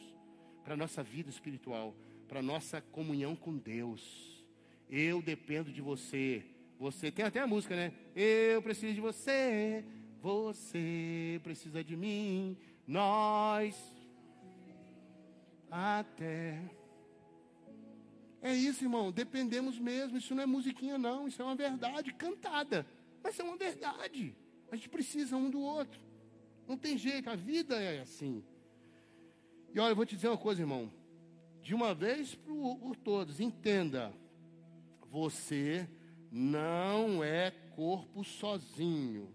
Para 0.63 0.75
a 0.75 0.77
nossa 0.77 1.03
vida 1.03 1.29
espiritual, 1.29 1.93
para 2.29 2.39
a 2.39 2.43
nossa 2.43 2.81
comunhão 2.81 3.35
com 3.35 3.59
Deus. 3.59 4.47
Eu 4.89 5.21
dependo 5.21 5.73
de 5.73 5.81
você. 5.81 6.45
Você 6.79 7.11
tem 7.11 7.25
até 7.25 7.41
a 7.41 7.47
música, 7.47 7.75
né? 7.75 7.93
Eu 8.15 8.63
preciso 8.63 8.95
de 8.95 9.01
você. 9.01 9.85
Você 10.23 11.41
precisa 11.43 11.83
de 11.83 11.97
mim. 11.97 12.57
Nós 12.87 13.75
até. 15.69 16.63
É 18.41 18.55
isso, 18.55 18.85
irmão. 18.85 19.11
Dependemos 19.11 19.77
mesmo. 19.77 20.19
Isso 20.19 20.37
não 20.37 20.45
é 20.45 20.47
musiquinha, 20.47 20.97
não. 20.97 21.27
Isso 21.27 21.43
é 21.43 21.45
uma 21.45 21.57
verdade 21.57 22.15
cantada. 22.15 22.87
Mas 23.25 23.41
é 23.41 23.43
uma 23.43 23.57
verdade. 23.57 24.37
A 24.71 24.77
gente 24.77 24.89
precisa 24.89 25.37
um 25.37 25.51
do 25.51 25.61
outro. 25.61 26.06
Não 26.67 26.77
tem 26.77 26.99
jeito. 26.99 27.31
A 27.31 27.37
vida 27.37 27.77
é 27.77 28.01
assim. 28.01 28.45
E 29.75 29.79
olha, 29.79 29.93
eu 29.93 29.97
vou 29.97 30.07
te 30.07 30.15
dizer 30.15 30.29
uma 30.29 30.39
coisa, 30.39 30.63
irmão. 30.63 30.91
De 31.63 31.75
uma 31.75 31.95
vez 31.95 32.35
por, 32.35 32.97
todas, 32.97 33.41
entenda. 33.41 34.13
Você 35.11 35.89
não 36.31 37.23
é 37.23 37.51
corpo 37.51 38.25
sozinho. 38.25 39.35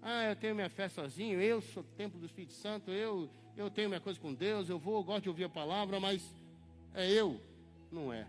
Ah, 0.00 0.24
eu 0.24 0.36
tenho 0.36 0.54
minha 0.54 0.68
fé 0.68 0.88
sozinho, 0.88 1.40
eu 1.40 1.62
sou 1.62 1.82
templo 1.82 2.20
do 2.20 2.26
Espírito 2.26 2.52
Santo, 2.52 2.90
eu, 2.90 3.30
eu 3.56 3.70
tenho 3.70 3.88
minha 3.88 4.00
coisa 4.00 4.20
com 4.20 4.34
Deus, 4.34 4.68
eu 4.68 4.78
vou, 4.78 4.96
eu 4.96 5.04
gosto 5.04 5.22
de 5.22 5.28
ouvir 5.30 5.44
a 5.44 5.48
palavra, 5.48 5.98
mas 5.98 6.22
é 6.94 7.10
eu. 7.10 7.40
Não 7.90 8.12
é. 8.12 8.26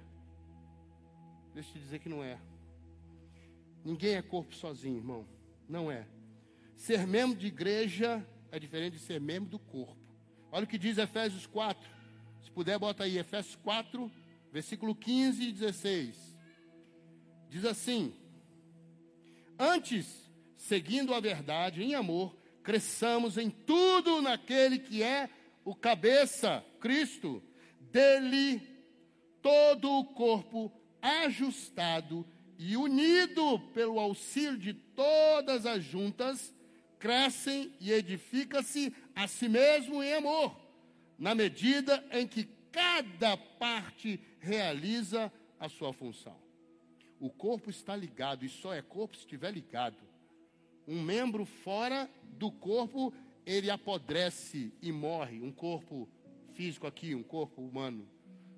Deixa 1.54 1.70
eu 1.70 1.74
te 1.74 1.80
dizer 1.80 2.00
que 2.00 2.10
não 2.10 2.24
é. 2.24 2.40
Ninguém 3.84 4.16
é 4.16 4.22
corpo 4.22 4.56
sozinho, 4.56 4.98
irmão. 4.98 5.28
Não 5.68 5.92
é. 5.92 6.08
Ser 6.76 7.08
membro 7.08 7.38
de 7.38 7.48
igreja 7.48 8.26
é 8.52 8.60
diferente 8.60 8.94
de 8.94 9.00
ser 9.00 9.20
membro 9.20 9.50
do 9.50 9.60
corpo. 9.60 9.98
Olha 10.52 10.66
o 10.66 10.68
que 10.68 10.78
diz 10.78 10.98
Efésios 10.98 11.46
4. 11.46 11.90
Se 12.44 12.52
puder, 12.52 12.78
bota 12.78 13.04
aí. 13.04 13.18
Efésios 13.18 13.56
4, 13.58 14.12
versículo 14.52 14.96
15 14.96 15.44
e 15.44 15.52
16. 15.52 16.38
Diz 17.50 17.66
assim: 17.66 18.14
Antes 19.58 20.26
seguindo 20.58 21.14
a 21.14 21.20
verdade 21.20 21.84
em 21.84 21.94
amor, 21.94 22.36
cresçamos 22.64 23.38
em 23.38 23.50
tudo 23.50 24.22
naquele 24.22 24.80
que 24.80 25.04
é 25.04 25.30
o 25.64 25.76
cabeça, 25.76 26.66
Cristo. 26.80 27.42
Dele 27.80 28.62
todo 29.42 29.92
o 29.92 30.06
corpo 30.06 30.72
ajustado 31.02 32.26
e 32.58 32.76
unido 32.76 33.60
pelo 33.74 34.00
auxílio 34.00 34.58
de 34.58 34.74
todas 34.74 35.66
as 35.66 35.84
juntas, 35.84 36.55
crescem 37.06 37.72
e 37.80 37.92
edifica-se 37.92 38.92
a 39.16 39.28
si 39.28 39.48
mesmo 39.48 40.02
em 40.02 40.14
amor, 40.14 40.60
na 41.20 41.36
medida 41.36 42.04
em 42.12 42.28
que 42.28 42.50
cada 42.72 43.38
parte 43.38 44.20
realiza 44.40 45.32
a 45.60 45.70
sua 45.70 45.94
função. 45.94 46.36
O 47.20 47.30
corpo 47.30 47.70
está 47.70 47.96
ligado 47.96 48.44
e 48.44 48.50
só 48.50 48.74
é 48.74 48.82
corpo 48.82 49.16
se 49.16 49.22
estiver 49.22 49.52
ligado 49.52 49.98
um 50.88 51.02
membro 51.02 51.46
fora 51.46 52.10
do 52.38 52.52
corpo, 52.52 53.14
ele 53.46 53.70
apodrece 53.70 54.72
e 54.82 54.92
morre. 54.92 55.42
Um 55.42 55.52
corpo 55.52 56.08
físico 56.54 56.86
aqui, 56.88 57.16
um 57.16 57.24
corpo 57.24 57.62
humano. 57.62 58.08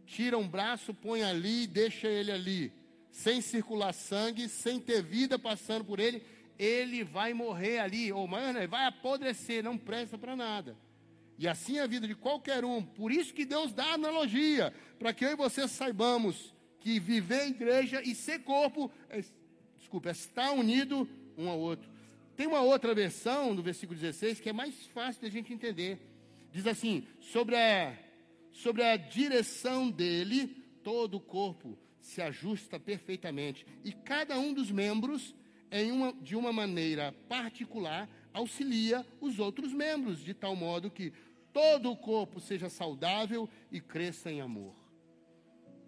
Tira 0.05 0.37
um 0.37 0.47
braço, 0.47 0.93
põe 0.93 1.23
ali 1.23 1.63
e 1.63 1.67
deixa 1.67 2.07
ele 2.07 2.31
ali. 2.31 2.71
Sem 3.11 3.41
circular 3.41 3.93
sangue, 3.93 4.47
sem 4.47 4.79
ter 4.79 5.01
vida 5.01 5.39
passando 5.39 5.83
por 5.85 5.99
ele, 5.99 6.21
ele 6.57 7.03
vai 7.03 7.33
morrer 7.33 7.79
ali. 7.79 8.11
Ou, 8.11 8.27
mano, 8.27 8.67
vai 8.67 8.85
apodrecer, 8.85 9.63
não 9.63 9.77
presta 9.77 10.17
para 10.17 10.35
nada. 10.35 10.77
E 11.37 11.47
assim 11.47 11.77
é 11.77 11.81
a 11.81 11.87
vida 11.87 12.07
de 12.07 12.15
qualquer 12.15 12.65
um. 12.65 12.81
Por 12.81 13.11
isso 13.11 13.33
que 13.33 13.45
Deus 13.45 13.71
dá 13.71 13.93
analogia, 13.93 14.73
para 14.97 15.13
que 15.13 15.23
eu 15.23 15.31
e 15.31 15.35
você 15.35 15.67
saibamos 15.67 16.53
que 16.79 16.99
viver 16.99 17.45
em 17.45 17.51
igreja 17.51 18.01
e 18.03 18.15
ser 18.15 18.39
corpo, 18.39 18.91
é, 19.09 19.23
desculpa, 19.77 20.09
é 20.09 20.11
estar 20.11 20.51
unido 20.51 21.07
um 21.37 21.47
ao 21.47 21.59
outro. 21.59 21.89
Tem 22.35 22.47
uma 22.47 22.61
outra 22.61 22.93
versão 22.93 23.55
do 23.55 23.61
versículo 23.63 23.99
16 23.99 24.39
que 24.39 24.49
é 24.49 24.53
mais 24.53 24.85
fácil 24.87 25.21
de 25.21 25.27
a 25.27 25.31
gente 25.31 25.53
entender. 25.53 25.99
Diz 26.51 26.65
assim: 26.65 27.05
sobre 27.19 27.55
a, 27.55 27.95
sobre 28.51 28.83
a 28.83 28.97
direção 28.97 29.89
dele, 29.91 30.47
todo 30.83 31.17
o 31.17 31.19
corpo 31.19 31.77
se 31.99 32.21
ajusta 32.21 32.79
perfeitamente. 32.79 33.65
E 33.83 33.91
cada 33.91 34.39
um 34.39 34.53
dos 34.53 34.71
membros, 34.71 35.33
em 35.33 35.35
uma, 35.91 36.13
de 36.13 36.35
uma 36.35 36.53
maneira 36.53 37.13
particular, 37.27 38.09
auxilia 38.33 39.05
os 39.19 39.39
outros 39.39 39.73
membros, 39.73 40.23
de 40.23 40.33
tal 40.33 40.55
modo 40.55 40.91
que 40.91 41.11
todo 41.51 41.91
o 41.91 41.97
corpo 41.97 42.39
seja 42.39 42.69
saudável 42.69 43.49
e 43.71 43.81
cresça 43.81 44.31
em 44.31 44.41
amor. 44.41 44.75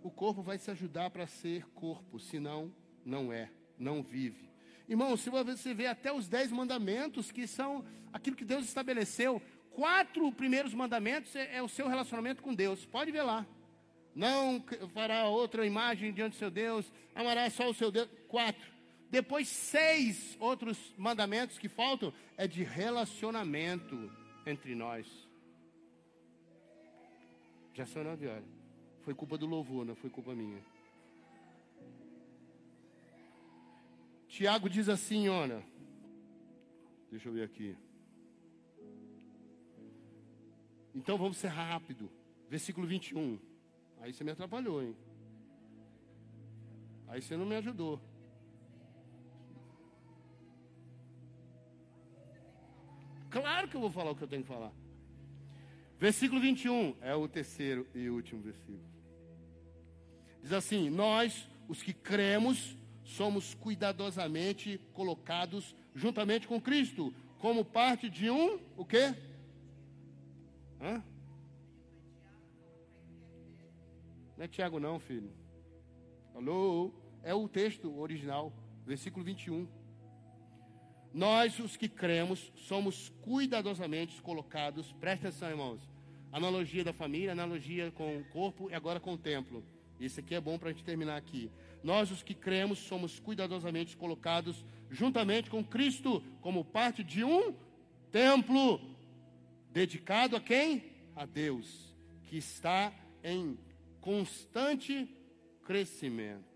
O 0.02 0.10
corpo 0.10 0.42
vai 0.42 0.58
se 0.58 0.72
ajudar 0.72 1.10
para 1.10 1.28
ser 1.28 1.66
corpo, 1.76 2.20
senão, 2.20 2.74
não 3.06 3.32
é, 3.32 3.50
não 3.78 4.02
vive. 4.02 4.50
Irmão, 4.88 5.16
se 5.16 5.30
você 5.30 5.74
vê 5.74 5.86
até 5.86 6.12
os 6.12 6.28
dez 6.28 6.52
mandamentos, 6.52 7.32
que 7.32 7.46
são 7.46 7.86
aquilo 8.12 8.36
que 8.36 8.46
Deus 8.46 8.66
estabeleceu, 8.66 9.42
quatro 9.72 10.32
primeiros 10.32 10.74
mandamentos 10.74 11.36
é, 11.36 11.58
é 11.58 11.62
o 11.62 11.70
seu 11.70 11.88
relacionamento 11.88 12.42
com 12.42 12.56
Deus. 12.56 12.86
Pode 12.86 13.12
ver 13.12 13.22
lá. 13.22 13.46
Não 14.16 14.64
fará 14.94 15.26
outra 15.28 15.66
imagem 15.66 16.12
diante 16.12 16.34
do 16.34 16.40
seu 16.40 16.50
Deus, 16.50 16.92
amará 17.14 17.50
só 17.50 17.70
o 17.70 17.74
seu 17.74 17.92
Deus. 17.92 18.10
Quatro. 18.28 18.79
Depois, 19.10 19.48
seis 19.48 20.38
outros 20.40 20.94
mandamentos 20.98 21.58
que 21.58 21.68
faltam 21.68 22.14
é 22.38 22.48
de 22.48 22.64
relacionamento 22.64 24.12
entre 24.46 24.76
nós. 24.76 25.08
Já 27.74 27.86
são 27.86 28.04
nove 28.04 28.28
horas. 28.28 28.46
Foi 29.02 29.16
culpa 29.16 29.38
do 29.38 29.48
louvor, 29.48 29.86
não 29.86 29.96
foi 29.96 30.10
culpa 30.10 30.36
minha. 30.36 30.62
Tiago 34.28 34.70
diz 34.70 34.88
assim, 34.88 35.28
olha. 35.28 35.64
Deixa 37.10 37.30
eu 37.30 37.34
ver 37.34 37.44
aqui. 37.44 37.76
Então 40.94 41.18
vamos 41.18 41.38
ser 41.38 41.48
rápido. 41.48 42.12
Versículo 42.48 42.86
21. 42.86 43.40
Aí 44.02 44.14
você 44.14 44.24
me 44.24 44.32
atrapalhou, 44.32 44.84
hein? 44.84 44.96
Aí 47.08 47.22
você 47.22 47.36
não 47.36 47.46
me 47.46 47.56
ajudou. 47.56 48.00
Claro 53.30 53.68
que 53.68 53.76
eu 53.76 53.82
vou 53.82 53.92
falar 53.92 54.12
o 54.12 54.16
que 54.16 54.24
eu 54.24 54.28
tenho 54.28 54.42
que 54.42 54.48
falar. 54.48 54.72
Versículo 56.00 56.40
21 56.42 56.96
é 57.02 57.14
o 57.14 57.28
terceiro 57.28 57.86
e 57.94 58.10
último 58.10 58.42
versículo. 58.42 58.80
Diz 60.42 60.54
assim: 60.54 60.90
Nós, 60.90 61.48
os 61.68 61.84
que 61.84 61.94
cremos, 61.94 62.78
somos 63.04 63.54
cuidadosamente 63.54 64.80
colocados 64.94 65.76
juntamente 65.94 66.48
com 66.48 66.62
Cristo, 66.62 67.14
como 67.40 67.66
parte 67.66 68.10
de 68.10 68.30
um, 68.30 68.60
o 68.78 68.86
quê? 68.86 69.14
Hã? 70.82 71.04
Não 74.38 74.46
é 74.46 74.48
Tiago 74.48 74.80
não, 74.80 75.00
filho. 75.00 75.32
Alô? 76.34 76.94
É 77.22 77.34
o 77.34 77.50
texto 77.50 78.00
original, 78.00 78.54
versículo 78.86 79.26
21. 79.26 79.68
Nós, 81.14 81.58
os 81.60 81.76
que 81.76 81.90
cremos, 81.90 82.52
somos 82.56 83.10
cuidadosamente 83.22 84.22
colocados, 84.22 84.92
presta 84.94 85.30
atenção, 85.30 85.50
irmãos. 85.50 85.82
Analogia 86.32 86.84
da 86.84 86.94
família, 86.94 87.32
analogia 87.32 87.92
com 87.92 88.18
o 88.18 88.24
corpo 88.26 88.70
e 88.70 88.76
agora 88.76 89.00
com 89.00 89.14
o 89.14 89.18
templo. 89.18 89.64
Isso 90.00 90.20
aqui 90.20 90.36
é 90.36 90.42
bom 90.42 90.58
para 90.58 90.70
a 90.70 90.72
gente 90.72 90.84
terminar 90.84 91.18
aqui. 91.18 91.52
Nós, 91.84 92.12
os 92.12 92.22
que 92.22 92.36
cremos, 92.36 92.80
somos 92.80 93.20
cuidadosamente 93.20 93.98
colocados 93.98 94.64
juntamente 94.90 95.50
com 95.50 95.64
Cristo, 95.64 96.24
como 96.42 96.64
parte 96.64 97.04
de 97.04 97.24
um 97.24 97.54
templo 98.12 98.80
dedicado 99.72 100.36
a 100.36 100.42
quem? 100.42 100.84
A 101.16 101.26
Deus, 101.26 101.94
que 102.26 102.38
está 102.38 102.94
em 103.24 103.58
constante 104.00 105.10
crescimento. 105.64 106.48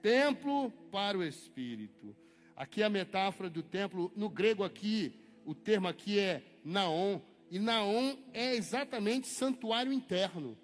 Templo 0.00 0.70
para 0.90 1.18
o 1.18 1.24
Espírito. 1.24 2.14
Aqui 2.58 2.82
a 2.82 2.90
metáfora 2.90 3.48
do 3.48 3.62
templo, 3.62 4.10
no 4.16 4.28
grego 4.28 4.64
aqui, 4.64 5.14
o 5.46 5.54
termo 5.54 5.86
aqui 5.86 6.18
é 6.18 6.42
naon, 6.64 7.20
e 7.52 7.56
naon 7.60 8.16
é 8.34 8.56
exatamente 8.56 9.28
santuário 9.28 9.92
interno. 9.92 10.58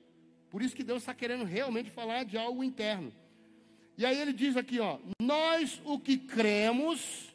Por 0.51 0.61
isso 0.61 0.75
que 0.75 0.83
Deus 0.83 1.03
está 1.03 1.15
querendo 1.15 1.45
realmente 1.45 1.93
falar 1.93 2.25
de 2.25 2.37
algo 2.37 2.65
interno. 2.65 3.13
E 3.97 4.05
aí 4.05 4.21
ele 4.21 4.33
diz 4.33 4.57
aqui, 4.57 4.81
ó, 4.81 4.99
nós 5.23 5.81
o 5.85 5.97
que 5.97 6.19
cremos, 6.19 7.33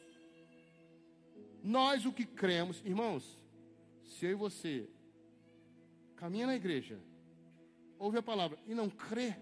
nós 1.64 2.04
o 2.04 2.12
que 2.12 2.26
cremos, 2.26 2.82
irmãos, 2.84 3.38
se 4.04 4.26
eu 4.26 4.32
e 4.32 4.34
você 4.34 4.90
caminha 6.16 6.46
na 6.46 6.54
igreja, 6.54 7.00
ouve 7.98 8.18
a 8.18 8.22
palavra 8.22 8.58
e 8.66 8.74
não 8.74 8.90
crê, 8.90 9.34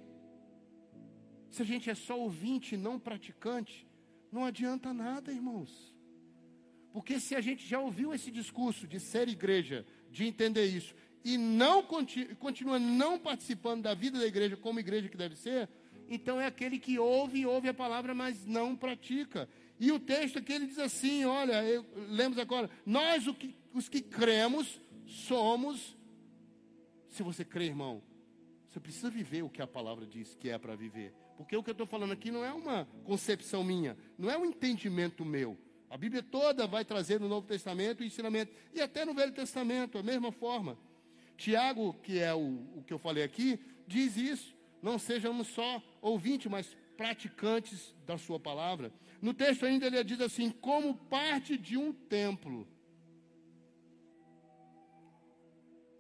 se 1.51 1.61
a 1.61 1.65
gente 1.65 1.91
é 1.91 1.95
só 1.97 2.17
ouvinte, 2.17 2.77
não 2.77 3.01
praticante, 3.01 3.88
não 4.31 4.45
adianta 4.45 4.93
nada, 4.93 5.33
irmãos. 5.33 5.95
Porque 6.93 7.21
se 7.21 7.35
a 7.35 7.41
gente 7.41 7.67
já 7.67 7.79
ouviu 7.79 8.15
esse 8.15 8.31
discurso 8.31 8.87
de 8.87 8.99
ser 8.99 9.29
igreja, 9.29 9.87
de 10.11 10.25
entender 10.25 10.67
isso, 10.67 10.95
e 11.25 11.37
não 11.37 11.83
continua 11.83 12.79
não 12.79 13.19
participando 13.19 13.83
da 13.83 13.95
vida 13.95 14.19
da 14.19 14.27
igreja 14.27 14.57
como 14.57 14.81
igreja 14.81 15.09
que 15.09 15.17
deve 15.17 15.37
ser, 15.37 15.69
então 16.09 16.41
é 16.41 16.47
aquele 16.47 16.79
que 16.79 16.99
ouve 16.99 17.41
e 17.41 17.47
ouve 17.47 17.69
a 17.69 17.75
palavra, 17.75 18.15
mas 18.15 18.47
não 18.47 18.75
pratica. 18.75 19.49
E 19.79 19.93
o 19.93 20.01
texto 20.01 20.39
aqui 20.39 20.53
ele 20.53 20.67
diz 20.67 20.79
assim: 20.79 21.25
olha, 21.25 21.63
eu, 21.65 21.85
lemos 22.09 22.39
agora, 22.39 22.71
nós 22.85 23.25
que, 23.37 23.55
os 23.73 23.89
que 23.89 24.01
cremos 24.01 24.81
somos. 25.07 25.97
Se 27.11 27.23
você 27.23 27.45
crê, 27.45 27.67
irmão, 27.67 28.03
você 28.69 28.81
precisa 28.81 29.11
viver 29.11 29.43
o 29.43 29.51
que 29.51 29.63
a 29.63 29.67
palavra 29.67 30.07
diz 30.07 30.35
que 30.35 30.49
é 30.49 30.59
para 30.59 30.75
viver. 30.75 31.15
Porque 31.39 31.57
o 31.57 31.63
que 31.63 31.71
eu 31.71 31.73
estou 31.73 31.87
falando 31.87 32.13
aqui 32.13 32.33
não 32.33 32.45
é 32.45 32.53
uma 32.53 32.85
concepção 33.05 33.63
minha, 33.63 33.97
não 34.19 34.29
é 34.29 34.37
um 34.37 34.45
entendimento 34.45 35.25
meu. 35.25 35.57
A 35.89 35.97
Bíblia 35.97 36.21
toda 36.21 36.67
vai 36.67 36.85
trazer 36.85 37.21
no 37.21 37.29
Novo 37.29 37.47
Testamento 37.47 38.01
o 38.01 38.05
ensinamento, 38.05 38.53
e 38.75 38.81
até 38.81 39.05
no 39.05 39.15
Velho 39.15 39.33
Testamento, 39.33 39.97
a 39.97 40.03
mesma 40.03 40.33
forma. 40.33 40.77
Tiago, 41.37 41.95
que 42.03 42.19
é 42.19 42.35
o, 42.35 42.67
o 42.77 42.83
que 42.85 42.93
eu 42.93 42.99
falei 42.99 43.23
aqui, 43.23 43.61
diz 43.87 44.17
isso. 44.17 44.57
Não 44.83 44.99
sejamos 44.99 45.47
só 45.47 45.81
ouvintes, 46.03 46.51
mas 46.51 46.77
praticantes 46.97 47.95
da 48.05 48.19
sua 48.19 48.41
palavra. 48.41 48.93
No 49.23 49.33
texto 49.33 49.65
ainda 49.65 49.87
ele 49.87 50.03
diz 50.03 50.21
assim: 50.21 50.51
como 50.51 50.95
parte 50.95 51.57
de 51.57 51.77
um 51.77 51.93
templo. 51.93 52.67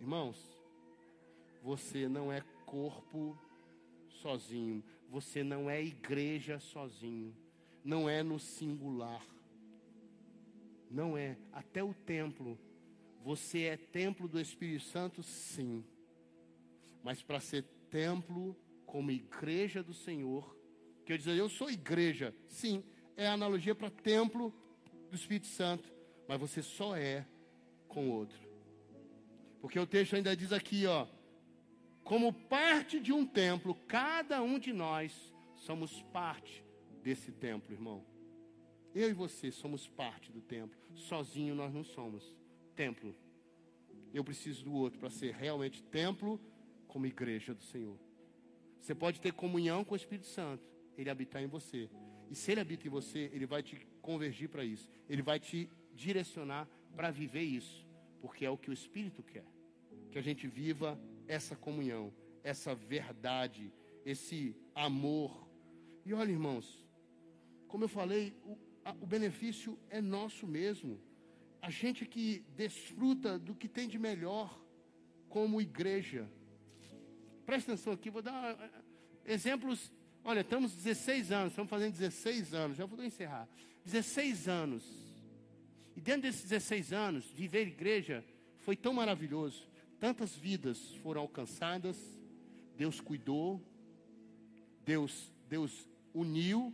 Irmãos, 0.01 0.37
você 1.63 2.09
não 2.09 2.33
é 2.33 2.43
corpo 2.67 3.39
sozinho. 4.21 4.83
Você 5.09 5.43
não 5.43 5.69
é 5.69 5.83
igreja 5.83 6.59
sozinho. 6.59 7.35
Não 7.85 8.09
é 8.09 8.23
no 8.23 8.39
singular. 8.39 9.25
Não 10.91 11.17
é. 11.17 11.37
Até 11.53 11.83
o 11.83 11.95
templo. 11.95 12.59
Você 13.25 13.63
é 13.65 13.77
templo 13.77 14.29
do 14.29 14.41
Espírito 14.41 14.85
Santo, 14.85 15.23
sim. 15.23 15.85
Mas 17.03 17.23
para 17.23 17.41
ser 17.41 17.65
templo 17.91 18.57
como 18.87 19.11
igreja 19.11 19.83
do 19.83 19.93
Senhor, 19.93 20.57
que 21.05 21.13
eu 21.13 21.19
dizer, 21.19 21.37
eu 21.37 21.49
sou 21.49 21.71
igreja, 21.71 22.35
sim, 22.47 22.85
é 23.17 23.27
analogia 23.27 23.75
para 23.75 23.91
templo 23.91 24.53
do 25.11 25.17
Espírito 25.17 25.47
Santo, 25.47 25.93
mas 26.27 26.41
você 26.41 26.63
só 26.63 26.97
é 26.97 27.27
com 27.87 28.09
o 28.09 28.13
outro. 28.13 28.39
Porque 29.61 29.79
o 29.79 29.87
texto 29.87 30.15
ainda 30.15 30.37
diz 30.37 30.53
aqui, 30.53 30.87
ó, 30.87 31.07
como 32.09 32.33
parte 32.33 32.99
de 32.99 33.13
um 33.13 33.27
templo, 33.27 33.75
cada 33.87 34.43
um 34.43 34.59
de 34.59 34.73
nós 34.73 35.31
somos 35.55 36.01
parte 36.05 36.65
desse 37.03 37.31
templo, 37.31 37.71
irmão. 37.71 38.03
Eu 38.95 39.11
e 39.11 39.13
você 39.13 39.51
somos 39.51 39.87
parte 39.87 40.33
do 40.33 40.41
templo. 40.41 40.75
Sozinho 40.95 41.55
nós 41.55 41.71
não 41.71 41.85
somos 41.85 42.35
templo. 42.75 43.15
Eu 44.15 44.25
preciso 44.25 44.65
do 44.65 44.73
outro 44.73 44.99
para 44.99 45.11
ser 45.11 45.35
realmente 45.35 45.83
templo 45.83 46.41
como 46.87 47.05
igreja 47.05 47.53
do 47.53 47.63
Senhor. 47.63 47.99
Você 48.81 48.95
pode 48.95 49.21
ter 49.21 49.35
comunhão 49.35 49.85
com 49.85 49.93
o 49.93 49.97
Espírito 49.97 50.29
Santo, 50.29 50.65
ele 50.97 51.11
habitar 51.11 51.43
em 51.43 51.47
você. 51.47 51.91
E 52.31 52.35
se 52.35 52.53
ele 52.53 52.63
habita 52.63 52.87
em 52.87 52.91
você, 52.91 53.31
ele 53.35 53.45
vai 53.45 53.63
te 53.63 53.87
convergir 54.01 54.49
para 54.49 54.65
isso. 54.65 54.91
Ele 55.11 55.21
vai 55.21 55.39
te 55.39 55.69
direcionar 55.95 56.67
para 56.97 57.11
viver 57.11 57.43
isso, 57.43 57.87
porque 58.23 58.47
é 58.47 58.51
o 58.51 58.57
que 58.57 58.71
o 58.71 58.73
Espírito 58.73 59.23
quer. 59.23 59.45
Que 60.11 60.19
a 60.19 60.23
gente 60.23 60.47
viva 60.49 60.99
essa 61.29 61.55
comunhão, 61.55 62.13
essa 62.43 62.75
verdade, 62.75 63.73
esse 64.05 64.57
amor. 64.75 65.47
E 66.05 66.13
olha, 66.15 66.33
irmãos, 66.33 66.85
como 67.69 67.85
eu 67.85 67.89
falei, 67.89 68.35
o, 68.45 68.57
a, 68.85 68.93
o 68.93 69.07
benefício 69.07 69.79
é 69.91 70.01
nosso 70.01 70.47
mesmo. 70.47 71.01
A 71.61 71.71
gente 71.71 72.07
que 72.07 72.45
desfruta 72.57 73.39
do 73.39 73.55
que 73.55 73.69
tem 73.69 73.87
de 73.87 73.99
melhor 73.99 74.59
como 75.29 75.61
igreja. 75.61 76.29
Presta 77.45 77.73
atenção 77.73 77.93
aqui, 77.93 78.11
vou 78.11 78.23
dar 78.23 78.55
uh, 78.55 78.85
exemplos. 79.25 79.93
Olha, 80.25 80.41
estamos 80.41 80.75
16 80.75 81.31
anos, 81.31 81.53
estamos 81.53 81.71
fazendo 81.71 81.93
16 81.93 82.55
anos, 82.55 82.77
já 82.77 82.87
vou 82.87 83.03
encerrar. 83.05 83.49
16 83.85 84.49
anos. 84.49 84.85
E 85.97 86.01
dentro 86.01 86.23
desses 86.23 86.43
16 86.43 86.93
anos, 86.93 87.27
viver 87.27 87.67
igreja 87.67 88.25
foi 88.59 88.77
tão 88.77 88.93
maravilhoso. 88.93 89.69
Tantas 90.01 90.35
vidas 90.35 90.95
foram 91.03 91.23
alcançadas, 91.23 91.97
Deus 92.77 93.01
cuidou, 93.01 93.61
Deus, 94.85 95.33
Deus 95.49 95.89
uniu, 96.15 96.73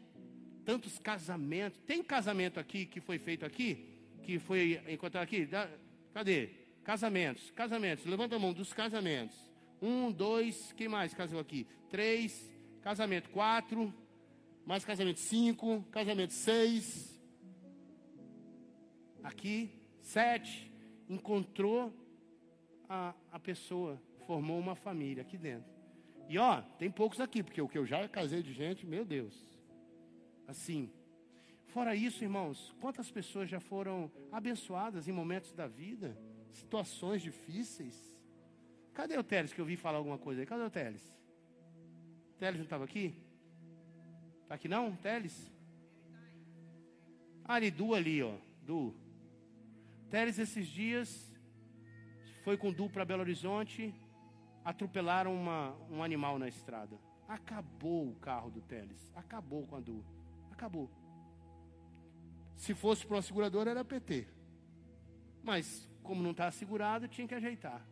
tantos 0.64 0.99
casamentos. 0.99 1.81
Tem 1.87 2.03
casamento 2.03 2.61
aqui 2.61 2.87
que 2.87 3.01
foi 3.01 3.18
feito 3.18 3.45
aqui? 3.45 3.99
Que 4.22 4.39
foi 4.39 4.83
encontrado 4.89 5.25
aqui? 5.25 5.49
Cadê? 6.12 6.51
Casamentos, 6.83 7.51
casamentos. 7.53 8.05
Levanta 8.05 8.37
a 8.37 8.39
mão 8.39 8.53
dos 8.53 8.72
casamentos. 8.72 9.37
Um, 9.81 10.12
dois, 10.12 10.72
quem 10.72 10.89
mais 10.89 11.14
casou 11.14 11.41
aqui? 11.41 11.66
Três, 11.91 12.51
casamento 12.83 13.31
quatro, 13.31 13.93
mais 14.66 14.85
casamento 14.85 15.20
cinco, 15.20 15.83
casamento 15.91 16.33
seis, 16.33 17.14
Aqui, 19.25 19.70
sete. 20.03 20.70
Encontrou 21.09 21.91
a, 22.89 23.14
a 23.30 23.39
pessoa, 23.39 24.01
formou 24.26 24.59
uma 24.59 24.74
família 24.74 25.22
aqui 25.22 25.37
dentro. 25.37 25.72
E 26.28 26.39
ó, 26.39 26.62
tem 26.78 26.91
poucos 26.91 27.20
aqui, 27.20 27.43
porque 27.43 27.61
o 27.61 27.68
que 27.68 27.78
eu 27.78 27.87
já 27.87 28.09
casei 28.09 28.43
de 28.43 28.53
gente, 28.53 28.87
meu 28.87 29.05
Deus. 29.05 29.35
Assim. 30.47 30.91
Fora 31.66 31.95
isso, 31.95 32.22
irmãos, 32.22 32.74
quantas 32.80 33.11
pessoas 33.11 33.49
já 33.49 33.59
foram 33.59 34.11
abençoadas 34.30 35.09
em 35.09 35.12
momentos 35.12 35.53
da 35.53 35.66
vida, 35.66 36.16
situações 36.53 37.20
difíceis? 37.20 38.14
Cadê 38.93 39.18
o 39.18 39.24
Teles 39.24 39.53
que 39.53 39.61
eu 39.61 39.64
vi 39.64 39.76
falar 39.76 39.99
alguma 39.99 40.18
coisa 40.18 40.41
aí? 40.41 40.47
Cadê 40.47 40.62
o 40.62 40.70
Teles? 40.70 41.03
Teles 42.39 42.59
não 42.59 42.64
estava 42.64 42.85
aqui? 42.85 43.14
Está 44.43 44.55
aqui 44.55 44.68
não, 44.68 44.95
Teles? 44.97 45.51
Ah, 47.45 47.55
ali, 47.55 47.70
Du 47.70 47.93
ali, 47.93 48.22
ó. 48.22 48.37
Du. 48.62 48.95
Teles 50.09 50.39
esses 50.39 50.66
dias 50.68 51.34
foi 52.45 52.59
com 52.59 52.70
Du 52.70 52.90
para 52.90 53.07
Belo 53.07 53.22
Horizonte, 53.22 53.95
atropelaram 54.62 55.34
uma, 55.34 55.74
um 55.90 56.03
animal 56.03 56.38
na 56.38 56.47
estrada. 56.47 56.95
Acabou 57.26 58.11
o 58.11 58.14
carro 58.16 58.51
do 58.51 58.61
Teles. 58.61 59.11
Acabou 59.16 59.66
com 59.66 59.76
a 59.76 59.80
Du. 59.80 60.05
Acabou. 60.53 60.90
Se 62.55 62.74
fosse 62.74 63.07
para 63.07 63.16
uma 63.16 63.22
seguradora, 63.22 63.70
era 63.70 63.82
PT. 63.82 64.28
Mas, 65.42 65.90
como 66.03 66.22
não 66.22 66.32
está 66.32 66.51
segurado, 66.51 67.09
tinha 67.09 67.26
que 67.26 67.34
ajeitar. 67.34 67.82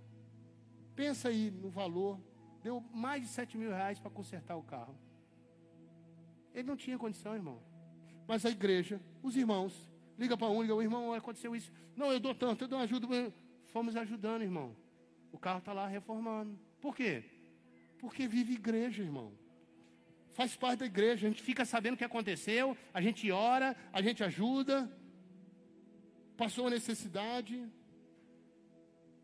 Pensa 0.94 1.30
aí 1.30 1.50
no 1.50 1.70
valor. 1.70 2.20
Deu 2.62 2.78
mais 2.92 3.22
de 3.22 3.28
7 3.28 3.56
mil 3.56 3.70
reais 3.70 3.98
para 3.98 4.10
consertar 4.10 4.56
o 4.56 4.62
carro. 4.62 4.94
Ele 6.52 6.68
não 6.68 6.76
tinha 6.76 6.98
condição, 6.98 7.34
irmão. 7.34 7.58
Mas 8.28 8.44
a 8.44 8.50
igreja, 8.50 9.00
os 9.22 9.34
irmãos, 9.34 9.90
liga 10.18 10.36
para 10.36 10.48
um, 10.48 10.60
liga, 10.60 10.74
o 10.74 10.82
irmão, 10.82 11.14
aconteceu 11.14 11.56
isso. 11.56 11.72
Não, 11.96 12.12
eu 12.12 12.20
dou 12.20 12.34
tanto, 12.34 12.64
eu 12.64 12.68
dou 12.68 12.78
ajuda. 12.78 13.32
Fomos 13.72 13.96
ajudando, 13.96 14.42
irmão. 14.42 14.76
O 15.32 15.38
carro 15.38 15.58
está 15.58 15.72
lá 15.72 15.86
reformando. 15.88 16.58
Por 16.80 16.94
quê? 16.94 17.24
Porque 17.98 18.28
vive 18.28 18.52
igreja, 18.52 19.02
irmão. 19.02 19.32
Faz 20.32 20.54
parte 20.54 20.80
da 20.80 20.86
igreja. 20.86 21.26
A 21.26 21.30
gente 21.30 21.42
fica 21.42 21.64
sabendo 21.64 21.94
o 21.94 21.96
que 21.96 22.04
aconteceu, 22.04 22.76
a 22.92 23.00
gente 23.00 23.30
ora, 23.30 23.74
a 23.90 24.02
gente 24.02 24.22
ajuda. 24.22 24.90
Passou 26.36 26.66
a 26.66 26.70
necessidade. 26.70 27.66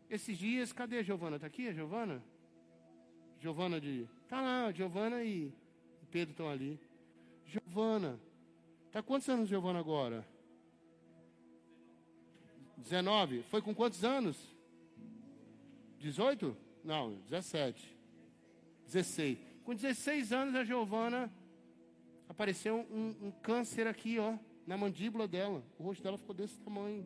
Esses 0.09 0.35
dias, 0.35 0.73
cadê 0.73 0.97
a 0.97 1.03
Giovana? 1.03 1.35
Está 1.35 1.45
aqui 1.47 1.67
a 1.67 1.73
Giovana? 1.73 2.23
Giovana 3.39 3.79
de. 3.79 4.07
Está 4.23 4.41
lá, 4.41 4.71
Giovana 4.71 5.23
e 5.23 5.53
Pedro 6.09 6.31
estão 6.31 6.49
ali. 6.49 6.79
Giovana. 7.45 8.19
Está 8.87 9.03
quantos 9.03 9.29
anos, 9.29 9.47
Giovana, 9.47 9.77
agora? 9.77 10.25
19. 12.79 13.43
Foi 13.43 13.61
com 13.61 13.73
quantos 13.75 14.03
anos? 14.03 14.37
18? 15.99 16.55
Não, 16.83 17.15
17. 17.27 17.97
16. 18.85 19.37
Com 19.63 19.75
16 19.75 20.31
anos, 20.33 20.55
a 20.55 20.63
Giovana 20.63 21.31
apareceu 22.27 22.87
um, 22.89 23.27
um, 23.27 23.31
câncer 23.31 23.85
aqui, 23.85 24.17
ó, 24.17 24.37
na 24.65 24.77
mandíbula 24.77 25.27
dela. 25.27 25.63
O 25.77 25.83
rosto 25.83 26.01
dela 26.01 26.17
ficou 26.17 26.33
desse 26.33 26.59
tamanho. 26.59 27.05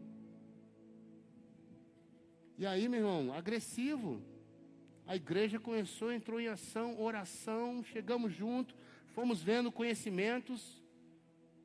E 2.57 2.65
aí, 2.65 2.87
meu 2.87 2.99
irmão, 2.99 3.33
agressivo. 3.33 4.21
A 5.05 5.15
igreja 5.15 5.59
começou, 5.59 6.13
entrou 6.13 6.39
em 6.39 6.47
ação, 6.47 7.01
oração, 7.01 7.83
chegamos 7.83 8.33
junto, 8.33 8.73
fomos 9.07 9.41
vendo 9.41 9.71
conhecimentos. 9.71 10.81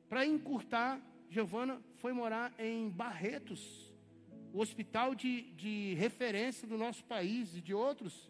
Para 0.09 0.25
encurtar, 0.25 0.99
Giovana 1.29 1.79
foi 1.97 2.11
morar 2.11 2.53
em 2.59 2.89
Barretos 2.89 3.88
o 4.53 4.59
hospital 4.59 5.13
de, 5.13 5.51
de 5.51 5.93
referência 5.95 6.67
do 6.67 6.77
nosso 6.77 7.03
país 7.03 7.55
e 7.55 7.61
de 7.61 7.73
outros, 7.73 8.29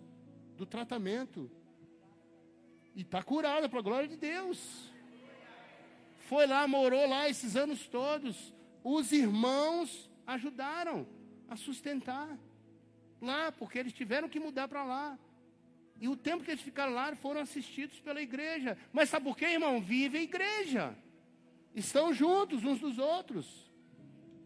do 0.57 0.65
tratamento. 0.65 1.49
E 2.95 3.01
está 3.01 3.23
curada, 3.23 3.69
para 3.69 3.79
a 3.79 3.83
glória 3.83 4.07
de 4.07 4.17
Deus. 4.17 4.91
Foi 6.27 6.45
lá, 6.45 6.67
morou 6.67 7.07
lá 7.07 7.29
esses 7.29 7.55
anos 7.55 7.87
todos. 7.87 8.53
Os 8.83 9.11
irmãos 9.11 10.09
ajudaram 10.27 11.07
a 11.47 11.55
sustentar 11.55 12.37
lá, 13.21 13.51
porque 13.51 13.79
eles 13.79 13.93
tiveram 13.93 14.29
que 14.29 14.39
mudar 14.39 14.67
para 14.67 14.83
lá. 14.83 15.17
E 15.99 16.07
o 16.07 16.15
tempo 16.15 16.43
que 16.43 16.51
eles 16.51 16.63
ficaram 16.63 16.93
lá 16.93 17.13
foram 17.15 17.41
assistidos 17.41 17.99
pela 17.99 18.21
igreja. 18.21 18.77
Mas 18.93 19.09
sabe 19.09 19.25
por 19.25 19.35
quê, 19.35 19.45
irmão? 19.45 19.81
Vive 19.81 20.17
a 20.17 20.21
igreja. 20.21 20.95
Estão 21.75 22.13
juntos 22.13 22.63
uns 22.63 22.79
dos 22.79 22.97
outros. 22.97 23.68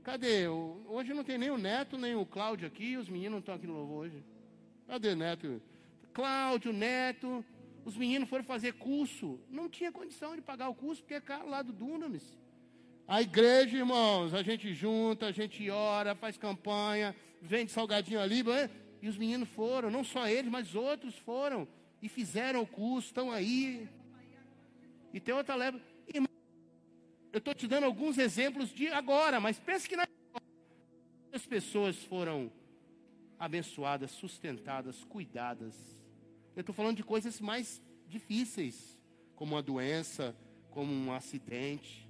Cadê? 0.03 0.49
Hoje 0.49 1.13
não 1.13 1.23
tem 1.23 1.37
nem 1.37 1.49
o 1.49 1.57
Neto, 1.57 1.97
nem 1.97 2.13
o 2.13 2.25
Cláudio 2.25 2.67
aqui. 2.67 2.97
Os 2.97 3.07
meninos 3.07 3.31
não 3.31 3.39
estão 3.39 3.55
aqui 3.55 3.65
no 3.65 3.73
louvor 3.73 4.05
hoje. 4.05 4.21
Cadê 4.85 5.15
Neto? 5.15 5.61
Cláudio, 6.13 6.73
Neto. 6.73 7.43
Os 7.85 7.95
meninos 7.95 8.27
foram 8.27 8.43
fazer 8.43 8.73
curso. 8.73 9.39
Não 9.49 9.69
tinha 9.69 9.93
condição 9.93 10.35
de 10.35 10.41
pagar 10.41 10.67
o 10.67 10.75
curso, 10.75 11.01
porque 11.01 11.13
é 11.13 11.21
caro 11.21 11.49
lá 11.49 11.61
do 11.61 11.71
Dunamis. 11.71 12.37
A 13.07 13.21
igreja, 13.21 13.77
irmãos, 13.77 14.33
a 14.33 14.43
gente 14.43 14.73
junta, 14.73 15.27
a 15.27 15.31
gente 15.31 15.69
ora, 15.69 16.15
faz 16.15 16.37
campanha, 16.37 17.15
vende 17.41 17.71
salgadinho 17.71 18.19
ali. 18.19 18.43
E 19.01 19.07
os 19.07 19.17
meninos 19.17 19.47
foram, 19.49 19.89
não 19.89 20.03
só 20.03 20.27
eles, 20.27 20.51
mas 20.51 20.75
outros 20.75 21.17
foram. 21.17 21.65
E 22.01 22.09
fizeram 22.09 22.61
o 22.61 22.67
curso, 22.67 23.07
estão 23.07 23.31
aí. 23.31 23.87
E 25.13 25.19
tem 25.19 25.33
outra 25.33 25.55
leva. 25.55 25.79
Eu 27.33 27.39
estou 27.39 27.55
te 27.55 27.67
dando 27.67 27.85
alguns 27.85 28.19
exemplos 28.19 28.69
de 28.69 28.89
agora, 28.89 29.39
mas 29.39 29.57
pense 29.57 29.89
que 29.89 29.95
na 29.95 30.05
as 31.33 31.43
pessoas 31.47 31.97
foram 32.03 32.51
abençoadas, 33.39 34.11
sustentadas, 34.11 35.03
cuidadas. 35.05 35.75
Eu 36.55 36.59
estou 36.59 36.75
falando 36.75 36.97
de 36.97 37.03
coisas 37.03 37.41
mais 37.41 37.81
difíceis, 38.07 38.99
como 39.35 39.55
uma 39.55 39.63
doença, 39.63 40.35
como 40.69 40.93
um 40.93 41.11
acidente. 41.11 42.07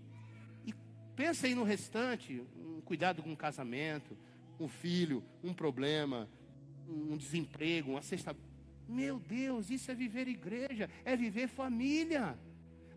E 0.66 0.74
pensa 1.16 1.48
aí 1.48 1.56
no 1.56 1.64
restante, 1.64 2.46
um 2.58 2.82
cuidado 2.82 3.24
com 3.24 3.32
um 3.32 3.36
casamento, 3.36 4.18
um 4.60 4.68
filho, 4.68 5.24
um 5.42 5.54
problema, 5.54 6.30
um 6.86 7.16
desemprego, 7.16 7.92
uma 7.92 8.02
cesta. 8.02 8.36
Meu 8.90 9.20
Deus, 9.20 9.70
isso 9.70 9.90
é 9.90 9.96
viver 9.96 10.28
igreja, 10.28 10.90
é 11.06 11.16
viver 11.16 11.48
família. 11.48 12.38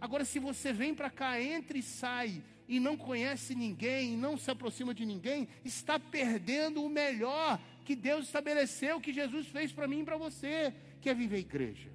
Agora, 0.01 0.25
se 0.25 0.39
você 0.39 0.73
vem 0.73 0.95
para 0.95 1.11
cá, 1.11 1.41
entra 1.41 1.77
e 1.79 1.83
sai, 1.83 2.43
e 2.69 2.81
não 2.81 2.97
conhece 2.97 3.55
ninguém, 3.55 4.17
não 4.17 4.37
se 4.37 4.51
aproxima 4.51 4.93
de 4.93 5.07
ninguém, 5.07 5.49
está 5.65 5.99
perdendo 5.99 6.85
o 6.85 6.89
melhor 6.89 7.61
que 7.85 7.95
Deus 7.95 8.27
estabeleceu, 8.27 9.01
que 9.01 9.13
Jesus 9.13 9.47
fez 9.47 9.73
para 9.73 9.87
mim 9.87 10.01
e 10.01 10.05
para 10.05 10.17
você, 10.17 10.75
que 11.01 11.09
é 11.09 11.15
viver 11.15 11.39
igreja. 11.39 11.91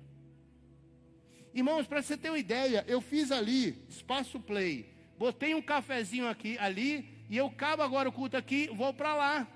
Irmãos, 1.54 1.86
para 1.86 2.02
você 2.02 2.16
ter 2.16 2.30
uma 2.30 2.40
ideia, 2.40 2.86
eu 2.88 3.02
fiz 3.02 3.30
ali, 3.32 3.84
espaço 3.90 4.40
play, 4.40 4.90
botei 5.18 5.54
um 5.54 5.62
cafezinho 5.62 6.28
aqui, 6.28 6.58
ali, 6.58 7.26
e 7.30 7.36
eu 7.36 7.50
cabo 7.50 7.84
agora 7.84 8.08
o 8.08 8.12
culto 8.12 8.38
aqui, 8.38 8.70
vou 8.74 8.94
para 8.94 9.14
lá. 9.14 9.48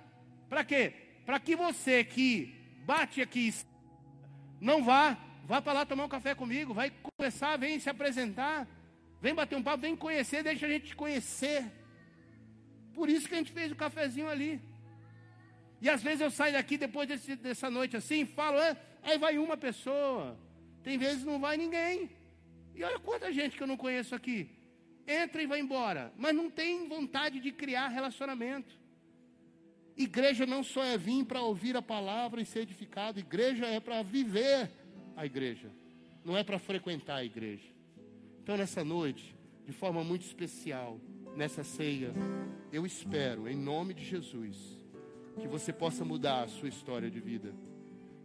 Para 0.49 0.63
quê? 0.65 0.93
Para 1.25 1.39
que 1.39 1.55
você 1.55 2.03
que 2.03 2.53
bate 2.85 3.21
aqui, 3.21 3.53
não 4.59 4.83
vá 4.83 5.17
Vá 5.45 5.61
para 5.61 5.73
lá 5.73 5.85
tomar 5.85 6.05
um 6.05 6.09
café 6.09 6.33
comigo, 6.33 6.73
vai 6.73 6.91
conversar, 7.07 7.57
vem 7.57 7.79
se 7.79 7.89
apresentar, 7.89 8.67
vem 9.21 9.33
bater 9.33 9.55
um 9.55 9.61
papo, 9.61 9.81
vem 9.83 9.95
conhecer, 9.95 10.41
deixa 10.43 10.65
a 10.65 10.69
gente 10.69 10.87
te 10.87 10.95
conhecer. 10.95 11.71
Por 12.95 13.09
isso 13.09 13.27
que 13.27 13.35
a 13.35 13.37
gente 13.37 13.51
fez 13.51 13.71
o 13.71 13.75
cafezinho 13.75 14.27
ali. 14.27 14.59
E 15.79 15.87
às 15.87 16.01
vezes 16.01 16.21
eu 16.21 16.31
saio 16.31 16.53
daqui 16.53 16.77
depois 16.77 17.07
desse, 17.07 17.35
dessa 17.35 17.69
noite 17.69 17.95
assim, 17.95 18.25
falo, 18.25 18.57
aí 19.03 19.17
vai 19.19 19.37
uma 19.37 19.55
pessoa. 19.55 20.35
Tem 20.81 20.97
vezes 20.97 21.23
não 21.23 21.39
vai 21.39 21.57
ninguém. 21.57 22.09
E 22.73 22.83
olha 22.83 22.99
quanta 22.99 23.31
gente 23.31 23.55
que 23.55 23.61
eu 23.61 23.67
não 23.67 23.77
conheço 23.77 24.15
aqui. 24.15 24.49
Entra 25.07 25.43
e 25.43 25.45
vai 25.45 25.59
embora, 25.59 26.11
mas 26.17 26.33
não 26.33 26.49
tem 26.49 26.87
vontade 26.87 27.39
de 27.39 27.51
criar 27.51 27.89
relacionamento. 27.89 28.73
Igreja 29.95 30.45
não 30.47 30.63
só 30.63 30.83
é 30.83 30.97
vir 30.97 31.23
para 31.23 31.41
ouvir 31.41 31.77
a 31.77 31.81
palavra 31.81 32.41
e 32.41 32.45
ser 32.45 32.61
edificado, 32.61 33.19
igreja 33.19 33.67
é 33.67 33.79
para 33.79 34.01
viver 34.01 34.71
a 35.15 35.25
igreja, 35.25 35.69
não 36.23 36.35
é 36.35 36.43
para 36.43 36.59
frequentar 36.59 37.17
a 37.17 37.25
igreja. 37.25 37.67
Então, 38.43 38.57
nessa 38.57 38.83
noite, 38.83 39.35
de 39.65 39.71
forma 39.71 40.03
muito 40.03 40.25
especial, 40.25 40.99
nessa 41.35 41.63
ceia, 41.63 42.13
eu 42.71 42.85
espero, 42.85 43.47
em 43.47 43.55
nome 43.55 43.93
de 43.93 44.05
Jesus, 44.05 44.57
que 45.39 45.47
você 45.47 45.73
possa 45.73 46.05
mudar 46.05 46.43
a 46.43 46.47
sua 46.47 46.69
história 46.69 47.09
de 47.09 47.19
vida. 47.19 47.53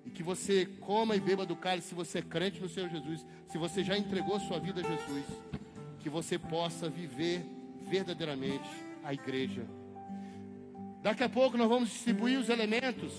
E 0.05 0.11
que 0.11 0.23
você 0.23 0.67
coma 0.81 1.17
e 1.17 1.21
beba 1.21 1.45
do 1.45 1.57
cálice 1.57 1.89
se 1.89 1.95
você 1.95 2.19
é 2.19 2.23
crente 2.23 2.61
no 2.61 2.69
Senhor 2.69 2.89
Jesus, 2.89 3.27
se 3.49 3.59
você 3.59 3.85
já 3.85 3.97
entregou 3.97 4.41
sua 4.41 4.59
vida 4.59 4.81
a 4.81 4.85
Jesus, 4.85 5.25
que 6.01 6.09
você 6.09 6.39
possa 6.39 6.89
viver 6.89 7.45
verdadeiramente 7.89 8.69
a 9.05 9.13
igreja. 9.13 9.67
Daqui 11.03 11.23
a 11.23 11.29
pouco 11.29 11.57
nós 11.57 11.69
vamos 11.69 11.91
distribuir 11.91 12.39
os 12.39 12.49
elementos, 12.49 13.13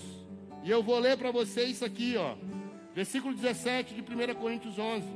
e 0.64 0.70
eu 0.70 0.82
vou 0.82 0.98
ler 0.98 1.16
para 1.16 1.30
vocês 1.30 1.82
aqui, 1.82 2.16
ó. 2.16 2.36
Versículo 2.94 3.34
17 3.34 3.94
de 3.94 4.00
1 4.00 4.34
Coríntios 4.34 4.78
11. 4.78 5.06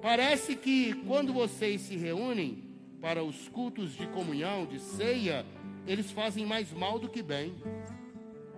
Parece 0.00 0.56
que 0.56 0.94
quando 1.06 1.32
vocês 1.32 1.82
se 1.82 1.96
reúnem 1.96 2.64
para 3.00 3.22
os 3.22 3.48
cultos 3.48 3.92
de 3.92 4.06
comunhão, 4.08 4.66
de 4.66 4.78
ceia, 4.78 5.44
eles 5.86 6.10
fazem 6.10 6.46
mais 6.46 6.72
mal 6.72 6.98
do 6.98 7.08
que 7.08 7.22
bem. 7.22 7.54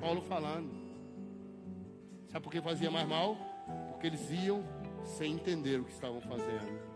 Paulo 0.00 0.22
falando. 0.22 0.70
Sabe 2.28 2.42
por 2.42 2.52
que 2.52 2.60
fazia 2.60 2.90
mais 2.90 3.08
mal? 3.08 3.36
Porque 3.90 4.06
eles 4.06 4.30
iam 4.30 4.64
sem 5.04 5.32
entender 5.32 5.80
o 5.80 5.84
que 5.84 5.92
estavam 5.92 6.20
fazendo. 6.20 6.94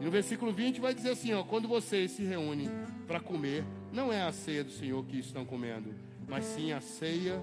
E 0.00 0.04
no 0.04 0.10
versículo 0.10 0.52
20 0.52 0.80
vai 0.80 0.94
dizer 0.94 1.10
assim: 1.10 1.32
ó, 1.32 1.42
quando 1.44 1.68
vocês 1.68 2.12
se 2.12 2.22
reúnem 2.22 2.68
para 3.06 3.20
comer, 3.20 3.64
não 3.92 4.12
é 4.12 4.22
a 4.22 4.32
ceia 4.32 4.64
do 4.64 4.70
Senhor 4.70 5.04
que 5.04 5.18
estão 5.18 5.44
comendo, 5.44 5.94
mas 6.28 6.44
sim 6.44 6.72
a 6.72 6.80
ceia 6.80 7.42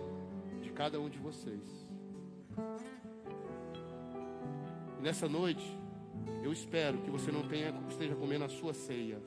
de 0.62 0.72
cada 0.72 1.00
um 1.00 1.10
de 1.10 1.20
vocês. 1.20 1.87
Nessa 5.08 5.30
noite, 5.30 5.66
eu 6.44 6.52
espero 6.52 6.98
que 6.98 7.10
você 7.10 7.32
não 7.32 7.48
tenha, 7.48 7.74
esteja 7.88 8.14
comendo 8.14 8.44
a 8.44 8.50
sua 8.50 8.74
ceia, 8.74 9.22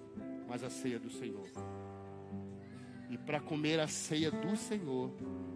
mas 0.47 0.63
a 0.63 0.69
ceia 0.69 0.99
do 0.99 1.09
Senhor. 1.09 1.49
E 3.09 3.17
para 3.17 3.41
comer 3.41 3.81
a 3.81 3.89
ceia 3.89 4.31
do 4.31 4.55
Senhor, 4.59 5.11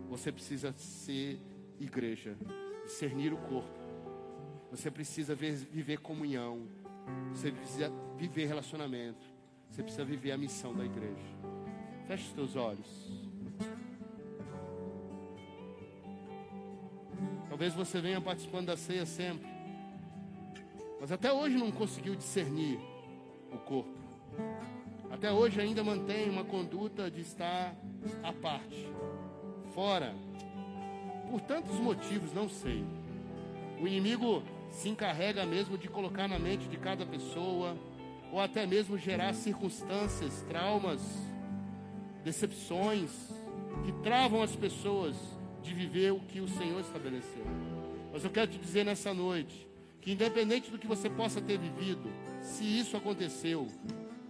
você 0.09 0.33
precisa 0.33 0.72
ser 0.72 1.39
igreja, 1.79 2.39
discernir 2.87 3.35
o 3.35 3.37
corpo. 3.37 3.79
Você 4.70 4.91
precisa 4.91 5.35
viver 5.35 5.99
comunhão. 5.99 6.68
Você 7.35 7.53
precisa 7.53 7.93
viver 8.16 8.47
relacionamento. 8.47 9.27
Você 9.70 9.83
precisa 9.83 10.07
viver 10.07 10.33
a 10.33 10.39
missão 10.39 10.75
da 10.75 10.87
igreja. 10.87 11.29
Feche 12.07 12.29
os 12.29 12.33
teus 12.33 12.57
olhos. 12.57 13.12
Talvez 17.47 17.75
você 17.75 18.01
venha 18.01 18.22
participando 18.22 18.66
da 18.68 18.77
ceia 18.77 19.05
sempre. 19.05 19.54
Mas 21.01 21.13
até 21.13 21.33
hoje 21.33 21.57
não 21.57 21.71
conseguiu 21.71 22.15
discernir 22.15 22.79
o 23.53 23.59
corpo. 23.59 23.95
Até 25.11 25.33
hoje 25.33 25.61
ainda 25.61 25.85
mantém 25.85 26.29
uma 26.29 26.45
conduta 26.45 27.11
de 27.11 27.21
estar 27.21 27.75
à 28.23 28.33
parte, 28.33 28.91
fora. 29.75 30.15
Por 31.31 31.41
tantos 31.41 31.79
motivos, 31.79 32.33
não 32.33 32.49
sei. 32.49 32.85
O 33.81 33.87
inimigo 33.87 34.43
se 34.71 34.89
encarrega 34.89 35.47
mesmo 35.47 35.79
de 35.79 35.89
colocar 35.89 36.29
na 36.29 36.39
mente 36.39 36.69
de 36.69 36.77
cada 36.77 37.07
pessoa, 37.07 37.77
ou 38.33 38.41
até 38.41 38.67
mesmo 38.67 38.99
gerar 38.99 39.33
circunstâncias, 39.35 40.43
traumas, 40.49 41.01
decepções, 42.25 43.11
que 43.85 43.93
travam 44.03 44.43
as 44.43 44.57
pessoas 44.57 45.17
de 45.63 45.73
viver 45.73 46.13
o 46.13 46.21
que 46.21 46.41
o 46.41 46.49
Senhor 46.49 46.81
estabeleceu. 46.81 47.45
Mas 48.13 48.25
eu 48.25 48.31
quero 48.31 48.51
te 48.51 48.59
dizer 48.59 48.85
nessa 48.85 49.15
noite, 49.15 49.67
que 50.05 50.13
independente 50.13 50.71
do 50.71 50.79
que 50.79 50.87
você 50.87 51.09
possa 51.09 51.41
ter 51.41 51.59
vivido, 51.59 52.11
se 52.43 52.63
isso 52.63 52.95
aconteceu, 52.95 53.67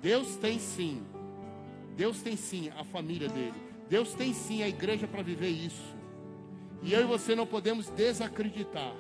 Deus 0.01 0.37
tem 0.37 0.57
sim, 0.57 1.03
Deus 1.97 2.23
tem 2.23 2.37
sim 2.37 2.71
a 2.79 2.85
família 2.85 3.29
dele, 3.29 3.61
Deus 3.91 4.15
tem 4.15 4.33
sim 4.33 4.63
a 4.63 4.69
igreja 4.69 5.09
para 5.09 5.21
viver 5.21 5.49
isso. 5.49 5.97
E 6.81 6.93
eu 6.93 7.01
e 7.01 7.05
você 7.05 7.35
não 7.35 7.45
podemos 7.45 7.89
desacreditar. 7.91 8.95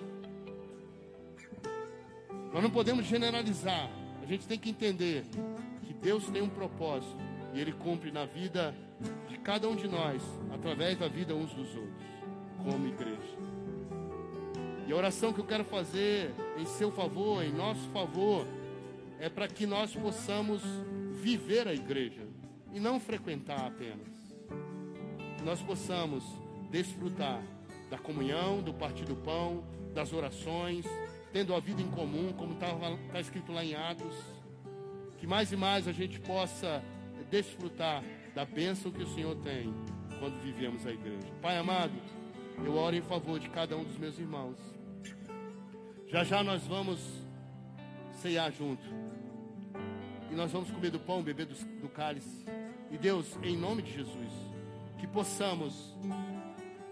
Nós 2.52 2.62
não 2.62 2.70
podemos 2.70 3.06
generalizar. 3.06 3.88
A 4.20 4.26
gente 4.26 4.44
tem 4.48 4.58
que 4.58 4.70
entender 4.70 5.24
que 5.84 5.94
Deus 5.94 6.26
tem 6.26 6.42
um 6.42 6.48
propósito 6.48 7.16
e 7.52 7.60
Ele 7.60 7.72
cumpre 7.72 8.10
na 8.10 8.24
vida 8.24 8.74
de 9.28 9.38
cada 9.38 9.68
um 9.68 9.76
de 9.76 9.86
nós, 9.86 10.22
através 10.52 10.98
da 10.98 11.06
vida 11.06 11.36
uns 11.36 11.52
dos 11.54 11.68
outros, 11.76 12.04
como 12.64 12.88
igreja. 12.88 13.38
E 14.88 14.92
a 14.92 14.96
oração 14.96 15.32
que 15.32 15.38
eu 15.38 15.44
quero 15.44 15.64
fazer 15.64 16.34
em 16.56 16.66
seu 16.66 16.90
favor, 16.92 17.42
em 17.44 17.52
nosso 17.52 17.88
favor, 17.90 18.46
é 19.18 19.28
para 19.28 19.48
que 19.48 19.66
nós 19.66 19.94
possamos 19.94 20.62
viver 21.20 21.66
a 21.66 21.74
igreja 21.74 22.22
e 22.72 22.80
não 22.80 23.00
frequentar 23.00 23.66
apenas. 23.66 24.08
Que 25.38 25.44
nós 25.44 25.62
possamos 25.62 26.24
desfrutar 26.70 27.42
da 27.90 27.98
comunhão, 27.98 28.62
do 28.62 28.74
partir 28.74 29.04
do 29.04 29.16
pão, 29.16 29.64
das 29.94 30.12
orações, 30.12 30.84
tendo 31.32 31.54
a 31.54 31.60
vida 31.60 31.80
em 31.80 31.90
comum, 31.90 32.32
como 32.32 32.54
está 32.54 32.68
tá 33.12 33.20
escrito 33.20 33.52
lá 33.52 33.64
em 33.64 33.74
Atos. 33.74 34.14
Que 35.18 35.26
mais 35.26 35.52
e 35.52 35.56
mais 35.56 35.86
a 35.88 35.92
gente 35.92 36.20
possa 36.20 36.82
desfrutar 37.30 38.02
da 38.34 38.44
bênção 38.44 38.90
que 38.90 39.02
o 39.02 39.06
Senhor 39.06 39.36
tem 39.36 39.72
quando 40.18 40.40
vivemos 40.42 40.86
a 40.86 40.90
igreja. 40.90 41.28
Pai 41.40 41.56
amado, 41.56 41.94
eu 42.64 42.76
oro 42.76 42.94
em 42.96 43.02
favor 43.02 43.38
de 43.38 43.48
cada 43.48 43.76
um 43.76 43.84
dos 43.84 43.96
meus 43.96 44.18
irmãos. 44.18 44.73
Já 46.14 46.22
já 46.22 46.44
nós 46.44 46.62
vamos 46.62 47.00
ceiar 48.22 48.52
junto. 48.52 48.84
E 50.30 50.34
nós 50.36 50.52
vamos 50.52 50.70
comer 50.70 50.90
do 50.90 51.00
pão, 51.00 51.24
beber 51.24 51.44
do, 51.44 51.56
do 51.80 51.88
cálice. 51.88 52.46
E 52.88 52.96
Deus, 52.96 53.36
em 53.42 53.56
nome 53.56 53.82
de 53.82 53.92
Jesus, 53.94 54.30
que 54.96 55.08
possamos, 55.08 55.92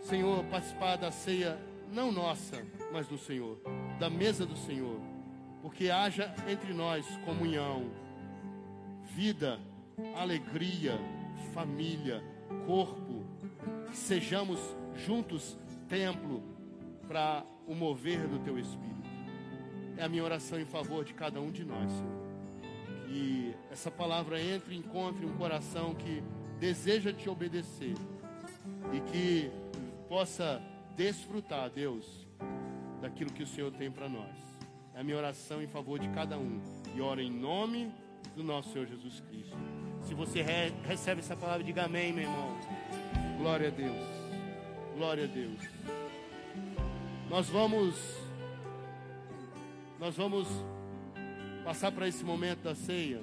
Senhor, 0.01 0.43
participar 0.47 0.97
da 0.97 1.13
ceia, 1.13 1.57
não 1.93 2.11
nossa, 2.11 2.67
mas 2.93 3.07
do 3.07 3.17
Senhor, 3.17 3.61
da 4.01 4.11
mesa 4.11 4.45
do 4.45 4.57
Senhor. 4.57 5.01
Porque 5.63 5.89
haja 5.89 6.35
entre 6.49 6.75
nós 6.75 7.07
comunhão, 7.25 7.93
vida, 9.05 9.61
alegria, 10.17 10.99
família, 11.55 12.21
corpo. 12.67 13.25
Sejamos 13.93 14.59
juntos 14.97 15.57
templo 15.89 16.43
para 17.07 17.45
o 17.69 17.75
mover 17.77 18.27
do 18.27 18.41
teu 18.41 18.59
Espírito. 18.59 19.02
É 19.97 20.05
a 20.05 20.09
minha 20.09 20.25
oração 20.25 20.59
em 20.61 20.65
favor 20.65 21.05
de 21.05 21.15
cada 21.15 21.41
um 21.41 21.51
de 21.51 21.65
nós, 21.65 21.91
Senhor. 21.91 22.23
Que 23.07 23.55
essa 23.71 23.91
palavra 23.91 24.41
entre 24.41 24.75
e 24.75 24.79
encontre 24.79 25.25
um 25.25 25.37
coração 25.37 25.95
que 25.95 26.23
deseja 26.59 27.13
te 27.13 27.29
obedecer 27.29 27.95
e 28.93 29.01
que 29.01 29.51
possa 30.09 30.63
desfrutar, 30.97 31.71
Deus, 31.71 32.27
daquilo 33.01 33.33
que 33.33 33.43
o 33.43 33.47
Senhor 33.47 33.73
tem 33.73 33.91
para 33.91 34.09
nós. 34.09 34.37
É 34.95 35.01
a 35.01 35.05
minha 35.05 35.17
oração 35.17 35.63
em 35.63 35.67
favor 35.67 35.99
de 35.99 36.09
cada 36.09 36.39
um. 36.39 36.61
E 36.95 37.01
oro 37.01 37.21
em 37.21 37.31
nome 37.31 37.91
do 38.37 38.43
nosso 38.43 38.73
Senhor 38.73 38.87
Jesus 38.87 39.21
Cristo. 39.21 39.57
Se 40.03 40.15
você 40.15 40.43
re 40.43 40.73
recebe 40.87 41.21
essa 41.21 41.37
palavra, 41.37 41.65
diga 41.65 41.85
amém, 41.85 42.13
meu 42.13 42.25
irmão. 42.25 42.59
Glória 43.39 43.69
a 43.69 43.71
Deus. 43.71 44.07
Glória 44.97 45.25
a 45.25 45.27
Deus. 45.27 45.59
Nós 47.31 47.49
vamos 47.49 48.22
nós 50.03 50.17
vamos 50.17 50.49
passar 51.65 51.93
para 51.93 52.09
esse 52.09 52.25
momento 52.25 52.63
da 52.63 52.75
ceia. 52.75 53.23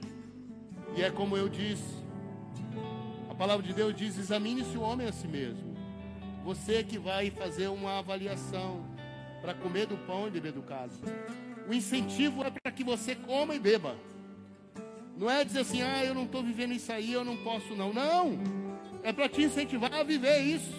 E 0.95 1.03
é 1.03 1.11
como 1.11 1.35
eu 1.35 1.49
disse, 1.49 2.01
a 3.29 3.35
palavra 3.35 3.67
de 3.67 3.73
Deus 3.73 3.93
diz: 3.93 4.17
examine-se 4.17 4.77
o 4.77 4.81
homem 4.81 5.05
a 5.05 5.11
si 5.11 5.27
mesmo. 5.27 5.75
Você 6.45 6.81
que 6.81 6.97
vai 6.97 7.31
fazer 7.31 7.67
uma 7.67 7.99
avaliação 7.99 8.85
para 9.41 9.53
comer 9.53 9.87
do 9.87 9.97
pão 9.97 10.29
e 10.29 10.31
beber 10.31 10.53
do 10.53 10.61
cálice. 10.61 11.01
O 11.67 11.73
incentivo 11.73 12.45
é 12.45 12.49
para 12.49 12.71
que 12.71 12.85
você 12.85 13.13
coma 13.13 13.53
e 13.53 13.59
beba. 13.59 13.97
Não 15.17 15.29
é 15.29 15.43
dizer 15.43 15.59
assim, 15.59 15.81
ah, 15.81 16.05
eu 16.05 16.13
não 16.13 16.23
estou 16.23 16.41
vivendo 16.41 16.71
isso 16.71 16.93
aí, 16.93 17.11
eu 17.11 17.25
não 17.25 17.35
posso 17.43 17.75
não. 17.75 17.91
Não! 17.91 18.39
É 19.03 19.11
para 19.11 19.27
te 19.27 19.41
incentivar 19.41 19.93
a 19.93 20.01
viver 20.01 20.39
isso. 20.39 20.73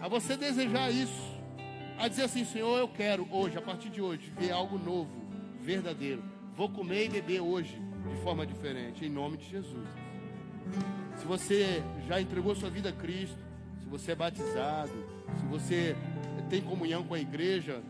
A 0.00 0.06
você 0.06 0.36
desejar 0.36 0.88
isso 0.92 1.25
a 1.98 2.08
dizer 2.08 2.24
assim: 2.24 2.44
Senhor, 2.44 2.78
eu 2.78 2.88
quero 2.88 3.26
hoje, 3.30 3.56
a 3.58 3.62
partir 3.62 3.90
de 3.90 4.00
hoje, 4.00 4.32
ver 4.38 4.50
algo 4.50 4.78
novo, 4.78 5.10
verdadeiro. 5.60 6.22
Vou 6.54 6.68
comer 6.68 7.06
e 7.06 7.08
beber 7.08 7.40
hoje 7.40 7.80
de 8.08 8.16
forma 8.22 8.46
diferente, 8.46 9.04
em 9.04 9.10
nome 9.10 9.36
de 9.36 9.48
Jesus. 9.48 9.88
Se 11.16 11.24
você 11.26 11.82
já 12.06 12.20
entregou 12.20 12.54
sua 12.54 12.70
vida 12.70 12.90
a 12.90 12.92
Cristo, 12.92 13.38
se 13.80 13.86
você 13.86 14.12
é 14.12 14.14
batizado, 14.14 14.92
se 15.38 15.44
você 15.46 15.96
tem 16.48 16.60
comunhão 16.60 17.02
com 17.02 17.14
a 17.14 17.18
igreja, 17.18 17.82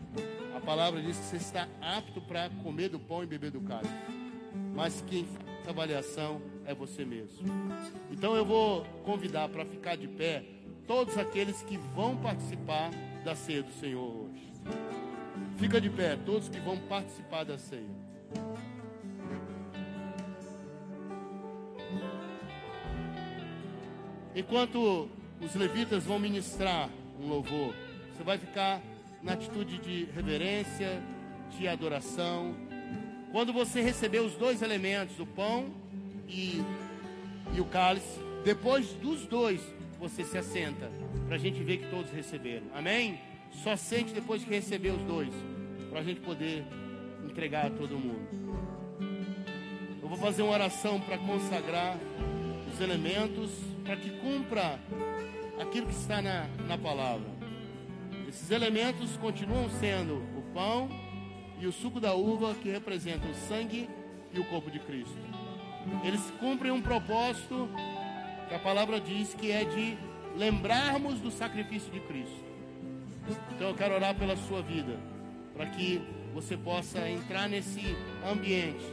a 0.55 0.59
palavra 0.59 1.01
diz 1.01 1.17
que 1.17 1.25
você 1.25 1.37
está 1.37 1.67
apto 1.81 2.21
para 2.21 2.49
comer 2.63 2.89
do 2.89 2.99
pão 2.99 3.23
e 3.23 3.27
beber 3.27 3.51
do 3.51 3.61
cálice. 3.61 3.93
Mas 4.73 5.03
quem 5.07 5.25
faz 5.25 5.47
a 5.67 5.71
avaliação 5.71 6.41
é 6.65 6.73
você 6.73 7.03
mesmo. 7.03 7.45
Então 8.09 8.35
eu 8.35 8.45
vou 8.45 8.85
convidar 9.03 9.49
para 9.49 9.65
ficar 9.65 9.97
de 9.97 10.07
pé 10.07 10.43
todos 10.87 11.17
aqueles 11.17 11.61
que 11.61 11.77
vão 11.77 12.15
participar 12.15 12.89
da 13.23 13.35
ceia 13.35 13.61
do 13.61 13.71
Senhor 13.73 14.01
hoje. 14.01 14.47
Fica 15.57 15.81
de 15.81 15.89
pé, 15.89 16.15
todos 16.25 16.47
que 16.47 16.59
vão 16.59 16.77
participar 16.77 17.43
da 17.43 17.57
ceia. 17.57 18.07
Enquanto 24.33 25.09
os 25.41 25.55
levitas 25.55 26.05
vão 26.05 26.19
ministrar 26.19 26.89
um 27.19 27.27
louvor, 27.27 27.73
você 28.13 28.23
vai 28.23 28.37
ficar 28.37 28.81
na 29.21 29.33
atitude 29.33 29.79
de 29.79 30.05
reverência, 30.05 31.01
de 31.57 31.67
adoração. 31.67 32.55
Quando 33.31 33.51
você 33.51 33.81
receber 33.81 34.19
os 34.19 34.35
dois 34.35 34.61
elementos, 34.61 35.19
o 35.19 35.25
pão 35.25 35.73
e, 36.29 36.61
e 37.53 37.59
o 37.59 37.65
cálice, 37.65 38.19
depois 38.45 38.93
dos 38.93 39.25
dois, 39.25 39.61
você 39.99 40.23
se 40.23 40.37
assenta, 40.37 40.89
para 41.25 41.35
a 41.35 41.39
gente 41.39 41.63
ver 41.63 41.77
que 41.77 41.89
todos 41.89 42.11
receberam. 42.11 42.67
Amém? 42.73 43.19
Só 43.51 43.75
sente 43.75 44.13
depois 44.13 44.43
que 44.43 44.49
receber 44.49 44.91
os 44.91 45.01
dois, 45.03 45.33
para 45.89 45.99
a 45.99 46.03
gente 46.03 46.19
poder 46.21 46.65
entregar 47.25 47.67
a 47.67 47.69
todo 47.69 47.97
mundo. 47.97 48.27
Eu 50.01 50.07
vou 50.07 50.17
fazer 50.17 50.41
uma 50.41 50.53
oração 50.53 50.99
para 51.01 51.17
consagrar 51.17 51.97
os 52.71 52.79
elementos 52.79 53.51
para 53.83 53.95
que 53.95 54.09
cumpra 54.19 54.79
aquilo 55.59 55.87
que 55.87 55.93
está 55.93 56.21
na, 56.21 56.47
na 56.67 56.77
palavra. 56.77 57.27
Esses 58.27 58.51
elementos 58.51 59.15
continuam 59.17 59.69
sendo 59.69 60.15
o 60.37 60.41
pão 60.53 60.89
e 61.59 61.65
o 61.65 61.71
suco 61.71 61.99
da 61.99 62.13
uva, 62.13 62.53
que 62.55 62.69
representam 62.69 63.31
o 63.31 63.33
sangue 63.33 63.89
e 64.33 64.39
o 64.39 64.45
corpo 64.45 64.69
de 64.69 64.79
Cristo. 64.79 65.17
Eles 66.03 66.21
cumprem 66.39 66.71
um 66.71 66.81
propósito 66.81 67.69
que 68.47 68.55
a 68.55 68.59
palavra 68.59 68.99
diz 68.99 69.33
que 69.33 69.51
é 69.51 69.63
de 69.63 69.97
lembrarmos 70.35 71.19
do 71.19 71.31
sacrifício 71.31 71.91
de 71.91 71.99
Cristo. 72.01 72.45
Então 73.55 73.69
eu 73.69 73.75
quero 73.75 73.95
orar 73.95 74.15
pela 74.15 74.35
sua 74.35 74.61
vida, 74.61 74.97
para 75.55 75.65
que 75.67 76.01
você 76.33 76.55
possa 76.55 77.09
entrar 77.09 77.49
nesse 77.49 77.81
ambiente 78.25 78.85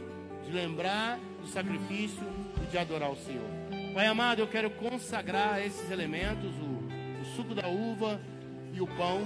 de 0.45 0.51
lembrar 0.51 1.19
do 1.41 1.47
sacrifício 1.47 2.23
e 2.63 2.65
de 2.67 2.77
adorar 2.77 3.11
o 3.11 3.15
Senhor. 3.15 3.49
Pai 3.93 4.07
amado, 4.07 4.39
eu 4.39 4.47
quero 4.47 4.69
consagrar 4.71 5.61
esses 5.65 5.89
elementos, 5.89 6.51
o, 6.55 7.21
o 7.21 7.25
suco 7.35 7.55
da 7.55 7.67
uva 7.67 8.19
e 8.73 8.81
o 8.81 8.87
pão, 8.87 9.25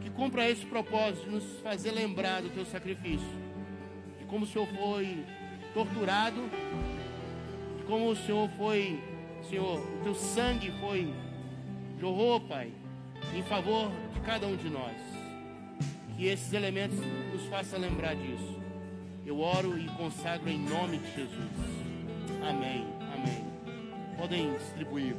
que 0.00 0.10
cumpra 0.10 0.48
esse 0.48 0.64
propósito 0.64 1.24
de 1.24 1.30
nos 1.30 1.60
fazer 1.60 1.90
lembrar 1.90 2.40
do 2.40 2.50
teu 2.50 2.64
sacrifício, 2.64 3.28
de 4.18 4.24
como 4.26 4.44
o 4.44 4.48
Senhor 4.48 4.66
foi 4.68 5.24
torturado, 5.74 6.40
de 7.78 7.84
como 7.84 8.10
o 8.10 8.16
Senhor 8.16 8.48
foi, 8.50 9.02
Senhor, 9.48 9.80
o 9.80 10.02
teu 10.02 10.14
sangue 10.14 10.70
foi 10.80 11.10
jorrou, 11.98 12.38
Pai, 12.40 12.70
em 13.34 13.42
favor 13.42 13.90
de 14.12 14.20
cada 14.20 14.46
um 14.46 14.56
de 14.56 14.68
nós. 14.68 14.96
Que 16.16 16.26
esses 16.26 16.52
elementos 16.52 16.98
nos 17.32 17.46
façam 17.46 17.78
lembrar 17.78 18.14
disso. 18.14 18.58
Eu 19.24 19.40
oro 19.40 19.78
e 19.78 19.86
consagro 19.90 20.50
em 20.50 20.58
nome 20.58 20.98
de 20.98 21.14
Jesus. 21.14 21.50
Amém. 22.46 22.84
Amém. 23.14 23.44
Podem 24.18 24.54
distribuir. 24.56 25.14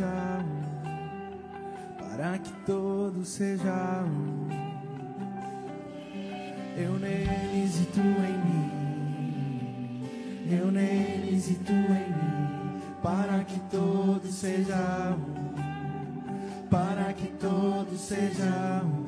Seja 0.00 0.40
um, 0.40 0.60
para 1.98 2.38
que 2.38 2.52
todos 2.64 3.28
seja 3.28 4.02
um. 4.06 4.48
Eu 6.76 6.98
neles 6.98 7.80
e 7.82 7.84
tu 7.86 8.00
em 8.00 8.38
mim, 8.46 8.70
eu 10.50 10.70
neles 10.70 11.50
e 11.50 11.54
tu 11.56 11.72
em 11.72 11.84
mim, 11.84 12.80
para 13.02 13.44
que 13.44 13.60
todos 13.70 14.34
seja 14.34 15.14
um, 15.14 15.34
para 16.70 17.12
que 17.12 17.26
todos 17.32 18.00
seja 18.00 18.82
um. 18.84 18.99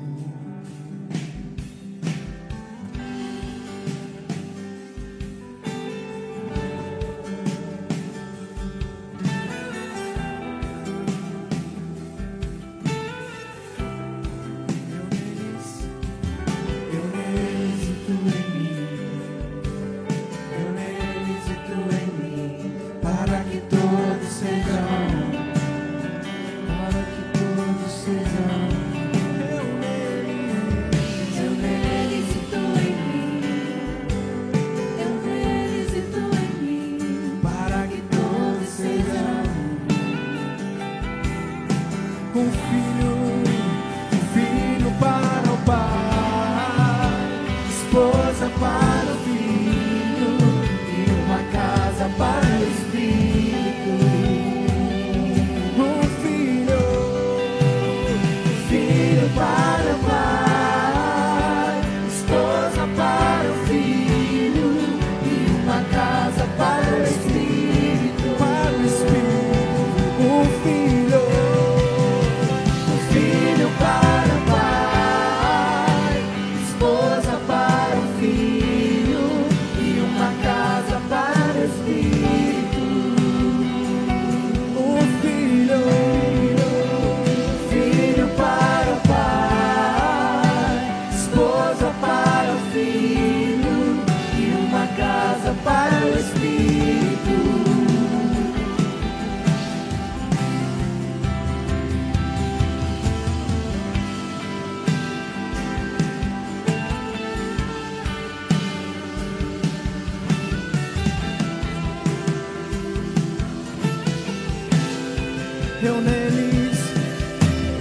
eu 115.84 116.00
neles, 116.00 116.78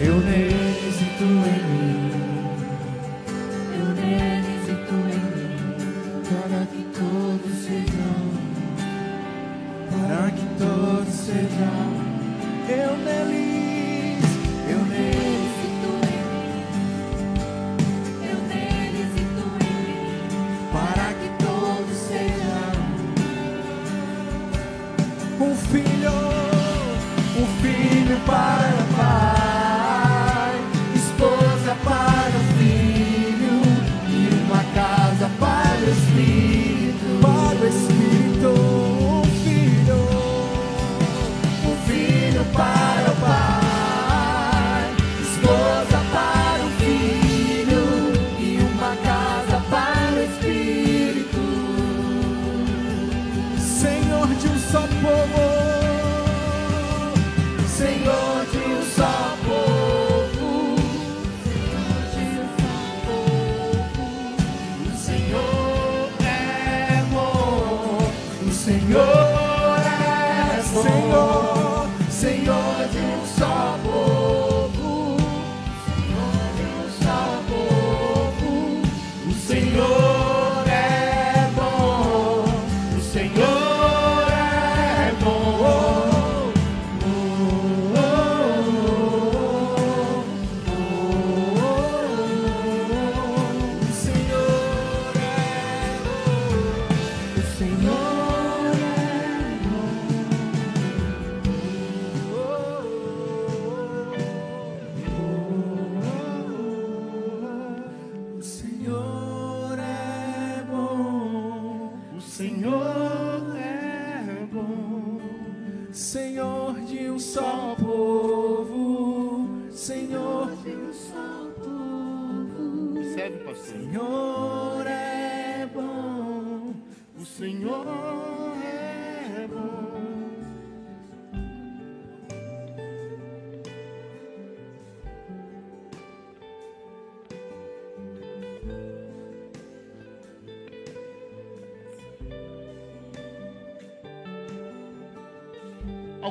eu 0.02 0.20
neles. 0.22 0.51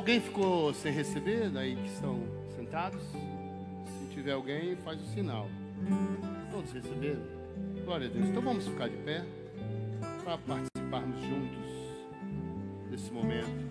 Alguém 0.01 0.19
ficou 0.19 0.73
sem 0.73 0.91
receber 0.91 1.47
daí 1.51 1.75
que 1.75 1.85
estão 1.85 2.23
sentados? 2.55 3.03
Se 3.03 4.15
tiver 4.15 4.31
alguém, 4.31 4.75
faz 4.77 4.99
o 4.99 5.05
sinal. 5.05 5.47
Todos 6.49 6.71
receberam? 6.71 7.21
Glória 7.85 8.07
a 8.07 8.09
Deus. 8.09 8.25
Então 8.25 8.41
vamos 8.41 8.67
ficar 8.67 8.89
de 8.89 8.97
pé 8.97 9.23
para 10.23 10.39
participarmos 10.39 11.21
juntos 11.21 11.69
desse 12.89 13.11
momento. 13.11 13.70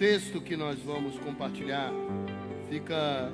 Texto 0.00 0.40
que 0.40 0.56
nós 0.56 0.78
vamos 0.78 1.18
compartilhar 1.18 1.92
fica 2.70 3.30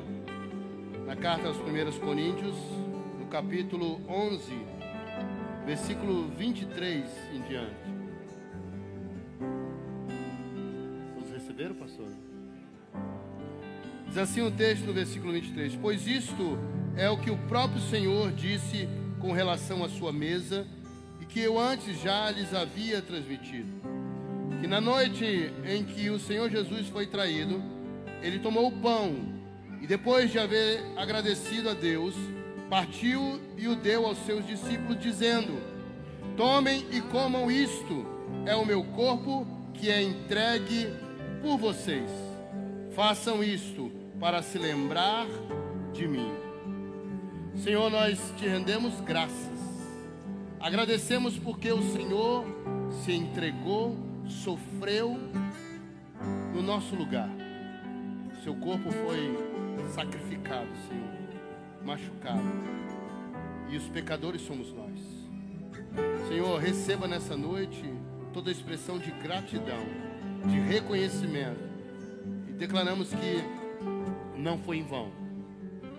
na 1.07 1.14
carta 1.14 1.47
aos 1.47 1.59
primeiros 1.59 1.97
Coríntios, 1.97 2.57
no 3.21 3.27
capítulo 3.27 4.01
11, 4.09 4.53
versículo 5.64 6.29
23 6.31 7.05
em 7.33 7.43
diante. 7.43 7.77
Vocês 11.14 11.35
receberam, 11.35 11.77
pastor? 11.77 12.09
Diz 14.09 14.19
assim 14.19 14.43
o 14.43 14.51
texto 14.51 14.87
no 14.87 14.93
versículo 14.93 15.33
23: 15.35 15.77
Pois 15.77 16.05
isto 16.05 16.59
é 16.97 17.09
o 17.09 17.17
que 17.17 17.31
o 17.31 17.39
próprio 17.47 17.81
Senhor 17.81 18.33
disse 18.33 18.89
com 19.21 19.31
relação 19.31 19.85
à 19.85 19.89
sua 19.89 20.12
mesa, 20.12 20.67
e 21.21 21.27
que 21.27 21.39
eu 21.39 21.61
antes 21.61 22.03
já 22.03 22.29
lhes 22.29 22.53
havia 22.53 23.01
transmitido 23.01 23.76
que 24.61 24.67
na 24.67 24.81
noite 24.81 25.53
em 25.65 25.85
que 25.85 26.11
o 26.11 26.19
Senhor 26.19 26.51
Jesus 26.51 26.89
foi 26.89 27.07
traído, 27.07 27.63
ele 28.23 28.39
tomou 28.39 28.69
o 28.69 28.73
pão 28.81 29.37
e 29.81 29.87
depois 29.87 30.31
de 30.31 30.39
haver 30.39 30.83
agradecido 30.97 31.69
a 31.71 31.75
Deus, 31.75 32.15
partiu 32.69 33.41
e 33.57 33.69
o 33.69 33.77
deu 33.77 34.07
aos 34.07 34.19
seus 34.19 34.47
discípulos, 34.47 35.01
dizendo: 35.01 35.61
Tomem 36.37 36.87
e 36.91 37.01
comam 37.01 37.51
isto, 37.51 38.07
é 38.45 38.55
o 38.55 38.67
meu 38.67 38.83
corpo 38.83 39.47
que 39.75 39.91
é 39.91 40.03
entregue 40.03 40.89
por 41.43 41.59
vocês. 41.59 42.11
Façam 42.95 43.45
isto 43.45 43.93
para 44.19 44.43
se 44.43 44.59
lembrar 44.59 45.27
de 45.93 46.09
mim. 46.09 46.33
Senhor, 47.63 47.91
nós 47.91 48.19
te 48.37 48.47
rendemos 48.47 49.01
graças. 49.01 49.57
Agradecemos 50.59 51.39
porque 51.39 51.71
o 51.71 51.83
Senhor 51.93 52.45
se 53.05 53.13
entregou, 53.13 53.97
sofreu 54.29 55.18
no 56.55 56.62
nosso 56.62 56.95
lugar. 56.95 57.29
Seu 58.43 58.55
corpo 58.55 58.91
foi 58.91 59.89
sacrificado, 59.93 60.68
Senhor, 60.89 61.85
machucado. 61.85 62.43
E 63.68 63.77
os 63.77 63.89
pecadores 63.89 64.43
somos 64.43 64.72
nós. 64.72 65.01
Senhor, 66.29 66.61
receba 66.61 67.09
nessa 67.09 67.37
noite 67.37 67.83
toda 68.33 68.51
a 68.51 68.53
expressão 68.53 68.99
de 68.99 69.11
gratidão, 69.11 69.85
de 70.47 70.59
reconhecimento. 70.61 71.64
E 72.49 72.53
declaramos 72.53 73.11
que 73.11 73.43
não 74.37 74.59
foi 74.59 74.79
em 74.79 74.85
vão. 74.85 75.11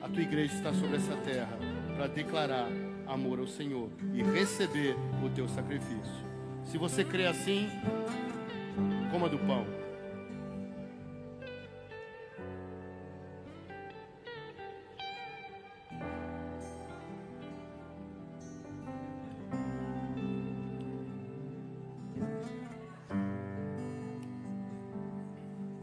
A 0.02 0.08
tua 0.08 0.22
igreja 0.22 0.54
está 0.54 0.74
sobre 0.74 0.98
essa 0.98 1.16
terra 1.18 1.58
para 1.96 2.08
declarar 2.08 2.70
amor 3.08 3.40
ao 3.40 3.48
Senhor 3.48 3.90
e 4.14 4.22
receber 4.22 4.96
o 5.26 5.30
teu 5.30 5.48
sacrifício. 5.50 6.27
Se 6.68 6.78
você 6.78 7.02
crê 7.06 7.26
assim, 7.26 7.70
coma 9.10 9.30
do 9.30 9.40
pão. 9.40 9.66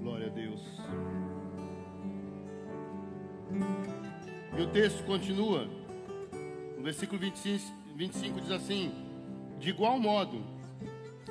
Glória 0.02 0.26
a 0.26 0.30
Deus. 0.30 0.60
E 4.56 4.60
o 4.60 4.66
texto 4.66 5.02
continua. 5.04 5.66
No 6.76 6.82
versículo 6.82 7.18
25, 7.18 7.74
25 7.96 8.40
diz 8.42 8.50
assim: 8.50 8.92
De 9.58 9.70
igual 9.70 9.98
modo, 9.98 10.53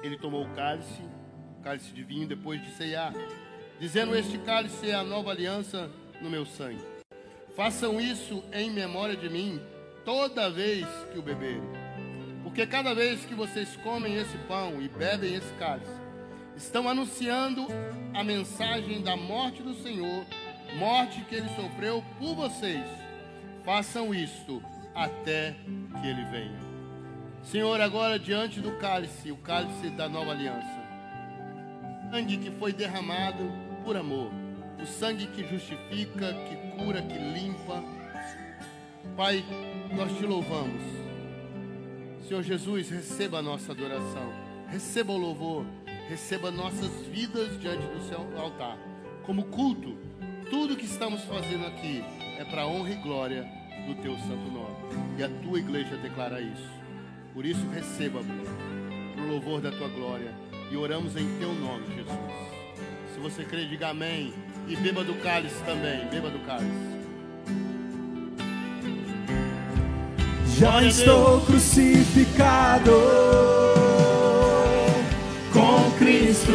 ele 0.04 0.18
tomou 0.18 0.44
o 0.44 0.50
cálice, 0.50 1.02
o 1.58 1.64
cálice 1.64 1.92
de 1.94 2.04
vinho, 2.04 2.28
depois 2.28 2.62
de 2.62 2.72
ceiar, 2.72 3.14
dizendo: 3.80 4.16
Este 4.16 4.38
cálice 4.38 4.90
é 4.90 4.94
a 4.94 5.04
nova 5.04 5.32
aliança 5.32 5.90
no 6.22 6.30
meu 6.30 6.46
sangue. 6.46 6.84
Façam 7.56 8.02
isso 8.02 8.44
em 8.52 8.70
memória 8.70 9.16
de 9.16 9.30
mim 9.30 9.62
toda 10.04 10.50
vez 10.50 10.86
que 11.12 11.18
o 11.18 11.22
beberem. 11.22 11.64
Porque 12.44 12.68
cada 12.68 12.94
vez 12.94 13.24
que 13.24 13.34
vocês 13.34 13.76
comem 13.78 14.16
esse 14.16 14.38
pão 14.40 14.82
e 14.82 14.90
bebem 14.90 15.36
esse 15.36 15.54
cálice, 15.54 15.92
estão 16.56 16.90
anunciando 16.90 17.66
a 18.14 18.24
mensagem 18.24 19.02
da 19.02 19.16
morte 19.16 19.64
do 19.64 19.74
Senhor, 19.76 20.26
morte 20.78 21.22
que 21.22 21.36
ele 21.36 21.50
sofreu 21.56 22.04
por 22.20 22.36
vocês. 22.36 22.86
Façam 23.64 24.14
isto 24.14 24.62
até 24.94 25.56
que 26.02 26.08
ele 26.08 26.24
venha. 26.26 26.63
Senhor, 27.44 27.80
agora 27.82 28.18
diante 28.18 28.62
do 28.62 28.72
cálice, 28.78 29.32
o 29.32 29.38
cálice 29.38 29.90
da 29.90 30.08
nova 30.08 30.32
aliança, 30.32 30.82
sangue 32.10 32.38
que 32.38 32.50
foi 32.52 32.72
derramado 32.72 33.52
por 33.84 33.98
amor, 33.98 34.32
o 34.82 34.86
sangue 34.86 35.28
que 35.28 35.46
justifica, 35.46 36.34
que 36.34 36.56
cura, 36.78 37.02
que 37.02 37.18
limpa. 37.18 37.84
Pai, 39.18 39.44
nós 39.96 40.18
te 40.18 40.26
louvamos. 40.26 40.82
Senhor 42.28 42.42
Jesus, 42.44 42.90
receba 42.90 43.40
a 43.40 43.42
nossa 43.42 43.74
adoração, 43.74 44.32
receba 44.70 45.12
o 45.12 45.18
louvor, 45.18 45.66
receba 46.08 46.50
nossas 46.50 46.92
vidas 47.08 47.60
diante 47.60 47.86
do 47.88 48.08
seu 48.08 48.20
altar. 48.40 48.78
Como 49.26 49.44
culto, 49.46 49.98
tudo 50.50 50.78
que 50.78 50.86
estamos 50.86 51.22
fazendo 51.24 51.66
aqui 51.66 52.04
é 52.40 52.46
para 52.46 52.66
honra 52.66 52.92
e 52.92 52.96
glória 52.96 53.44
do 53.86 53.96
teu 54.02 54.18
santo 54.20 54.50
nome. 54.50 54.76
E 55.18 55.24
a 55.24 55.30
tua 55.42 55.60
igreja 55.60 55.98
declara 55.98 56.40
isso. 56.40 56.83
Por 57.34 57.46
isso, 57.46 57.66
receba, 57.74 58.22
para 59.16 59.24
o 59.24 59.28
louvor 59.28 59.60
da 59.60 59.72
tua 59.72 59.88
glória. 59.88 60.32
E 60.72 60.78
oramos 60.78 61.16
em 61.18 61.28
teu 61.40 61.52
nome, 61.54 61.88
Jesus. 61.96 62.16
Se 63.14 63.20
você 63.20 63.44
crê, 63.44 63.66
diga 63.66 63.90
amém. 63.90 64.34
E 64.68 64.76
beba 64.76 65.04
do 65.04 65.16
cálice 65.16 65.56
também. 65.66 66.08
Beba 66.10 66.30
do 66.30 66.40
cálice. 66.46 66.94
Já 70.60 70.84
estou 70.84 71.42
crucificado 71.42 72.92
com 75.52 75.92
Cristo. 75.98 76.52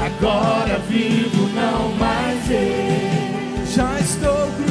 Agora 0.00 0.78
vivo, 0.80 1.48
não 1.54 1.90
mais 1.94 2.50
eu. 2.50 3.66
Já 3.74 4.00
estou 4.00 4.50
crucificado 4.56 4.69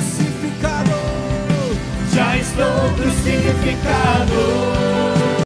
outro 2.62 3.10
significado. 3.24 5.29